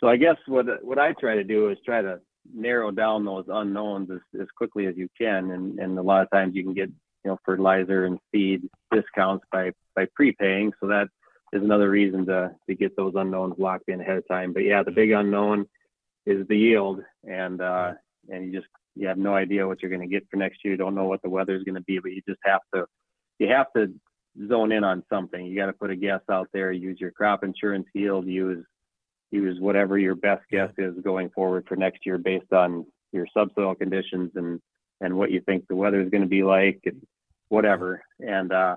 so 0.00 0.08
I 0.08 0.16
guess 0.16 0.36
what 0.46 0.66
what 0.84 0.98
I 0.98 1.14
try 1.14 1.36
to 1.36 1.44
do 1.44 1.70
is 1.70 1.78
try 1.86 2.02
to 2.02 2.20
narrow 2.52 2.90
down 2.90 3.24
those 3.24 3.44
unknowns 3.48 4.10
as, 4.10 4.18
as 4.40 4.48
quickly 4.56 4.86
as 4.86 4.96
you 4.96 5.08
can, 5.18 5.52
and 5.52 5.78
and 5.78 5.98
a 5.98 6.02
lot 6.02 6.22
of 6.22 6.30
times 6.30 6.54
you 6.54 6.64
can 6.64 6.74
get 6.74 6.90
you 7.24 7.30
know 7.30 7.38
fertilizer 7.44 8.04
and 8.04 8.18
feed 8.30 8.68
discounts 8.92 9.46
by 9.50 9.70
by 9.96 10.06
prepaying. 10.14 10.72
So 10.80 10.88
that 10.88 11.08
is 11.52 11.62
another 11.62 11.88
reason 11.88 12.26
to 12.26 12.54
to 12.68 12.74
get 12.74 12.96
those 12.96 13.14
unknowns 13.16 13.54
locked 13.58 13.88
in 13.88 14.00
ahead 14.00 14.18
of 14.18 14.28
time. 14.28 14.52
But 14.52 14.64
yeah, 14.64 14.82
the 14.82 14.90
big 14.90 15.12
unknown 15.12 15.66
is 16.26 16.46
the 16.48 16.58
yield, 16.58 17.00
and 17.24 17.60
uh, 17.60 17.92
and 18.28 18.46
you 18.46 18.52
just 18.52 18.70
you 18.96 19.08
have 19.08 19.18
no 19.18 19.34
idea 19.34 19.66
what 19.66 19.80
you're 19.80 19.90
going 19.90 20.02
to 20.02 20.12
get 20.12 20.26
for 20.30 20.36
next 20.36 20.64
year. 20.64 20.74
You 20.74 20.78
don't 20.78 20.94
know 20.94 21.04
what 21.04 21.22
the 21.22 21.30
weather 21.30 21.54
is 21.54 21.62
going 21.62 21.76
to 21.76 21.82
be, 21.82 21.98
but 21.98 22.12
you 22.12 22.22
just 22.28 22.40
have 22.44 22.60
to 22.74 22.86
you 23.38 23.48
have 23.48 23.66
to 23.76 23.92
zone 24.48 24.72
in 24.72 24.84
on 24.84 25.02
something. 25.10 25.44
You 25.44 25.56
got 25.56 25.66
to 25.66 25.72
put 25.72 25.90
a 25.90 25.96
guess 25.96 26.20
out 26.30 26.48
there. 26.52 26.72
Use 26.72 27.00
your 27.00 27.10
crop 27.10 27.44
insurance 27.44 27.86
yield. 27.94 28.26
Use 28.26 28.64
use 29.30 29.58
whatever 29.60 29.98
your 29.98 30.14
best 30.14 30.42
guess 30.50 30.70
is 30.76 30.94
going 31.02 31.30
forward 31.30 31.64
for 31.66 31.74
next 31.74 32.04
year 32.04 32.18
based 32.18 32.52
on 32.52 32.84
your 33.12 33.26
subsoil 33.34 33.74
conditions 33.74 34.30
and 34.34 34.60
and 35.00 35.16
what 35.16 35.30
you 35.30 35.40
think 35.40 35.66
the 35.68 35.74
weather 35.74 36.00
is 36.00 36.10
going 36.10 36.22
to 36.22 36.28
be 36.28 36.42
like 36.42 36.80
and 36.84 37.00
whatever. 37.48 38.02
And 38.20 38.52
uh, 38.52 38.76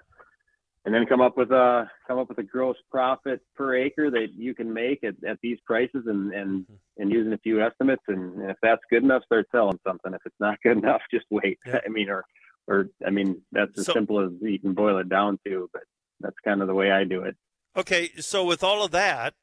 and 0.86 0.94
then 0.94 1.06
come 1.06 1.22
up 1.22 1.36
with 1.36 1.52
a 1.52 1.90
come 2.08 2.20
up 2.20 2.30
with 2.30 2.38
a 2.38 2.44
gross 2.44 2.78
profit 2.92 3.42
per 3.56 3.76
acre 3.76 4.12
that 4.12 4.28
you 4.36 4.54
can 4.54 4.72
make 4.72 5.04
at, 5.04 5.16
at 5.28 5.40
these 5.42 5.58
prices 5.66 6.04
and 6.08 6.32
and 6.34 6.66
and 6.98 7.12
using 7.12 7.34
a 7.34 7.38
few 7.40 7.62
estimates 7.62 8.04
and, 8.08 8.36
and 8.36 8.52
if 8.52 8.58
that's 8.62 8.82
good 8.90 9.04
enough 9.04 9.24
start 9.26 9.48
selling 9.52 9.80
something 9.86 10.14
if 10.14 10.22
it's 10.26 10.40
not 10.40 10.62
good 10.62 10.78
enough 10.78 11.02
just 11.12 11.26
wait 11.32 11.60
i 11.86 11.90
mean 11.90 12.10
or 12.10 12.24
or 12.68 12.90
i 13.06 13.10
mean 13.10 13.42
that's 13.52 13.78
as 13.78 13.86
So- 13.86 13.94
simple 13.94 14.20
as 14.20 14.32
you 14.42 14.60
can 14.60 14.74
boil 14.74 14.98
it 15.00 15.10
down 15.10 15.40
to 15.46 15.70
but 15.74 15.84
that's 16.20 16.40
kind 16.44 16.62
of 16.62 16.68
the 16.68 16.74
way 16.74 16.92
i 16.92 17.04
do 17.04 17.22
it 17.24 17.36
Okay, 17.78 18.12
so 18.20 18.46
with 18.46 18.64
all 18.64 18.86
of 18.86 18.92
that, 18.92 19.34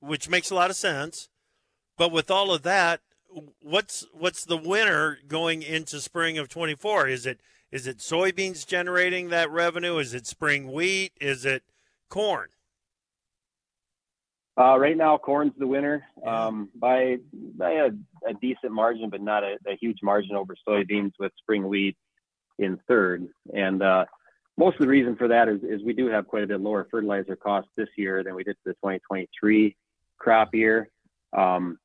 which 0.00 0.26
makes 0.26 0.50
a 0.50 0.54
lot 0.54 0.70
of 0.70 0.76
sense, 0.76 1.28
but 1.98 2.10
with 2.10 2.30
all 2.30 2.50
of 2.50 2.62
that, 2.62 3.02
what's 3.60 4.06
what's 4.14 4.42
the 4.42 4.56
winner 4.56 5.18
going 5.28 5.60
into 5.62 6.00
spring 6.00 6.38
of 6.38 6.48
24? 6.48 7.08
Is 7.08 7.26
it 7.26 7.40
is 7.70 7.86
it 7.86 7.98
soybeans 7.98 8.66
generating 8.66 9.28
that 9.28 9.50
revenue? 9.50 9.98
Is 9.98 10.14
it 10.14 10.26
spring 10.26 10.72
wheat? 10.72 11.12
Is 11.20 11.44
it 11.44 11.62
corn? 12.08 12.48
Uh, 14.58 14.78
right 14.78 14.96
now, 14.96 15.18
corn's 15.18 15.52
the 15.58 15.66
winner 15.66 16.06
um, 16.24 16.70
by 16.76 17.16
by 17.58 17.72
a, 17.72 17.90
a 18.26 18.32
decent 18.40 18.72
margin, 18.72 19.10
but 19.10 19.20
not 19.20 19.42
a, 19.44 19.58
a 19.66 19.76
huge 19.78 19.98
margin 20.02 20.36
over 20.36 20.56
soybeans 20.66 21.12
with 21.18 21.32
spring 21.36 21.66
wheat 21.68 21.98
in 22.58 22.78
third. 22.88 23.28
And 23.52 23.82
uh, 23.82 24.04
most 24.56 24.74
of 24.74 24.80
the 24.80 24.88
reason 24.88 25.16
for 25.16 25.28
that 25.28 25.48
is, 25.48 25.62
is 25.62 25.82
we 25.84 25.92
do 25.92 26.08
have 26.08 26.26
quite 26.26 26.44
a 26.44 26.46
bit 26.46 26.60
lower 26.60 26.86
fertilizer 26.90 27.36
costs 27.36 27.70
this 27.76 27.88
year 27.96 28.22
than 28.22 28.34
we 28.34 28.44
did 28.44 28.56
for 28.62 28.70
the 28.70 28.74
2023 28.74 29.76
crop 30.18 30.54
year. 30.54 30.88
Um, 31.36 31.78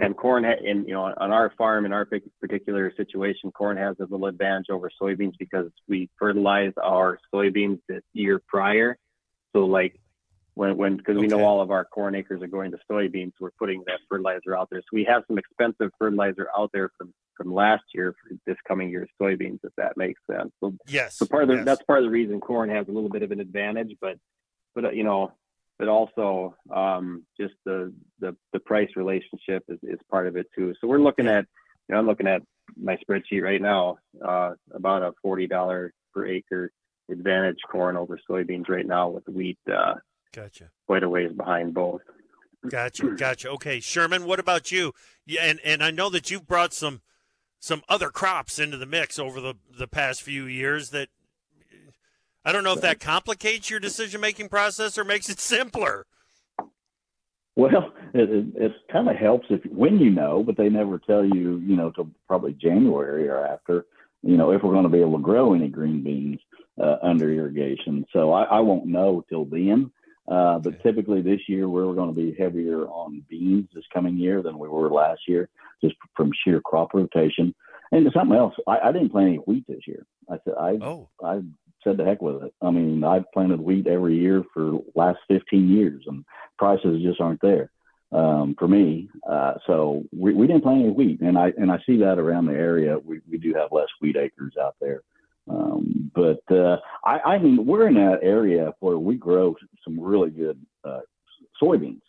and 0.00 0.16
corn, 0.16 0.44
in 0.44 0.84
you 0.88 0.94
know, 0.94 1.14
on 1.16 1.30
our 1.30 1.52
farm 1.56 1.86
in 1.86 1.92
our 1.92 2.06
particular 2.40 2.92
situation, 2.96 3.52
corn 3.52 3.76
has 3.76 3.94
a 4.00 4.02
little 4.02 4.26
advantage 4.26 4.66
over 4.70 4.90
soybeans 5.00 5.34
because 5.38 5.70
we 5.88 6.10
fertilize 6.18 6.72
our 6.82 7.18
soybeans 7.32 7.78
the 7.88 8.00
year 8.12 8.40
prior. 8.48 8.98
So 9.52 9.66
like 9.66 10.00
when 10.54 10.76
when 10.76 10.96
because 10.96 11.16
we 11.16 11.26
know 11.26 11.44
all 11.44 11.60
of 11.60 11.70
our 11.70 11.84
corn 11.84 12.14
acres 12.14 12.42
are 12.42 12.46
going 12.46 12.70
to 12.70 12.78
soybeans, 12.90 13.32
we're 13.40 13.50
putting 13.58 13.82
that 13.86 13.98
fertilizer 14.08 14.56
out 14.56 14.68
there. 14.70 14.80
So 14.80 14.90
we 14.92 15.04
have 15.04 15.24
some 15.26 15.38
expensive 15.38 15.90
fertilizer 15.98 16.48
out 16.56 16.70
there 16.72 16.90
from 16.96 17.12
from 17.36 17.52
last 17.52 17.82
year 17.92 18.14
for 18.22 18.36
this 18.46 18.56
coming 18.66 18.88
year's 18.88 19.10
soybeans, 19.20 19.58
if 19.64 19.72
that 19.76 19.96
makes 19.96 20.20
sense. 20.30 20.52
So 20.60 20.74
Yes. 20.86 21.16
so 21.16 21.26
part 21.26 21.42
of 21.44 21.48
the, 21.48 21.56
yes. 21.56 21.64
that's 21.64 21.82
part 21.82 21.98
of 21.98 22.04
the 22.04 22.10
reason 22.10 22.40
corn 22.40 22.70
has 22.70 22.86
a 22.86 22.92
little 22.92 23.10
bit 23.10 23.22
of 23.22 23.32
an 23.32 23.40
advantage, 23.40 23.96
but 24.00 24.16
but 24.74 24.84
uh, 24.84 24.90
you 24.90 25.02
know, 25.02 25.32
but 25.78 25.88
also 25.88 26.54
um, 26.72 27.24
just 27.38 27.54
the, 27.64 27.92
the 28.20 28.36
the 28.52 28.60
price 28.60 28.90
relationship 28.94 29.64
is, 29.68 29.78
is 29.82 29.98
part 30.08 30.28
of 30.28 30.36
it 30.36 30.46
too. 30.54 30.74
So 30.80 30.86
we're 30.86 30.98
looking 30.98 31.26
at 31.26 31.46
you 31.88 31.94
know 31.94 31.98
I'm 31.98 32.06
looking 32.06 32.28
at 32.28 32.42
my 32.80 32.96
spreadsheet 32.96 33.42
right 33.42 33.60
now 33.60 33.98
uh, 34.24 34.52
about 34.72 35.02
a 35.02 35.12
forty 35.20 35.48
dollar 35.48 35.92
per 36.12 36.26
acre 36.26 36.70
advantage 37.10 37.58
corn 37.68 37.96
over 37.96 38.18
soybeans 38.30 38.68
right 38.68 38.86
now 38.86 39.08
with 39.08 39.28
wheat 39.28 39.58
uh, 39.70 39.94
Gotcha. 40.34 40.70
quite 40.86 41.02
a 41.02 41.08
ways 41.08 41.32
behind 41.32 41.74
both. 41.74 42.00
Gotcha, 42.68 43.10
gotcha. 43.16 43.50
Okay, 43.50 43.80
Sherman, 43.80 44.24
what 44.24 44.40
about 44.40 44.72
you? 44.72 44.92
Yeah, 45.26 45.44
and 45.44 45.60
and 45.64 45.82
I 45.82 45.90
know 45.90 46.08
that 46.10 46.30
you've 46.30 46.46
brought 46.46 46.72
some 46.72 47.02
some 47.58 47.82
other 47.88 48.10
crops 48.10 48.58
into 48.58 48.76
the 48.76 48.86
mix 48.86 49.18
over 49.18 49.40
the 49.40 49.54
the 49.76 49.86
past 49.86 50.22
few 50.22 50.46
years. 50.46 50.90
That 50.90 51.08
I 52.44 52.52
don't 52.52 52.64
know 52.64 52.72
if 52.72 52.80
that 52.80 53.00
complicates 53.00 53.70
your 53.70 53.80
decision 53.80 54.20
making 54.20 54.48
process 54.48 54.96
or 54.98 55.04
makes 55.04 55.28
it 55.28 55.40
simpler. 55.40 56.06
Well, 57.56 57.92
it, 58.12 58.30
it, 58.30 58.46
it 58.56 58.72
kind 58.90 59.08
of 59.08 59.16
helps 59.16 59.46
if 59.50 59.64
when 59.70 59.98
you 59.98 60.10
know, 60.10 60.42
but 60.42 60.56
they 60.56 60.68
never 60.68 60.98
tell 60.98 61.24
you, 61.24 61.58
you 61.58 61.76
know, 61.76 61.90
till 61.90 62.10
probably 62.26 62.52
January 62.52 63.28
or 63.28 63.46
after, 63.46 63.86
you 64.22 64.36
know, 64.36 64.50
if 64.50 64.62
we're 64.62 64.72
going 64.72 64.84
to 64.84 64.88
be 64.88 65.00
able 65.00 65.18
to 65.18 65.22
grow 65.22 65.54
any 65.54 65.68
green 65.68 66.02
beans 66.02 66.40
uh, 66.82 66.96
under 67.02 67.32
irrigation. 67.32 68.04
So 68.12 68.32
I, 68.32 68.42
I 68.44 68.60
won't 68.60 68.86
know 68.86 69.24
till 69.28 69.44
then. 69.44 69.90
Uh, 70.26 70.58
but 70.58 70.82
typically 70.82 71.20
this 71.20 71.40
year 71.48 71.68
we're 71.68 71.92
going 71.92 72.08
to 72.08 72.14
be 72.14 72.34
heavier 72.38 72.86
on 72.86 73.22
beans 73.28 73.68
this 73.74 73.84
coming 73.92 74.16
year 74.16 74.42
than 74.42 74.58
we 74.58 74.68
were 74.68 74.90
last 74.90 75.20
year, 75.28 75.48
just 75.82 75.94
from 76.16 76.30
sheer 76.44 76.60
crop 76.60 76.94
rotation. 76.94 77.54
And 77.92 78.10
something 78.12 78.36
else, 78.36 78.54
I, 78.66 78.78
I 78.84 78.92
didn't 78.92 79.10
plant 79.10 79.28
any 79.28 79.36
wheat 79.38 79.64
this 79.68 79.86
year. 79.86 80.06
I 80.30 80.38
said 80.44 80.54
I 80.58 80.78
Oh. 80.82 81.08
I 81.22 81.42
said 81.84 81.98
the 81.98 82.04
heck 82.04 82.22
with 82.22 82.42
it. 82.42 82.54
I 82.62 82.70
mean, 82.70 83.04
I've 83.04 83.30
planted 83.32 83.60
wheat 83.60 83.86
every 83.86 84.18
year 84.18 84.42
for 84.54 84.80
last 84.94 85.18
15 85.28 85.68
years, 85.68 86.04
and 86.06 86.24
prices 86.58 87.02
just 87.02 87.20
aren't 87.20 87.42
there 87.42 87.70
um, 88.10 88.54
for 88.58 88.66
me. 88.66 89.08
Uh, 89.28 89.54
so 89.66 90.04
we, 90.16 90.32
we 90.32 90.46
didn't 90.46 90.62
plant 90.62 90.80
any 90.80 90.90
wheat, 90.90 91.20
and 91.20 91.36
I 91.36 91.52
and 91.58 91.70
I 91.70 91.78
see 91.86 91.98
that 91.98 92.18
around 92.18 92.46
the 92.46 92.54
area. 92.54 92.98
We 92.98 93.20
we 93.30 93.38
do 93.38 93.52
have 93.54 93.72
less 93.72 93.88
wheat 94.00 94.16
acres 94.16 94.54
out 94.60 94.76
there. 94.80 95.02
Um, 95.48 96.10
but 96.14 96.42
uh, 96.50 96.78
I, 97.04 97.34
I 97.34 97.38
mean, 97.38 97.66
we're 97.66 97.88
in 97.88 97.94
that 97.94 98.20
area 98.22 98.72
where 98.80 98.98
we 98.98 99.16
grow 99.16 99.56
some 99.82 100.00
really 100.00 100.30
good 100.30 100.58
uh, 100.84 101.00
soybeans. 101.62 102.00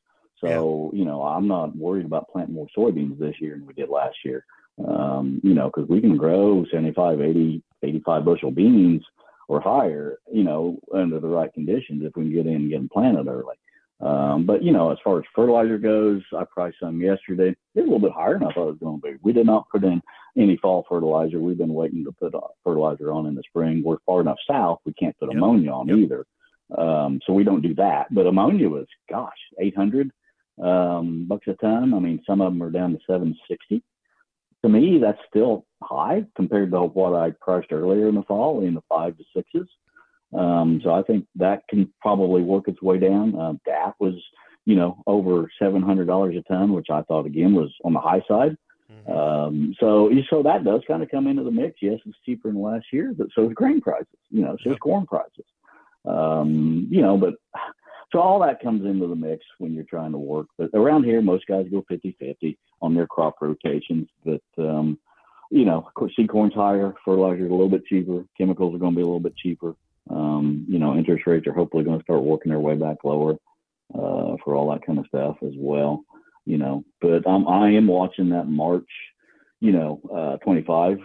So 0.42 0.92
you 0.94 1.06
know, 1.06 1.24
I'm 1.24 1.48
not 1.48 1.76
worried 1.76 2.06
about 2.06 2.30
planting 2.30 2.56
more 2.56 2.68
soybeans 2.78 3.18
this 3.18 3.36
year 3.40 3.56
than 3.56 3.66
we 3.66 3.74
did 3.74 3.90
last 3.90 4.18
year. 4.24 4.46
Um, 4.86 5.40
you 5.44 5.54
know, 5.54 5.72
because 5.74 5.90
we 5.90 6.02
can 6.02 6.18
grow 6.18 6.66
75, 6.72 7.22
80, 7.22 7.64
85 7.82 8.26
bushel 8.26 8.52
beans 8.52 9.02
or 9.48 9.62
higher, 9.62 10.20
you 10.32 10.44
know, 10.44 10.78
under 10.94 11.20
the 11.20 11.28
right 11.28 11.54
conditions 11.54 12.04
if 12.04 12.16
we 12.16 12.24
can 12.24 12.34
get 12.34 12.48
in 12.48 12.56
and 12.56 12.70
get 12.70 12.78
them 12.78 12.90
planted 12.92 13.28
early. 13.28 13.56
Um, 14.02 14.46
but 14.46 14.62
you 14.62 14.72
know, 14.72 14.91
as 14.91 14.98
far 15.04 15.20
as 15.20 15.26
fertilizer 15.34 15.78
goes, 15.78 16.22
I 16.38 16.43
priced 16.43 16.80
some 16.80 17.00
yesterday. 17.00 17.50
It's 17.50 17.60
a 17.78 17.80
little 17.80 18.00
bit 18.00 18.12
higher 18.12 18.38
than 18.38 18.48
I 18.48 18.54
thought 18.54 18.68
it 18.68 18.72
was 18.72 18.80
going 18.80 19.02
to 19.02 19.08
be. 19.08 19.18
We 19.22 19.34
did 19.34 19.46
not 19.46 19.70
put 19.70 19.84
in 19.84 20.02
any 20.38 20.58
fall 20.58 20.86
fertilizer. 20.89 21.39
We've 21.39 21.58
been 21.58 21.74
waiting 21.74 22.04
to 22.04 22.12
put 22.12 22.36
uh, 22.36 22.41
fertilizer 22.64 23.12
on 23.12 23.26
in 23.26 23.36
the 23.36 23.43
spring. 23.48 23.84
We're 23.84 23.98
far 24.06 24.22
enough 24.22 24.38
south, 24.50 24.80
we 24.86 24.93
can't 24.93 25.18
put 25.18 25.32
ammonia 25.32 25.72
on 25.72 25.89
either. 25.89 26.26
Um, 26.78 27.22
so 27.26 27.32
we 27.32 27.43
don't 27.43 27.62
do 27.62 27.76
that. 27.76 28.14
But 28.14 28.28
ammonia 28.28 28.70
was, 28.70 28.88
gosh, 29.10 29.38
800 29.60 30.12
um, 30.62 31.26
bucks 31.28 31.48
a 31.48 31.54
ton. 31.54 31.93
I 31.93 32.00
mean, 32.00 32.22
some 32.28 32.41
of 32.41 32.52
them 32.52 32.64
are 32.64 32.72
down 32.72 32.91
to 32.91 33.00
760 33.08 33.84
to 34.66 34.70
me, 34.70 34.98
that's 35.00 35.20
still 35.30 35.64
high 35.84 36.26
compared 36.36 36.72
to 36.72 36.82
what 36.82 37.14
I 37.14 37.32
priced 37.39 37.72
earlier 37.72 38.10
in 38.10 38.16
the 38.16 38.24
fall 38.24 38.66
in 38.66 38.74
the 38.74 38.82
five 38.89 39.16
to 39.16 39.24
sixes. 39.36 39.68
Um, 40.38 40.82
so 40.84 40.94
I 40.94 41.02
think 41.04 41.26
that 41.36 41.64
can 41.70 41.92
probably 42.02 42.42
work 42.42 42.68
its 42.68 42.82
way 42.82 42.98
down. 42.98 43.40
Um, 43.40 43.60
DAP 43.66 43.96
was, 44.00 44.16
you 44.66 44.76
know, 44.76 45.02
over 45.08 45.50
seven 45.60 45.82
hundred 45.82 46.08
dollars 46.08 46.36
a 46.38 46.42
ton, 46.52 46.74
which 46.74 46.88
I 46.90 47.02
thought 47.04 47.26
again 47.26 47.54
was 47.54 47.74
on 47.84 47.94
the 47.94 48.00
high 48.00 48.22
side. 48.28 48.58
Um, 49.12 49.74
so 49.80 50.12
so 50.30 50.44
that 50.44 50.64
does 50.64 50.82
kind 50.88 51.04
of 51.04 51.10
come 51.10 51.28
into 51.28 51.44
the 51.44 51.52
mix. 51.52 51.78
Yes, 51.82 52.00
it's 52.06 52.18
cheaper 52.26 52.52
than 52.52 52.62
last 52.62 52.86
year, 52.92 53.14
but 53.18 53.28
so 53.34 53.48
is 53.48 53.54
grain 53.54 53.82
prices. 53.82 54.08
You 54.30 54.44
know, 54.44 54.58
so 54.64 54.72
is 54.72 54.78
corn 54.78 55.06
prices. 55.06 55.46
Um, 56.06 56.88
you 56.92 57.02
know, 57.02 57.18
but 57.18 57.36
So 58.12 58.20
all 58.22 58.40
that 58.40 58.62
comes 58.62 58.86
into 58.86 59.08
the 59.08 59.16
mix 59.16 59.44
when 59.58 59.74
you're 59.74 59.84
trying 59.84 60.14
to 60.14 60.18
work. 60.18 60.48
But 60.58 60.70
around 60.74 61.04
here, 61.04 61.22
most 61.22 61.48
guys 61.48 61.66
go 61.70 61.84
50-50 61.92 62.58
on 62.82 62.94
their 62.94 63.08
crop 63.08 63.36
rotations. 63.42 64.08
But 64.24 64.42
um, 64.58 65.00
you 65.52 65.66
know, 65.66 65.90
seed 66.16 66.30
corn's 66.30 66.54
higher, 66.54 66.94
fertilizer's 67.04 67.50
a 67.50 67.54
little 67.54 67.70
bit 67.70 67.86
cheaper, 67.86 68.24
chemicals 68.38 68.74
are 68.74 68.80
going 68.80 68.94
to 68.94 68.96
be 68.96 69.02
a 69.02 69.06
little 69.06 69.20
bit 69.20 69.36
cheaper. 69.36 69.76
Um, 70.10 70.66
you 70.70 70.80
know, 70.80 70.95
interest 70.95 71.26
rates 71.26 71.47
are 71.47 71.53
hopefully 71.53 71.84
going 71.84 71.97
to 71.97 72.03
start 72.03 72.24
working 72.24 72.51
their 72.51 72.60
way 72.60 72.76
back 72.76 72.97
lower 73.03 73.34
uh, 73.93 74.36
for 74.43 74.56
all 74.56 74.72
that 74.72 74.86
kind 74.86 74.99
of 74.99 75.08
stuff 75.08 75.38
as 75.41 75.53
well. 75.58 76.03
You 76.45 76.58
know, 76.60 76.84
but 77.01 77.26
um, 77.26 77.47
I 77.47 77.72
am 77.72 77.88
watching 77.88 78.30
that 78.30 78.47
March, 78.47 78.89
you 79.62 79.72
know, 79.72 79.99
uh, 80.14 80.38
25 80.43 80.99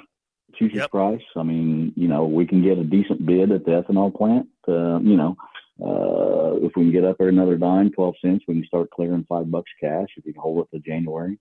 futures 0.58 0.78
yep. 0.78 0.90
price. 0.90 1.22
I 1.34 1.42
mean, 1.42 1.92
you 1.96 2.08
know, 2.08 2.26
we 2.26 2.46
can 2.46 2.62
get 2.62 2.78
a 2.78 2.84
decent 2.84 3.24
bid 3.24 3.50
at 3.50 3.64
the 3.64 3.70
ethanol 3.70 4.14
plant. 4.14 4.48
Uh, 4.68 5.00
you 5.00 5.16
know, 5.16 5.36
uh, 5.82 6.56
if 6.64 6.72
we 6.76 6.84
can 6.84 6.92
get 6.92 7.04
up 7.04 7.16
there 7.18 7.28
another 7.28 7.56
dime, 7.56 7.90
12 7.90 8.14
cents, 8.22 8.44
we 8.46 8.54
can 8.54 8.66
start 8.66 8.90
clearing 8.90 9.24
five 9.28 9.50
bucks 9.50 9.70
cash 9.80 10.08
if 10.16 10.26
you 10.26 10.34
can 10.34 10.42
hold 10.42 10.66
it 10.66 10.76
to 10.76 10.82
January 10.82 11.38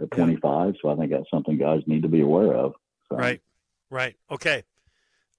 at 0.00 0.10
25. 0.12 0.74
So 0.80 0.90
I 0.90 0.96
think 0.96 1.10
that's 1.10 1.30
something 1.30 1.58
guys 1.58 1.82
need 1.86 2.02
to 2.02 2.08
be 2.08 2.20
aware 2.20 2.54
of. 2.54 2.74
So. 3.08 3.16
Right, 3.16 3.40
right. 3.90 4.16
Okay. 4.30 4.64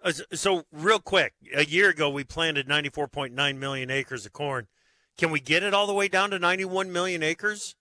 Uh, 0.03 0.11
so, 0.33 0.63
real 0.71 0.99
quick, 0.99 1.33
a 1.55 1.65
year 1.65 1.89
ago 1.89 2.09
we 2.09 2.23
planted 2.23 2.67
94.9 2.67 3.57
million 3.57 3.91
acres 3.91 4.25
of 4.25 4.33
corn. 4.33 4.67
Can 5.17 5.31
we 5.31 5.39
get 5.39 5.63
it 5.63 5.73
all 5.73 5.85
the 5.85 5.93
way 5.93 6.07
down 6.07 6.31
to 6.31 6.39
91 6.39 6.91
million 6.91 7.21
acres, 7.21 7.75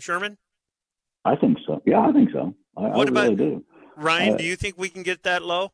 Sherman? 0.00 0.38
I 1.24 1.36
think 1.36 1.58
so. 1.66 1.82
Yeah, 1.84 2.00
I 2.00 2.12
think 2.12 2.30
so. 2.32 2.54
I, 2.76 2.88
what 2.88 3.08
I 3.08 3.10
about, 3.10 3.22
really 3.24 3.36
do. 3.36 3.64
Ryan, 3.96 4.34
uh, 4.34 4.36
do 4.38 4.44
you 4.44 4.56
think 4.56 4.78
we 4.78 4.88
can 4.88 5.02
get 5.02 5.24
that 5.24 5.42
low? 5.42 5.72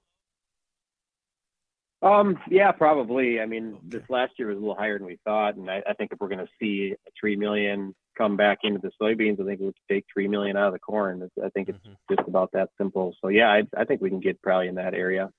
Um, 2.02 2.38
yeah, 2.50 2.72
probably. 2.72 3.40
I 3.40 3.46
mean, 3.46 3.78
this 3.84 4.02
last 4.08 4.32
year 4.38 4.48
was 4.48 4.56
a 4.56 4.60
little 4.60 4.74
higher 4.74 4.98
than 4.98 5.06
we 5.06 5.18
thought, 5.24 5.56
and 5.56 5.70
I, 5.70 5.82
I 5.88 5.94
think 5.94 6.12
if 6.12 6.18
we're 6.20 6.28
going 6.28 6.44
to 6.44 6.48
see 6.60 6.94
three 7.18 7.36
million 7.36 7.94
come 8.18 8.36
back 8.36 8.58
into 8.62 8.80
the 8.80 8.90
soybeans, 9.00 9.40
I 9.40 9.46
think 9.46 9.60
we 9.60 9.66
would 9.66 9.76
take 9.90 10.04
three 10.12 10.28
million 10.28 10.56
out 10.56 10.68
of 10.68 10.72
the 10.72 10.78
corn. 10.80 11.28
I 11.42 11.48
think 11.50 11.68
it's 11.68 11.78
mm-hmm. 11.78 12.14
just 12.14 12.28
about 12.28 12.50
that 12.52 12.70
simple. 12.78 13.14
So 13.22 13.28
yeah, 13.28 13.48
I, 13.48 13.62
I 13.76 13.84
think 13.84 14.00
we 14.00 14.10
can 14.10 14.20
get 14.20 14.42
probably 14.42 14.68
in 14.68 14.74
that 14.74 14.94
area. 14.94 15.30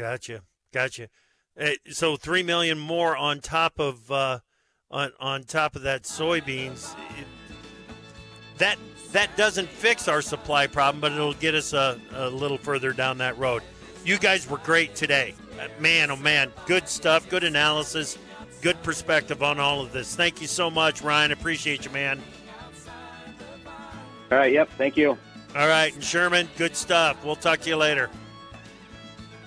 Gotcha, 0.00 0.40
gotcha. 0.72 1.08
Uh, 1.60 1.72
so 1.90 2.16
three 2.16 2.42
million 2.42 2.78
more 2.78 3.14
on 3.14 3.40
top 3.40 3.78
of 3.78 4.10
uh, 4.10 4.38
on 4.90 5.12
on 5.20 5.44
top 5.44 5.76
of 5.76 5.82
that 5.82 6.04
soybeans. 6.04 6.94
It, 7.18 7.26
that 8.56 8.78
that 9.12 9.36
doesn't 9.36 9.68
fix 9.68 10.08
our 10.08 10.22
supply 10.22 10.66
problem, 10.68 11.02
but 11.02 11.12
it'll 11.12 11.34
get 11.34 11.54
us 11.54 11.74
a, 11.74 12.00
a 12.14 12.30
little 12.30 12.56
further 12.56 12.94
down 12.94 13.18
that 13.18 13.36
road. 13.36 13.62
You 14.02 14.16
guys 14.16 14.48
were 14.48 14.56
great 14.56 14.94
today. 14.94 15.34
Uh, 15.60 15.68
man, 15.78 16.10
oh 16.10 16.16
man, 16.16 16.50
good 16.64 16.88
stuff, 16.88 17.28
good 17.28 17.44
analysis, 17.44 18.16
good 18.62 18.82
perspective 18.82 19.42
on 19.42 19.60
all 19.60 19.82
of 19.82 19.92
this. 19.92 20.16
Thank 20.16 20.40
you 20.40 20.46
so 20.46 20.70
much, 20.70 21.02
Ryan. 21.02 21.30
Appreciate 21.30 21.84
you, 21.84 21.90
man. 21.90 22.22
All 24.32 24.38
right, 24.38 24.50
yep, 24.50 24.70
thank 24.78 24.96
you. 24.96 25.18
All 25.54 25.68
right, 25.68 25.92
and 25.92 26.02
Sherman, 26.02 26.48
good 26.56 26.74
stuff. 26.74 27.22
We'll 27.22 27.36
talk 27.36 27.60
to 27.60 27.68
you 27.68 27.76
later. 27.76 28.08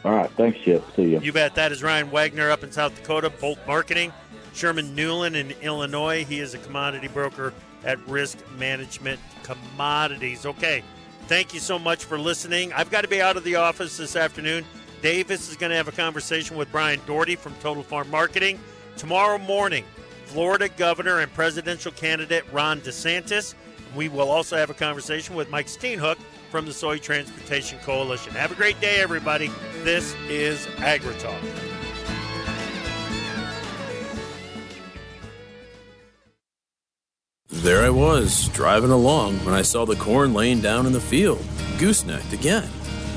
All 0.05 0.11
right, 0.11 0.29
thanks, 0.31 0.59
Chip. 0.59 0.83
See 0.95 1.11
you. 1.11 1.19
You 1.19 1.31
bet. 1.31 1.55
That 1.55 1.71
is 1.71 1.81
Ryan 1.81 2.11
Wagner 2.11 2.51
up 2.51 2.63
in 2.63 2.71
South 2.71 2.95
Dakota, 2.95 3.29
Bolt 3.29 3.59
Marketing. 3.65 4.11
Sherman 4.53 4.93
Newland 4.93 5.35
in 5.35 5.51
Illinois. 5.61 6.23
He 6.23 6.39
is 6.39 6.53
a 6.53 6.59
commodity 6.59 7.07
broker 7.07 7.53
at 7.83 7.99
Risk 8.07 8.37
Management 8.57 9.19
Commodities. 9.41 10.45
Okay, 10.45 10.83
thank 11.27 11.53
you 11.53 11.59
so 11.59 11.79
much 11.79 12.05
for 12.05 12.19
listening. 12.19 12.71
I've 12.73 12.91
got 12.91 13.01
to 13.01 13.07
be 13.07 13.21
out 13.21 13.35
of 13.35 13.43
the 13.43 13.55
office 13.55 13.97
this 13.97 14.15
afternoon. 14.15 14.63
Davis 15.01 15.49
is 15.49 15.57
going 15.57 15.71
to 15.71 15.75
have 15.75 15.87
a 15.87 15.93
conversation 15.93 16.55
with 16.55 16.71
Brian 16.71 17.01
Doherty 17.05 17.35
from 17.35 17.55
Total 17.55 17.83
Farm 17.83 18.09
Marketing. 18.09 18.59
Tomorrow 18.95 19.39
morning, 19.39 19.83
Florida 20.25 20.69
Governor 20.69 21.19
and 21.19 21.33
presidential 21.33 21.91
candidate 21.91 22.45
Ron 22.53 22.79
DeSantis. 22.81 23.55
We 23.95 24.07
will 24.07 24.29
also 24.29 24.55
have 24.55 24.69
a 24.69 24.75
conversation 24.75 25.35
with 25.35 25.49
Mike 25.49 25.67
Steenhoek 25.67 26.17
from 26.53 26.67
the 26.67 26.71
Soy 26.71 26.99
Transportation 26.99 27.79
Coalition. 27.79 28.31
Have 28.33 28.51
a 28.51 28.55
great 28.55 28.79
day, 28.79 28.97
everybody. 28.97 29.49
This 29.81 30.13
is 30.29 30.67
AgriTalk. 30.77 31.41
There 37.49 37.83
I 37.83 37.89
was, 37.89 38.49
driving 38.49 38.91
along 38.91 39.43
when 39.43 39.55
I 39.55 39.63
saw 39.63 39.83
the 39.85 39.95
corn 39.95 40.35
laying 40.35 40.61
down 40.61 40.85
in 40.85 40.93
the 40.93 41.01
field, 41.01 41.43
goosenecked 41.79 42.33
again. 42.33 42.69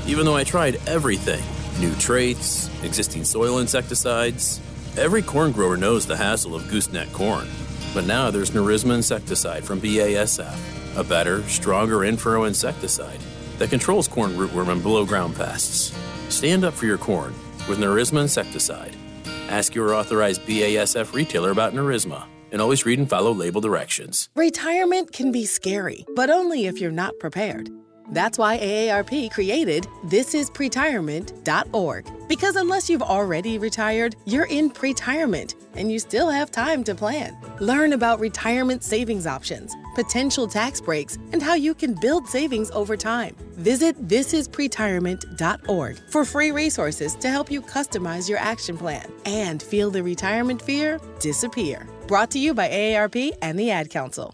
Even 0.07 0.25
though 0.25 0.35
I 0.35 0.43
tried 0.43 0.81
everything 0.87 1.43
new 1.79 1.93
traits, 1.97 2.71
existing 2.83 3.23
soil 3.23 3.59
insecticides 3.59 4.59
every 4.97 5.21
corn 5.21 5.51
grower 5.51 5.77
knows 5.77 6.07
the 6.07 6.17
hassle 6.17 6.55
of 6.55 6.67
gooseneck 6.71 7.11
corn. 7.13 7.47
But 7.93 8.05
now 8.07 8.31
there's 8.31 8.49
Nerisma 8.49 8.95
insecticide 8.95 9.63
from 9.63 9.79
BASF, 9.79 10.76
a 10.97 11.03
better, 11.03 11.43
stronger 11.43 12.03
in-furrow 12.03 12.45
insecticide 12.45 13.19
that 13.57 13.69
controls 13.69 14.07
corn 14.07 14.31
rootworm 14.31 14.69
and 14.69 14.83
below 14.83 15.05
ground 15.05 15.35
pests. 15.35 15.97
Stand 16.29 16.63
up 16.63 16.73
for 16.73 16.85
your 16.85 16.97
corn 16.97 17.33
with 17.69 17.79
Nerisma 17.79 18.21
insecticide. 18.21 18.95
Ask 19.49 19.73
your 19.73 19.93
authorized 19.93 20.41
BASF 20.41 21.13
retailer 21.13 21.51
about 21.51 21.73
Nerisma 21.73 22.25
and 22.51 22.61
always 22.61 22.85
read 22.85 22.99
and 22.99 23.09
follow 23.09 23.33
label 23.33 23.61
directions. 23.61 24.29
Retirement 24.35 25.13
can 25.13 25.31
be 25.31 25.45
scary, 25.45 26.05
but 26.15 26.29
only 26.29 26.67
if 26.67 26.79
you're 26.79 26.91
not 26.91 27.17
prepared. 27.19 27.69
That's 28.11 28.37
why 28.37 28.57
AARP 28.57 29.31
created 29.31 29.83
thisispretirement.org. 30.05 32.27
Because 32.29 32.55
unless 32.55 32.89
you've 32.89 33.01
already 33.01 33.57
retired, 33.57 34.15
you're 34.25 34.45
in 34.45 34.69
pretirement 34.69 35.55
and 35.77 35.91
you 35.91 35.99
still 35.99 36.29
have 36.29 36.51
time 36.51 36.83
to 36.83 36.95
plan. 36.95 37.37
Learn 37.59 37.93
about 37.93 38.19
retirement 38.19 38.83
savings 38.83 39.27
options, 39.27 39.75
potential 39.95 40.47
tax 40.47 40.81
breaks, 40.81 41.17
and 41.31 41.41
how 41.41 41.53
you 41.53 41.73
can 41.73 41.93
build 41.93 42.27
savings 42.27 42.71
over 42.71 42.97
time. 42.97 43.35
Visit 43.53 44.07
thisispretirement.org 44.07 45.99
for 46.09 46.25
free 46.25 46.51
resources 46.51 47.15
to 47.15 47.29
help 47.29 47.51
you 47.51 47.61
customize 47.61 48.27
your 48.27 48.39
action 48.39 48.77
plan 48.77 49.09
and 49.25 49.61
feel 49.61 49.89
the 49.91 50.03
retirement 50.03 50.61
fear 50.61 50.99
disappear. 51.19 51.87
Brought 52.07 52.31
to 52.31 52.39
you 52.39 52.53
by 52.53 52.69
AARP 52.69 53.33
and 53.41 53.59
the 53.59 53.71
Ad 53.71 53.89
Council. 53.89 54.33